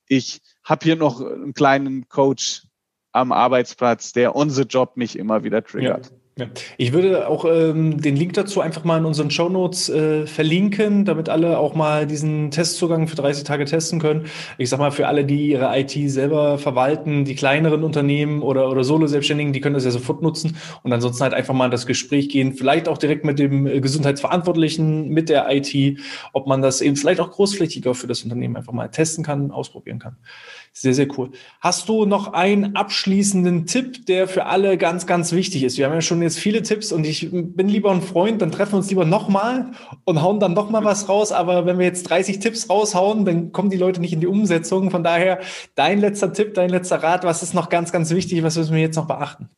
ich 0.06 0.42
habe 0.62 0.84
hier 0.84 0.94
noch 0.94 1.20
einen 1.20 1.54
kleinen 1.54 2.08
Coach 2.08 2.62
am 3.10 3.32
Arbeitsplatz, 3.32 4.12
der 4.12 4.36
on 4.36 4.50
the 4.50 4.62
job 4.62 4.96
mich 4.96 5.18
immer 5.18 5.42
wieder 5.42 5.64
triggert. 5.64 6.06
Ja. 6.06 6.16
Ja. 6.36 6.46
Ich 6.78 6.92
würde 6.92 7.28
auch 7.28 7.44
ähm, 7.44 8.00
den 8.00 8.16
Link 8.16 8.32
dazu 8.32 8.60
einfach 8.60 8.82
mal 8.82 8.98
in 8.98 9.04
unseren 9.04 9.30
Show 9.30 9.48
Notes 9.48 9.88
äh, 9.88 10.26
verlinken, 10.26 11.04
damit 11.04 11.28
alle 11.28 11.58
auch 11.58 11.76
mal 11.76 12.08
diesen 12.08 12.50
Testzugang 12.50 13.06
für 13.06 13.14
30 13.14 13.44
Tage 13.44 13.64
testen 13.66 14.00
können. 14.00 14.26
Ich 14.58 14.68
sag 14.68 14.80
mal, 14.80 14.90
für 14.90 15.06
alle, 15.06 15.24
die 15.24 15.50
ihre 15.50 15.78
IT 15.78 15.92
selber 16.10 16.58
verwalten, 16.58 17.24
die 17.24 17.36
kleineren 17.36 17.84
Unternehmen 17.84 18.42
oder, 18.42 18.68
oder 18.68 18.82
Solo-Selbstständigen, 18.82 19.52
die 19.52 19.60
können 19.60 19.76
das 19.76 19.84
ja 19.84 19.92
sofort 19.92 20.22
nutzen 20.22 20.56
und 20.82 20.92
ansonsten 20.92 21.22
halt 21.22 21.34
einfach 21.34 21.54
mal 21.54 21.66
in 21.66 21.70
das 21.70 21.86
Gespräch 21.86 22.28
gehen, 22.28 22.54
vielleicht 22.54 22.88
auch 22.88 22.98
direkt 22.98 23.24
mit 23.24 23.38
dem 23.38 23.68
äh, 23.68 23.80
Gesundheitsverantwortlichen, 23.80 25.10
mit 25.10 25.28
der 25.28 25.46
IT, 25.54 26.00
ob 26.32 26.48
man 26.48 26.62
das 26.62 26.80
eben 26.80 26.96
vielleicht 26.96 27.20
auch 27.20 27.30
großflächiger 27.30 27.94
für 27.94 28.08
das 28.08 28.24
Unternehmen 28.24 28.56
einfach 28.56 28.72
mal 28.72 28.88
testen 28.88 29.22
kann, 29.22 29.52
ausprobieren 29.52 30.00
kann. 30.00 30.16
Sehr, 30.76 30.92
sehr 30.92 31.06
cool. 31.16 31.30
Hast 31.60 31.88
du 31.88 32.04
noch 32.04 32.32
einen 32.32 32.74
abschließenden 32.74 33.64
Tipp, 33.66 34.06
der 34.06 34.26
für 34.26 34.46
alle 34.46 34.76
ganz, 34.76 35.06
ganz 35.06 35.30
wichtig 35.30 35.62
ist? 35.62 35.78
Wir 35.78 35.86
haben 35.86 35.94
ja 35.94 36.00
schon 36.00 36.20
jetzt 36.20 36.40
viele 36.40 36.62
Tipps 36.62 36.90
und 36.90 37.06
ich 37.06 37.30
bin 37.30 37.68
lieber 37.68 37.92
ein 37.92 38.02
Freund, 38.02 38.42
dann 38.42 38.50
treffen 38.50 38.72
wir 38.72 38.78
uns 38.78 38.90
lieber 38.90 39.04
nochmal 39.04 39.70
und 40.02 40.20
hauen 40.20 40.40
dann 40.40 40.52
nochmal 40.52 40.84
was 40.84 41.08
raus. 41.08 41.30
Aber 41.30 41.64
wenn 41.64 41.78
wir 41.78 41.86
jetzt 41.86 42.10
30 42.10 42.40
Tipps 42.40 42.68
raushauen, 42.68 43.24
dann 43.24 43.52
kommen 43.52 43.70
die 43.70 43.76
Leute 43.76 44.00
nicht 44.00 44.14
in 44.14 44.20
die 44.20 44.26
Umsetzung. 44.26 44.90
Von 44.90 45.04
daher, 45.04 45.38
dein 45.76 46.00
letzter 46.00 46.32
Tipp, 46.32 46.54
dein 46.54 46.70
letzter 46.70 47.00
Rat, 47.04 47.22
was 47.22 47.44
ist 47.44 47.54
noch 47.54 47.68
ganz, 47.68 47.92
ganz 47.92 48.10
wichtig? 48.10 48.42
Was 48.42 48.56
müssen 48.56 48.74
wir 48.74 48.82
jetzt 48.82 48.96
noch 48.96 49.06
beachten? 49.06 49.48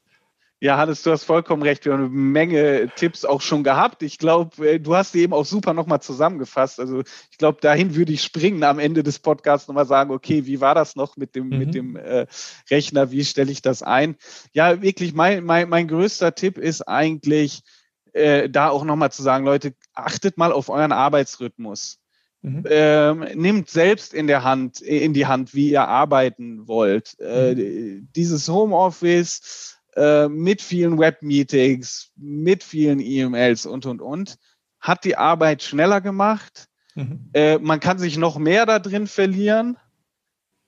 Ja, 0.59 0.79
Hannes, 0.79 1.03
du 1.03 1.11
hast 1.11 1.25
vollkommen 1.25 1.63
recht. 1.63 1.85
Wir 1.85 1.93
haben 1.93 2.05
eine 2.05 2.09
Menge 2.09 2.91
Tipps 2.97 3.27
auch 3.27 3.43
schon 3.43 3.63
gehabt. 3.63 4.03
Ich 4.03 4.17
glaube, 4.17 4.67
äh, 4.67 4.81
du 4.81 4.97
hast 4.97 5.13
sie 5.13 5.21
eben 5.21 5.35
auch 5.35 5.45
super 5.45 5.75
nochmal 5.75 6.01
zusammengefasst. 6.01 6.81
Also 6.81 7.03
ich 7.31 7.37
glaube, 7.37 7.59
dahin 7.61 7.95
würde 7.95 8.13
ich 8.13 8.23
springen 8.23 8.63
am 8.63 8.79
Ende 8.79 9.03
des 9.03 9.19
Podcasts 9.19 9.69
nochmal 9.69 9.85
sagen, 9.85 10.11
okay, 10.11 10.47
wie 10.47 10.63
war 10.63 10.75
das 10.75 10.97
noch 10.97 11.19
mit 11.19 11.35
dem, 11.35 11.51
mhm. 11.51 11.59
mit 11.59 11.75
dem 11.75 11.97
äh, 11.97 12.27
Rechner? 12.71 13.11
Wie 13.11 13.25
stelle 13.27 13.53
ich 13.53 13.61
das 13.61 13.83
ein? 13.83 14.17
Ja, 14.55 14.81
wirklich, 14.81 15.13
mein, 15.13 15.45
mein, 15.45 15.69
mein 15.69 15.89
größter 15.89 16.35
Tipp 16.35 16.57
ist 16.57 16.89
eigentlich, 16.89 17.63
äh, 18.15 18.49
da 18.49 18.71
auch 18.71 18.85
nochmal 18.85 19.13
zu 19.13 19.23
sagen, 19.23 19.45
Leute, 19.45 19.75
achtet 19.93 20.39
mal 20.39 20.53
auf 20.53 20.71
euren 20.71 20.93
Arbeitsrhythmus. 20.93 21.99
Mhm. 22.41 22.65
Ähm, 22.71 23.27
nimmt 23.35 23.69
selbst 23.69 24.15
in 24.15 24.27
der 24.27 24.43
Hand, 24.43 24.81
in 24.81 25.13
die 25.13 25.27
Hand, 25.27 25.55
wie 25.55 25.71
ihr 25.71 25.87
arbeiten 25.87 26.67
wollt. 26.67 27.19
Äh, 27.21 27.55
mhm. 27.55 28.09
Dieses 28.15 28.49
Homeoffice, 28.49 29.76
äh, 29.97 30.29
mit 30.29 30.61
vielen 30.61 30.99
Webmeetings, 30.99 32.13
mit 32.17 32.63
vielen 32.63 33.01
E-Mails 33.01 33.65
und, 33.65 33.87
und, 33.87 34.03
und, 34.03 34.37
hat 34.79 35.05
die 35.05 35.17
Arbeit 35.17 35.63
schneller 35.63 36.01
gemacht. 36.01 36.69
Mhm. 36.95 37.31
Äh, 37.33 37.59
man 37.59 37.81
kann 37.81 37.99
sich 37.99 38.19
noch 38.19 38.37
mehr 38.39 38.67
da 38.67 38.79
drin 38.79 39.07
verlieren. 39.07 39.79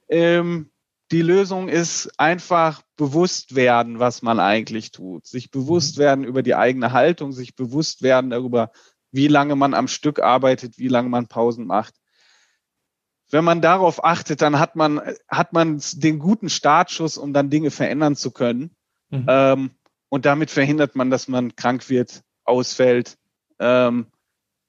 Ähm, 0.08 0.70
die 1.10 1.22
Lösung 1.22 1.68
ist 1.68 2.10
einfach 2.18 2.82
bewusst 2.96 3.54
werden, 3.54 3.98
was 3.98 4.22
man 4.22 4.40
eigentlich 4.40 4.92
tut. 4.92 5.26
Sich 5.26 5.50
bewusst 5.50 5.98
mhm. 5.98 6.00
werden 6.00 6.24
über 6.24 6.42
die 6.42 6.54
eigene 6.54 6.92
Haltung, 6.92 7.32
sich 7.32 7.54
bewusst 7.54 8.02
werden 8.02 8.30
darüber, 8.30 8.72
wie 9.10 9.28
lange 9.28 9.56
man 9.56 9.74
am 9.74 9.88
Stück 9.88 10.20
arbeitet, 10.20 10.78
wie 10.78 10.88
lange 10.88 11.10
man 11.10 11.28
Pausen 11.28 11.66
macht. 11.66 11.94
Wenn 13.30 13.44
man 13.44 13.60
darauf 13.60 14.04
achtet, 14.04 14.40
dann 14.40 14.58
hat 14.58 14.74
man, 14.74 15.02
hat 15.28 15.52
man 15.52 15.82
den 15.94 16.18
guten 16.18 16.48
Startschuss, 16.48 17.18
um 17.18 17.34
dann 17.34 17.50
Dinge 17.50 17.70
verändern 17.70 18.16
zu 18.16 18.30
können. 18.30 18.74
Mhm. 19.10 19.26
Ähm, 19.28 19.70
und 20.08 20.24
damit 20.24 20.50
verhindert 20.50 20.96
man, 20.96 21.10
dass 21.10 21.28
man 21.28 21.54
krank 21.56 21.88
wird, 21.90 22.22
ausfällt 22.44 23.18
ähm, 23.58 24.06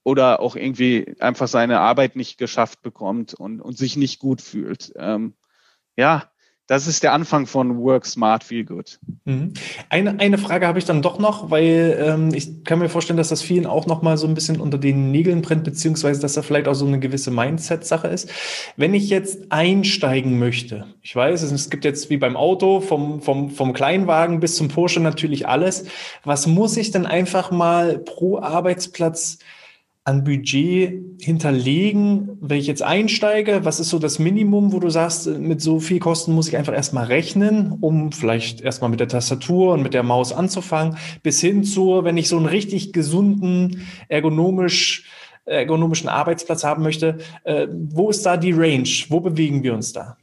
oder 0.04 0.40
auch 0.40 0.56
irgendwie 0.56 1.16
einfach 1.20 1.48
seine 1.48 1.80
Arbeit 1.80 2.16
nicht 2.16 2.38
geschafft 2.38 2.82
bekommt 2.82 3.34
und, 3.34 3.62
und 3.62 3.78
sich 3.78 3.96
nicht 3.96 4.20
gut 4.20 4.42
fühlt. 4.42 4.92
Ähm, 4.96 5.36
ja, 5.96 6.32
das 6.70 6.86
ist 6.86 7.02
der 7.02 7.14
Anfang 7.14 7.48
von 7.48 7.80
Work 7.80 8.06
Smart 8.06 8.44
Feel 8.44 8.64
Good. 8.64 9.00
Mhm. 9.26 9.56
Eine, 9.90 10.20
eine 10.20 10.38
Frage 10.38 10.68
habe 10.68 10.78
ich 10.78 10.86
dann 10.86 11.02
doch 11.02 11.18
noch, 11.18 11.50
weil 11.50 11.98
ähm, 12.00 12.30
ich 12.32 12.64
kann 12.64 12.78
mir 12.78 12.90
vorstellen, 12.90 13.18
dass 13.18 13.30
das 13.30 13.42
vielen 13.42 13.66
auch 13.66 13.88
noch 13.88 14.04
mal 14.04 14.20
so 14.20 14.28
ein 14.28 14.36
bisschen 14.36 14.62
unter 14.62 14.78
den 14.78 15.10
Nägeln 15.10 15.42
brennt, 15.42 15.64
beziehungsweise 15.64 16.22
dass 16.22 16.34
da 16.34 16.44
vielleicht 16.44 16.68
auch 16.68 16.76
so 16.76 16.86
eine 16.86 17.00
gewisse 17.00 17.32
Mindset-Sache 17.32 18.08
ist. 18.10 18.30
Wenn 18.78 18.94
ich 18.94 19.10
jetzt 19.10 19.52
einsteigen 19.52 20.38
möchte, 20.38 20.86
ich 21.02 21.16
weiß, 21.16 21.42
es 21.42 21.70
gibt 21.72 21.86
jetzt 21.86 22.12
wie 22.12 22.18
beim 22.18 22.38
Auto 22.38 22.82
vom, 22.82 23.20
vom, 23.20 23.50
vom 23.50 23.74
Kleinwagen 23.74 24.40
bis 24.40 24.56
zum 24.56 24.68
Porsche 24.68 25.00
natürlich 25.00 25.48
alles. 25.48 25.86
Was 26.24 26.46
muss 26.46 26.78
ich 26.78 26.92
denn 26.92 27.08
einfach 27.08 27.50
mal 27.50 27.98
pro 27.98 28.38
Arbeitsplatz 28.38 29.40
an 30.10 30.24
Budget 30.24 31.22
hinterlegen, 31.22 32.38
wenn 32.42 32.58
ich 32.58 32.66
jetzt 32.66 32.82
einsteige? 32.82 33.64
Was 33.64 33.80
ist 33.80 33.90
so 33.90 34.00
das 34.00 34.18
Minimum, 34.18 34.74
wo 34.74 34.80
du 34.80 34.90
sagst, 34.90 35.28
mit 35.28 35.62
so 35.62 35.80
viel 35.80 36.00
Kosten 36.00 36.34
muss 36.34 36.48
ich 36.48 36.58
einfach 36.58 36.74
erstmal 36.74 37.06
rechnen, 37.06 37.78
um 37.80 38.12
vielleicht 38.12 38.62
erstmal 38.62 38.90
mit 38.90 39.00
der 39.00 39.08
Tastatur 39.08 39.74
und 39.74 39.84
mit 39.84 39.94
der 39.94 40.04
Maus 40.04 40.34
anzufangen, 40.34 40.98
bis 41.22 41.40
hin 41.40 41.64
zu, 41.64 42.04
wenn 42.04 42.18
ich 42.18 42.28
so 42.28 42.38
einen 42.38 42.48
richtig 42.48 42.92
gesunden, 42.92 43.88
ergonomisch, 44.08 45.06
ergonomischen 45.46 46.10
Arbeitsplatz 46.10 46.64
haben 46.64 46.82
möchte, 46.84 47.20
äh, 47.44 47.68
wo 47.72 48.10
ist 48.10 48.26
da 48.26 48.36
die 48.36 48.52
Range? 48.52 48.90
Wo 49.10 49.20
bewegen 49.20 49.64
wir 49.64 49.74
uns 49.74 49.94
da? 49.94 50.18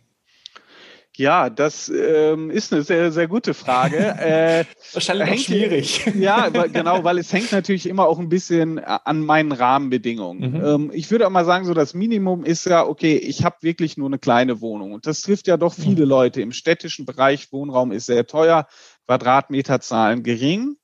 Ja, 1.16 1.48
das 1.48 1.88
ähm, 1.88 2.50
ist 2.50 2.74
eine 2.74 2.83
sehr, 2.83 3.11
sehr 3.11 3.26
gute 3.26 3.55
Frage. 3.55 3.96
Äh, 4.26 4.64
Wahrscheinlich 4.92 5.29
hängt, 5.29 5.40
schwierig. 5.40 6.12
Ja, 6.18 6.48
genau, 6.48 7.05
weil 7.05 7.18
es 7.18 7.33
hängt 7.33 7.52
natürlich 7.52 7.88
immer 7.88 8.07
auch 8.07 8.18
ein 8.18 8.29
bisschen 8.29 8.79
an 8.79 9.20
meinen 9.20 9.52
Rahmenbedingungen. 9.52 10.52
Mhm. 10.52 10.64
Ähm, 10.64 10.90
ich 10.92 11.11
würde 11.11 11.26
auch 11.26 11.31
mal 11.31 11.44
sagen, 11.44 11.64
so 11.64 11.74
das 11.74 11.94
Minimum 11.94 12.44
ist 12.44 12.66
ja, 12.66 12.85
okay, 12.85 13.16
ich 13.16 13.44
habe 13.44 13.57
wirklich 13.61 13.96
nur 13.96 14.09
eine 14.09 14.18
kleine 14.18 14.61
Wohnung. 14.61 14.92
Und 14.92 15.07
das 15.07 15.20
trifft 15.20 15.46
ja 15.46 15.57
doch 15.57 15.74
viele 15.74 16.05
mhm. 16.05 16.09
Leute. 16.09 16.40
Im 16.40 16.52
städtischen 16.52 17.07
Bereich, 17.07 17.52
Wohnraum 17.52 17.92
ist 17.92 18.07
sehr 18.07 18.26
teuer, 18.26 18.66
Quadratmeterzahlen 19.07 20.22
gering. 20.22 20.76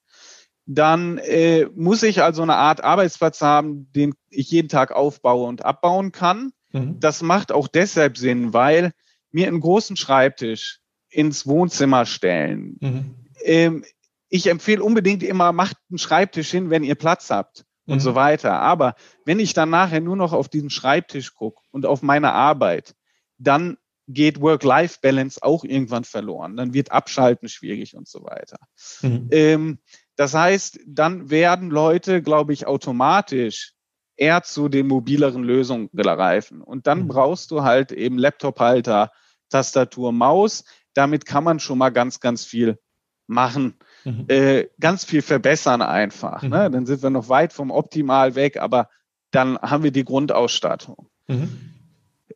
Dann 0.66 1.18
äh, 1.18 1.66
muss 1.74 2.02
ich 2.02 2.22
also 2.22 2.42
eine 2.42 2.56
Art 2.56 2.84
Arbeitsplatz 2.84 3.40
haben, 3.40 3.90
den 3.92 4.14
ich 4.30 4.50
jeden 4.50 4.68
Tag 4.68 4.92
aufbaue 4.92 5.46
und 5.46 5.64
abbauen 5.64 6.12
kann. 6.12 6.52
Mhm. 6.72 7.00
Das 7.00 7.22
macht 7.22 7.50
auch 7.50 7.68
deshalb 7.68 8.16
Sinn, 8.16 8.52
weil 8.52 8.92
mir 9.32 9.48
einen 9.48 9.60
großen 9.60 9.96
Schreibtisch 9.96 10.80
ins 11.08 11.46
Wohnzimmer 11.46 12.06
stellen. 12.06 12.76
Mhm. 12.80 13.14
Ähm, 13.44 13.84
ich 14.28 14.46
empfehle 14.46 14.82
unbedingt 14.82 15.22
immer, 15.22 15.52
macht 15.52 15.76
einen 15.90 15.98
Schreibtisch 15.98 16.50
hin, 16.50 16.70
wenn 16.70 16.84
ihr 16.84 16.94
Platz 16.94 17.30
habt 17.30 17.64
und 17.86 17.96
mhm. 17.96 18.00
so 18.00 18.14
weiter. 18.14 18.60
Aber 18.60 18.94
wenn 19.26 19.40
ich 19.40 19.52
dann 19.52 19.70
nachher 19.70 20.00
nur 20.00 20.16
noch 20.16 20.32
auf 20.32 20.48
diesen 20.48 20.70
Schreibtisch 20.70 21.34
gucke 21.34 21.60
und 21.70 21.84
auf 21.84 22.02
meine 22.02 22.32
Arbeit, 22.32 22.94
dann 23.38 23.76
geht 24.08 24.40
Work-Life-Balance 24.40 25.42
auch 25.42 25.64
irgendwann 25.64 26.04
verloren. 26.04 26.56
Dann 26.56 26.74
wird 26.74 26.92
Abschalten 26.92 27.48
schwierig 27.48 27.96
und 27.96 28.08
so 28.08 28.22
weiter. 28.24 28.58
Mhm. 29.02 29.28
Ähm, 29.30 29.78
das 30.16 30.34
heißt, 30.34 30.80
dann 30.86 31.30
werden 31.30 31.70
Leute, 31.70 32.22
glaube 32.22 32.52
ich, 32.52 32.66
automatisch 32.66 33.74
eher 34.16 34.42
zu 34.42 34.68
den 34.68 34.86
mobileren 34.86 35.42
Lösungen 35.42 35.90
greifen. 35.94 36.60
Und 36.62 36.86
dann 36.86 37.04
mhm. 37.04 37.08
brauchst 37.08 37.50
du 37.50 37.62
halt 37.62 37.92
eben 37.92 38.18
Laptop-Halter, 38.18 39.10
Tastatur, 39.52 40.12
Maus. 40.12 40.64
Damit 40.94 41.26
kann 41.26 41.44
man 41.44 41.60
schon 41.60 41.78
mal 41.78 41.90
ganz, 41.90 42.20
ganz 42.20 42.44
viel 42.44 42.78
machen. 43.26 43.74
Mhm. 44.04 44.24
Äh, 44.28 44.68
ganz 44.80 45.04
viel 45.04 45.22
verbessern 45.22 45.82
einfach. 45.82 46.42
Ne? 46.42 46.48
Mhm. 46.48 46.54
Ne? 46.54 46.70
Dann 46.70 46.86
sind 46.86 47.02
wir 47.02 47.10
noch 47.10 47.28
weit 47.28 47.52
vom 47.52 47.70
Optimal 47.70 48.34
weg, 48.34 48.58
aber 48.58 48.88
dann 49.30 49.58
haben 49.58 49.82
wir 49.82 49.92
die 49.92 50.04
Grundausstattung. 50.04 51.08
Mhm. 51.28 51.72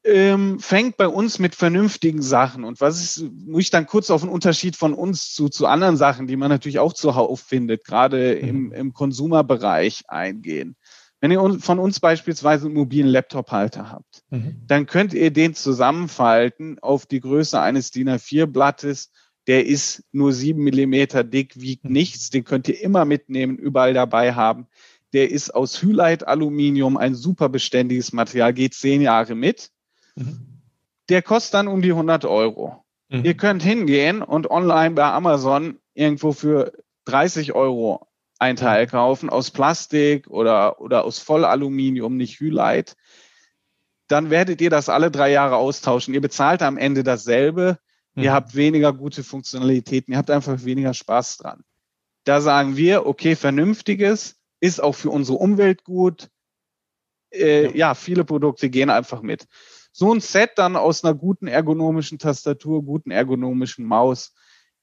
Ähm, 0.04 0.60
fängt 0.60 0.96
bei 0.96 1.08
uns 1.08 1.38
mit 1.38 1.54
vernünftigen 1.54 2.22
Sachen. 2.22 2.64
Und 2.64 2.80
was 2.80 3.02
ist, 3.02 3.24
muss 3.46 3.62
ich 3.62 3.70
dann 3.70 3.86
kurz 3.86 4.10
auf 4.10 4.22
einen 4.22 4.30
Unterschied 4.30 4.76
von 4.76 4.94
uns 4.94 5.34
zu, 5.34 5.48
zu 5.48 5.66
anderen 5.66 5.96
Sachen, 5.96 6.26
die 6.26 6.36
man 6.36 6.48
natürlich 6.48 6.78
auch 6.78 6.92
zuhauf 6.92 7.40
findet, 7.40 7.84
gerade 7.84 8.38
mhm. 8.40 8.48
im, 8.48 8.72
im 8.72 8.94
Konsumerbereich 8.94 10.04
eingehen. 10.08 10.76
Wenn 11.26 11.32
ihr 11.32 11.58
von 11.58 11.80
uns 11.80 11.98
beispielsweise 11.98 12.66
einen 12.66 12.76
mobilen 12.76 13.08
Laptop-Halter 13.08 13.90
habt, 13.90 14.22
mhm. 14.30 14.62
dann 14.68 14.86
könnt 14.86 15.12
ihr 15.12 15.32
den 15.32 15.54
zusammenfalten 15.54 16.78
auf 16.78 17.04
die 17.06 17.18
Größe 17.18 17.60
eines 17.60 17.90
DIN 17.90 18.10
A4-Blattes. 18.10 19.10
Der 19.48 19.66
ist 19.66 20.04
nur 20.12 20.32
sieben 20.32 20.62
Millimeter 20.62 21.24
dick, 21.24 21.60
wiegt 21.60 21.82
mhm. 21.82 21.94
nichts. 21.94 22.30
Den 22.30 22.44
könnt 22.44 22.68
ihr 22.68 22.80
immer 22.80 23.04
mitnehmen, 23.04 23.58
überall 23.58 23.92
dabei 23.92 24.34
haben. 24.34 24.68
der 25.14 25.32
ist 25.32 25.52
aus 25.52 25.82
Hylit-Aluminium, 25.82 26.96
ein 26.96 27.16
super 27.16 27.48
beständiges 27.48 28.12
Material, 28.12 28.54
geht 28.54 28.74
zehn 28.74 29.02
Jahre 29.02 29.34
mit. 29.34 29.72
Mhm. 30.14 30.60
Der 31.08 31.22
kostet 31.22 31.54
dann 31.54 31.66
um 31.66 31.82
die 31.82 31.90
100 31.90 32.24
Euro. 32.24 32.84
Mhm. 33.08 33.24
Ihr 33.24 33.34
könnt 33.34 33.64
hingehen 33.64 34.22
und 34.22 34.48
online 34.48 34.94
bei 34.94 35.10
Amazon 35.10 35.80
irgendwo 35.92 36.30
für 36.30 36.72
30 37.06 37.52
Euro 37.52 38.06
ein 38.38 38.56
Teil 38.56 38.86
kaufen 38.86 39.30
aus 39.30 39.50
Plastik 39.50 40.28
oder, 40.28 40.80
oder 40.80 41.04
aus 41.04 41.18
Vollaluminium, 41.26 42.16
nicht 42.16 42.40
Hylit. 42.40 42.96
Dann 44.08 44.30
werdet 44.30 44.60
ihr 44.60 44.70
das 44.70 44.88
alle 44.88 45.10
drei 45.10 45.30
Jahre 45.32 45.56
austauschen. 45.56 46.14
Ihr 46.14 46.20
bezahlt 46.20 46.62
am 46.62 46.76
Ende 46.76 47.02
dasselbe. 47.02 47.78
Mhm. 48.14 48.22
Ihr 48.24 48.32
habt 48.32 48.54
weniger 48.54 48.92
gute 48.92 49.24
Funktionalitäten. 49.24 50.12
Ihr 50.12 50.18
habt 50.18 50.30
einfach 50.30 50.64
weniger 50.64 50.94
Spaß 50.94 51.38
dran. 51.38 51.64
Da 52.24 52.40
sagen 52.40 52.76
wir, 52.76 53.06
okay, 53.06 53.36
vernünftiges 53.36 54.36
ist 54.60 54.82
auch 54.82 54.94
für 54.94 55.10
unsere 55.10 55.38
Umwelt 55.38 55.84
gut. 55.84 56.28
Äh, 57.30 57.64
ja. 57.64 57.70
ja, 57.70 57.94
viele 57.94 58.24
Produkte 58.24 58.70
gehen 58.70 58.90
einfach 58.90 59.22
mit. 59.22 59.46
So 59.92 60.12
ein 60.12 60.20
Set 60.20 60.52
dann 60.56 60.76
aus 60.76 61.04
einer 61.04 61.14
guten 61.14 61.46
ergonomischen 61.46 62.18
Tastatur, 62.18 62.84
guten 62.84 63.10
ergonomischen 63.10 63.86
Maus, 63.86 64.34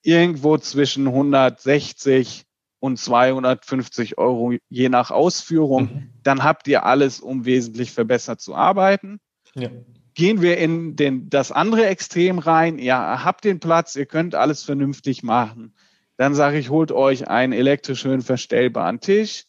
irgendwo 0.01 0.57
zwischen 0.57 1.07
160 1.07 2.45
und 2.83 2.99
250 2.99 4.17
Euro 4.17 4.55
je 4.67 4.89
nach 4.89 5.09
Ausführung. 5.09 5.83
Mhm. 5.83 6.09
Dann 6.21 6.43
habt 6.43 6.67
ihr 6.67 6.85
alles, 6.85 7.21
um 7.21 7.45
wesentlich 7.45 7.93
verbessert 7.93 8.41
zu 8.41 8.55
arbeiten. 8.55 9.21
Ja. 9.55 9.69
Gehen 10.15 10.41
wir 10.41 10.57
in 10.57 10.97
den, 10.97 11.29
das 11.29 11.53
andere 11.53 11.85
Extrem 11.85 12.39
rein. 12.39 12.79
Ihr 12.79 12.97
habt 12.97 13.45
den 13.45 13.61
Platz, 13.61 13.95
ihr 13.95 14.05
könnt 14.05 14.35
alles 14.35 14.63
vernünftig 14.63 15.23
machen. 15.23 15.73
Dann 16.17 16.35
sage 16.35 16.57
ich, 16.59 16.69
holt 16.69 16.91
euch 16.91 17.29
einen 17.29 17.53
elektrisch 17.53 18.01
schön 18.01 18.21
verstellbaren 18.21 18.99
Tisch. 18.99 19.45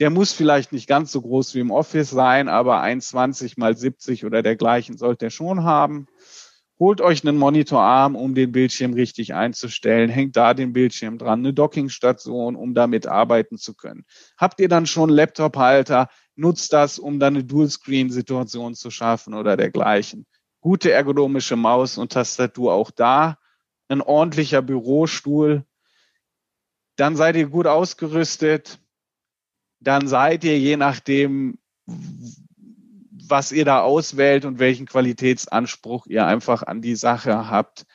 Der 0.00 0.08
muss 0.08 0.32
vielleicht 0.32 0.72
nicht 0.72 0.88
ganz 0.88 1.12
so 1.12 1.20
groß 1.20 1.54
wie 1.56 1.60
im 1.60 1.70
Office 1.70 2.08
sein, 2.08 2.48
aber 2.48 2.82
1,20 2.82 3.60
mal 3.60 3.76
70 3.76 4.24
oder 4.24 4.42
dergleichen 4.42 4.96
sollte 4.96 5.26
er 5.26 5.30
schon 5.30 5.62
haben. 5.62 6.06
Holt 6.78 7.00
euch 7.00 7.26
einen 7.26 7.38
Monitorarm, 7.38 8.14
um 8.14 8.34
den 8.36 8.52
Bildschirm 8.52 8.92
richtig 8.92 9.34
einzustellen. 9.34 10.08
Hängt 10.10 10.36
da 10.36 10.54
den 10.54 10.72
Bildschirm 10.72 11.18
dran, 11.18 11.40
eine 11.40 11.52
Dockingstation, 11.52 12.54
um 12.54 12.72
damit 12.72 13.06
arbeiten 13.08 13.58
zu 13.58 13.74
können. 13.74 14.04
Habt 14.36 14.60
ihr 14.60 14.68
dann 14.68 14.86
schon 14.86 15.10
Laptop-Halter? 15.10 16.08
Nutzt 16.36 16.72
das, 16.72 17.00
um 17.00 17.18
dann 17.18 17.34
eine 17.34 17.44
Dual-Screen-Situation 17.44 18.76
zu 18.76 18.90
schaffen 18.90 19.34
oder 19.34 19.56
dergleichen. 19.56 20.24
Gute 20.60 20.92
ergonomische 20.92 21.56
Maus 21.56 21.98
und 21.98 22.12
Tastatur 22.12 22.72
auch 22.74 22.92
da. 22.92 23.38
Ein 23.88 24.00
ordentlicher 24.00 24.62
Bürostuhl. 24.62 25.64
Dann 26.94 27.16
seid 27.16 27.34
ihr 27.34 27.48
gut 27.48 27.66
ausgerüstet. 27.66 28.78
Dann 29.80 30.06
seid 30.06 30.44
ihr 30.44 30.58
je 30.58 30.76
nachdem, 30.76 31.58
was 33.30 33.52
ihr 33.52 33.64
da 33.64 33.82
auswählt 33.82 34.44
und 34.44 34.58
welchen 34.58 34.86
Qualitätsanspruch 34.86 36.06
ihr 36.06 36.26
einfach 36.26 36.62
an 36.62 36.80
die 36.80 36.96
Sache 36.96 37.50
habt, 37.50 37.86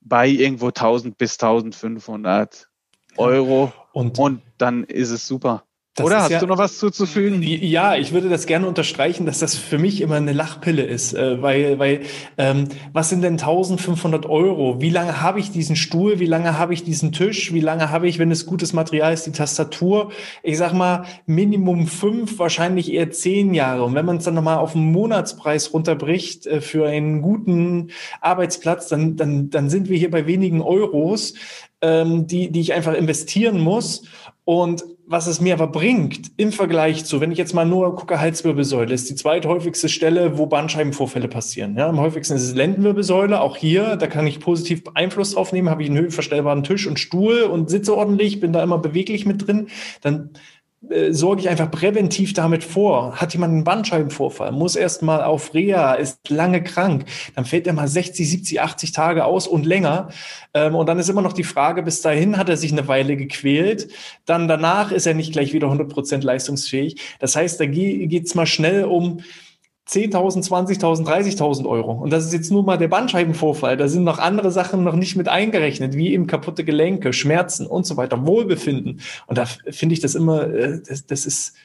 bei 0.00 0.26
irgendwo 0.26 0.68
1000 0.68 1.18
bis 1.18 1.34
1500 1.34 2.68
Euro. 3.16 3.72
Und, 3.92 4.18
und 4.18 4.42
dann 4.58 4.84
ist 4.84 5.10
es 5.10 5.26
super. 5.26 5.64
Das 6.00 6.06
Oder 6.06 6.22
hast 6.22 6.30
ja, 6.30 6.40
du 6.40 6.46
noch 6.46 6.58
was 6.58 6.78
zuzufügen? 6.78 7.42
Ja, 7.42 7.94
ich 7.94 8.12
würde 8.12 8.28
das 8.28 8.46
gerne 8.46 8.66
unterstreichen, 8.66 9.26
dass 9.26 9.38
das 9.38 9.54
für 9.54 9.78
mich 9.78 10.00
immer 10.00 10.16
eine 10.16 10.32
Lachpille 10.32 10.82
ist, 10.82 11.12
äh, 11.12 11.40
weil, 11.42 11.78
weil 11.78 12.00
ähm, 12.38 12.68
was 12.92 13.10
sind 13.10 13.22
denn 13.22 13.34
1500 13.34 14.26
Euro? 14.26 14.80
Wie 14.80 14.90
lange 14.90 15.20
habe 15.20 15.40
ich 15.40 15.50
diesen 15.50 15.76
Stuhl? 15.76 16.18
Wie 16.18 16.26
lange 16.26 16.58
habe 16.58 16.74
ich 16.74 16.84
diesen 16.84 17.12
Tisch? 17.12 17.52
Wie 17.52 17.60
lange 17.60 17.90
habe 17.90 18.08
ich, 18.08 18.18
wenn 18.18 18.30
es 18.30 18.46
gutes 18.46 18.72
Material 18.72 19.12
ist, 19.12 19.26
die 19.26 19.32
Tastatur? 19.32 20.10
Ich 20.42 20.58
sag 20.58 20.72
mal 20.72 21.04
Minimum 21.26 21.86
fünf, 21.86 22.38
wahrscheinlich 22.38 22.92
eher 22.92 23.10
zehn 23.10 23.52
Jahre. 23.52 23.84
Und 23.84 23.94
wenn 23.94 24.06
man 24.06 24.16
es 24.16 24.24
dann 24.24 24.34
nochmal 24.34 24.58
auf 24.58 24.74
einen 24.74 24.90
Monatspreis 24.90 25.72
runterbricht 25.72 26.46
äh, 26.46 26.60
für 26.60 26.86
einen 26.86 27.20
guten 27.20 27.88
Arbeitsplatz, 28.20 28.88
dann, 28.88 29.16
dann, 29.16 29.50
dann 29.50 29.68
sind 29.68 29.88
wir 29.88 29.98
hier 29.98 30.10
bei 30.10 30.26
wenigen 30.26 30.62
Euros, 30.62 31.34
ähm, 31.82 32.26
die, 32.26 32.50
die 32.50 32.60
ich 32.60 32.72
einfach 32.72 32.94
investieren 32.94 33.60
muss. 33.60 34.02
Und 34.44 34.84
was 35.06 35.26
es 35.26 35.40
mir 35.40 35.54
aber 35.54 35.66
bringt 35.66 36.30
im 36.36 36.52
Vergleich 36.52 37.04
zu, 37.04 37.20
wenn 37.20 37.32
ich 37.32 37.38
jetzt 37.38 37.52
mal 37.52 37.64
nur 37.64 37.96
gucke, 37.96 38.20
Halswirbelsäule 38.20 38.94
ist 38.94 39.10
die 39.10 39.16
zweithäufigste 39.16 39.88
Stelle, 39.88 40.38
wo 40.38 40.46
Bandscheibenvorfälle 40.46 41.26
passieren. 41.26 41.76
Ja, 41.76 41.88
am 41.88 41.98
häufigsten 41.98 42.34
ist 42.34 42.44
es 42.44 42.54
Lendenwirbelsäule. 42.54 43.40
Auch 43.40 43.56
hier, 43.56 43.96
da 43.96 44.06
kann 44.06 44.26
ich 44.28 44.38
positiv 44.38 44.82
Einfluss 44.94 45.32
drauf 45.32 45.52
nehmen. 45.52 45.68
Habe 45.68 45.82
ich 45.82 45.88
einen 45.88 45.98
höhenverstellbaren 45.98 46.62
Tisch 46.62 46.86
und 46.86 47.00
Stuhl 47.00 47.42
und 47.42 47.70
sitze 47.70 47.96
ordentlich, 47.96 48.38
bin 48.38 48.52
da 48.52 48.62
immer 48.62 48.78
beweglich 48.78 49.26
mit 49.26 49.46
drin. 49.46 49.66
Dann 50.00 50.30
äh, 50.88 51.12
sorge 51.12 51.42
ich 51.42 51.48
einfach 51.48 51.70
präventiv 51.70 52.32
damit 52.32 52.64
vor. 52.64 53.16
Hat 53.16 53.34
jemand 53.34 53.52
einen 53.52 53.64
Bandscheibenvorfall, 53.64 54.52
muss 54.52 54.76
erst 54.76 55.02
mal 55.02 55.22
auf 55.22 55.52
Reha, 55.52 55.94
ist 55.94 56.30
lange 56.30 56.62
krank, 56.62 57.04
dann 57.34 57.44
fällt 57.44 57.66
er 57.66 57.74
mal 57.74 57.86
60, 57.86 58.28
70, 58.28 58.60
80 58.60 58.92
Tage 58.92 59.24
aus 59.24 59.46
und 59.46 59.66
länger. 59.66 60.08
Ähm, 60.54 60.74
und 60.74 60.88
dann 60.88 60.98
ist 60.98 61.10
immer 61.10 61.22
noch 61.22 61.34
die 61.34 61.44
Frage, 61.44 61.82
bis 61.82 62.00
dahin 62.00 62.38
hat 62.38 62.48
er 62.48 62.56
sich 62.56 62.72
eine 62.72 62.88
Weile 62.88 63.16
gequält, 63.16 63.88
dann 64.24 64.48
danach 64.48 64.90
ist 64.90 65.06
er 65.06 65.14
nicht 65.14 65.32
gleich 65.32 65.52
wieder 65.52 65.66
100 65.66 65.88
Prozent 65.88 66.24
leistungsfähig. 66.24 67.00
Das 67.18 67.36
heißt, 67.36 67.60
da 67.60 67.66
geht 67.66 68.26
es 68.26 68.34
mal 68.34 68.46
schnell 68.46 68.84
um 68.84 69.20
10.000, 69.90 70.46
20.000, 70.48 71.04
30.000 71.04 71.66
Euro. 71.66 71.92
Und 71.92 72.10
das 72.10 72.24
ist 72.24 72.32
jetzt 72.32 72.52
nur 72.52 72.62
mal 72.62 72.78
der 72.78 72.86
Bandscheibenvorfall. 72.86 73.76
Da 73.76 73.88
sind 73.88 74.04
noch 74.04 74.18
andere 74.18 74.52
Sachen 74.52 74.84
noch 74.84 74.94
nicht 74.94 75.16
mit 75.16 75.28
eingerechnet, 75.28 75.94
wie 75.94 76.12
eben 76.12 76.28
kaputte 76.28 76.64
Gelenke, 76.64 77.12
Schmerzen 77.12 77.66
und 77.66 77.86
so 77.86 77.96
weiter, 77.96 78.24
Wohlbefinden. 78.24 79.00
Und 79.26 79.38
da 79.38 79.46
finde 79.46 79.94
ich 79.94 80.00
das 80.00 80.14
immer, 80.14 80.44
äh, 80.44 80.80
das, 80.86 81.06
das 81.06 81.26
ist, 81.26 81.56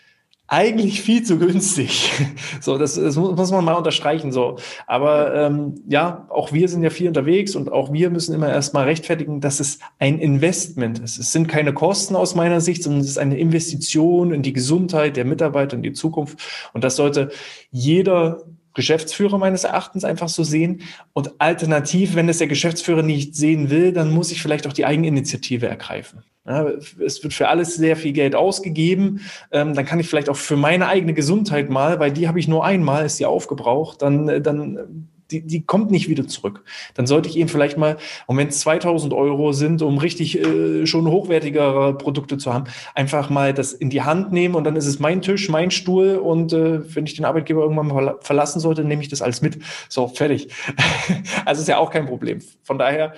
eigentlich 0.48 1.02
viel 1.02 1.24
zu 1.24 1.38
günstig. 1.40 2.12
So, 2.62 2.78
das, 2.78 2.96
das 2.96 3.16
muss 3.16 3.52
man 3.52 3.64
mal 3.64 3.74
unterstreichen. 3.74 4.32
So, 4.32 4.58
aber 4.88 5.36
ähm, 5.36 5.76
ja, 5.88 6.26
auch 6.30 6.52
wir 6.52 6.68
sind 6.68 6.84
ja 6.84 6.90
viel 6.90 7.08
unterwegs 7.08 7.56
und 7.56 7.72
auch 7.72 7.94
wir 7.94 8.10
müssen 8.10 8.34
immer 8.34 8.50
erstmal 8.50 8.86
rechtfertigen, 8.86 9.40
dass 9.40 9.60
es 9.60 9.80
ein 10.00 10.20
Investment 10.20 11.00
ist. 11.00 11.20
Es 11.20 11.32
sind 11.32 11.48
keine 11.48 11.74
Kosten 11.74 12.16
aus 12.16 12.34
meiner 12.34 12.62
Sicht, 12.62 12.82
sondern 12.82 13.02
es 13.02 13.10
ist 13.10 13.18
eine 13.20 13.38
Investition 13.38 14.34
in 14.34 14.42
die 14.42 14.54
Gesundheit 14.54 15.16
der 15.18 15.26
Mitarbeiter 15.26 15.76
in 15.76 15.84
die 15.84 15.94
Zukunft. 15.94 16.40
Und 16.74 16.84
das 16.84 16.96
sollte 16.96 17.30
jeder 17.72 18.44
Geschäftsführer 18.76 19.40
meines 19.40 19.64
Erachtens 19.64 20.04
einfach 20.04 20.30
so 20.30 20.44
sehen. 20.44 20.82
Und 21.14 21.32
alternativ, 21.40 22.14
wenn 22.14 22.30
es 22.30 22.38
der 22.38 22.48
Geschäftsführer 22.48 23.02
nicht 23.02 23.36
sehen 23.36 23.72
will, 23.72 23.92
dann 23.92 24.12
muss 24.12 24.32
ich 24.32 24.42
vielleicht 24.42 24.68
auch 24.68 24.74
die 24.74 24.86
Eigeninitiative 24.86 25.68
ergreifen. 25.68 26.24
Ja, 26.48 26.68
es 27.04 27.24
wird 27.24 27.34
für 27.34 27.48
alles 27.48 27.76
sehr 27.76 27.96
viel 27.96 28.14
Geld 28.14 28.36
ausgegeben. 28.36 29.22
Ähm, 29.52 29.74
dann 29.74 29.86
kann 29.86 30.00
ich 30.00 30.08
vielleicht 30.08 30.30
auch 30.30 30.36
für 30.36 30.58
meine 30.58 30.88
eigene 30.88 31.16
Gesundheit 31.16 31.72
mal, 31.72 32.00
weil 32.00 32.12
die 32.12 32.28
habe 32.28 32.40
ich 32.40 32.48
nur 32.48 32.64
einmal, 32.64 33.06
ist 33.06 33.20
die 33.20 33.26
aufgebraucht, 33.26 34.04
dann, 34.04 34.44
dann 34.44 35.10
die, 35.32 35.42
die 35.42 35.64
kommt 35.64 35.92
nicht 35.92 36.10
wieder 36.10 36.28
zurück. 36.28 36.64
Dann 36.94 37.08
sollte 37.08 37.30
ich 37.30 37.38
eben 37.38 37.50
vielleicht 37.50 37.78
mal, 37.78 37.98
und 38.28 38.38
wenn 38.38 38.48
es 38.48 38.60
2000 38.60 39.14
Euro 39.14 39.54
sind, 39.54 39.82
um 39.82 39.98
richtig 39.98 40.40
äh, 40.40 40.86
schon 40.86 41.08
hochwertigere 41.08 41.98
Produkte 41.98 42.38
zu 42.38 42.54
haben, 42.54 42.66
einfach 42.94 43.30
mal 43.30 43.54
das 43.54 43.74
in 43.74 43.90
die 43.90 44.04
Hand 44.04 44.32
nehmen 44.32 44.56
und 44.56 44.64
dann 44.64 44.76
ist 44.76 44.86
es 44.86 45.00
mein 45.00 45.22
Tisch, 45.22 45.50
mein 45.50 45.72
Stuhl 45.72 46.16
und 46.16 46.54
äh, 46.54 46.96
wenn 46.96 47.06
ich 47.06 47.16
den 47.16 47.26
Arbeitgeber 47.26 47.62
irgendwann 47.62 47.88
mal 47.88 48.18
verlassen 48.22 48.60
sollte, 48.60 48.84
nehme 48.84 49.02
ich 49.02 49.10
das 49.10 49.22
alles 49.22 49.42
mit. 49.42 49.60
So, 49.90 50.08
fertig. 50.08 50.50
also 51.46 51.62
ist 51.62 51.68
ja 51.68 51.78
auch 51.78 51.92
kein 51.92 52.06
Problem. 52.06 52.40
Von 52.64 52.78
daher, 52.78 53.14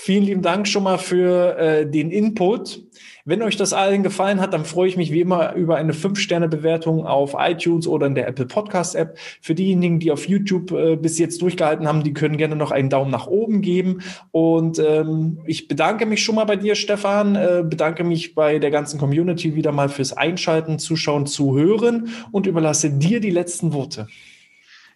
vielen 0.00 0.24
lieben 0.24 0.42
Dank 0.42 0.68
schon 0.68 0.84
mal 0.84 0.98
für 0.98 1.58
äh, 1.58 1.90
den 1.90 2.10
Input. 2.10 2.82
Wenn 3.24 3.42
euch 3.42 3.56
das 3.56 3.74
allen 3.74 4.02
gefallen 4.02 4.40
hat, 4.40 4.54
dann 4.54 4.64
freue 4.64 4.88
ich 4.88 4.96
mich 4.96 5.12
wie 5.12 5.20
immer 5.20 5.54
über 5.54 5.76
eine 5.76 5.92
5-Sterne-Bewertung 5.92 7.04
auf 7.04 7.36
iTunes 7.38 7.86
oder 7.86 8.06
in 8.06 8.14
der 8.14 8.26
Apple 8.26 8.46
Podcast-App. 8.46 9.18
Für 9.42 9.54
diejenigen, 9.54 9.98
die 9.98 10.10
auf 10.10 10.26
YouTube 10.26 10.70
äh, 10.72 10.96
bis 10.96 11.18
jetzt 11.18 11.42
durchgehalten 11.42 11.86
haben, 11.86 12.04
die 12.04 12.14
können 12.14 12.38
gerne 12.38 12.56
noch 12.56 12.70
einen 12.70 12.88
Daumen 12.88 13.10
nach 13.10 13.26
oben 13.26 13.60
geben. 13.60 14.00
Und 14.30 14.78
ähm, 14.78 15.40
ich 15.46 15.68
bedanke 15.68 16.06
mich 16.06 16.22
schon 16.22 16.36
mal 16.36 16.44
bei 16.44 16.56
dir, 16.56 16.74
Stefan, 16.74 17.34
äh, 17.34 17.64
bedanke 17.68 18.04
mich 18.04 18.34
bei 18.34 18.58
der 18.58 18.70
ganzen 18.70 18.98
Community 18.98 19.54
wieder 19.56 19.72
mal 19.72 19.88
fürs 19.88 20.16
Einschalten, 20.16 20.78
Zuschauen, 20.78 21.26
Zuhören 21.26 22.08
und 22.30 22.46
überlasse 22.46 22.90
dir 22.90 23.20
die 23.20 23.30
letzten 23.30 23.74
Worte. 23.74 24.06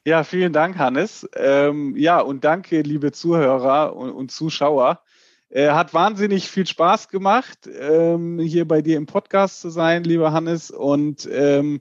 Ja, 0.05 0.25
vielen 0.25 0.53
Dank, 0.53 0.79
Hannes. 0.79 1.29
Ähm, 1.37 1.95
ja, 1.97 2.21
und 2.21 2.45
danke, 2.45 2.83
liebe 2.83 3.13
Zuhörer 3.13 3.95
und, 3.95 4.11
und 4.11 4.33
Zuschauer. 4.33 5.01
Äh, 5.49 5.71
hat 5.71 5.95
wahnsinnig 5.95 6.49
viel 6.49 6.67
Spaß 6.67 7.09
gemacht, 7.09 7.69
ähm, 7.79 8.39
hier 8.41 8.67
bei 8.67 8.81
dir 8.81 8.97
im 8.97 9.07
Podcast 9.07 9.61
zu 9.61 9.71
sein, 9.71 10.03
lieber 10.03 10.33
Hannes. 10.33 10.71
Und 10.71 11.29
ähm, 11.31 11.81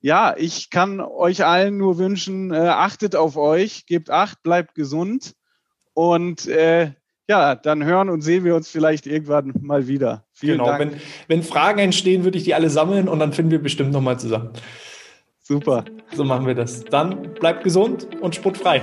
ja, 0.00 0.36
ich 0.36 0.70
kann 0.70 1.00
euch 1.00 1.44
allen 1.44 1.78
nur 1.78 1.98
wünschen, 1.98 2.52
äh, 2.52 2.58
achtet 2.58 3.16
auf 3.16 3.36
euch, 3.36 3.86
gebt 3.86 4.10
acht, 4.10 4.42
bleibt 4.42 4.74
gesund. 4.74 5.34
Und 5.94 6.46
äh, 6.46 6.92
ja, 7.28 7.56
dann 7.56 7.84
hören 7.84 8.08
und 8.08 8.20
sehen 8.20 8.44
wir 8.44 8.54
uns 8.54 8.68
vielleicht 8.68 9.06
irgendwann 9.06 9.52
mal 9.60 9.88
wieder. 9.88 10.24
Vielen 10.32 10.58
genau, 10.58 10.66
Dank. 10.66 10.80
Wenn, 10.80 11.00
wenn 11.26 11.42
Fragen 11.42 11.80
entstehen, 11.80 12.24
würde 12.24 12.38
ich 12.38 12.44
die 12.44 12.54
alle 12.54 12.70
sammeln 12.70 13.08
und 13.08 13.18
dann 13.18 13.32
finden 13.32 13.50
wir 13.50 13.62
bestimmt 13.62 13.92
nochmal 13.92 14.20
zusammen. 14.20 14.50
Super. 15.48 15.82
So 16.14 16.24
machen 16.24 16.46
wir 16.46 16.54
das. 16.54 16.84
Dann 16.84 17.22
bleibt 17.32 17.64
gesund 17.64 18.06
und 18.20 18.34
sportfrei. 18.34 18.82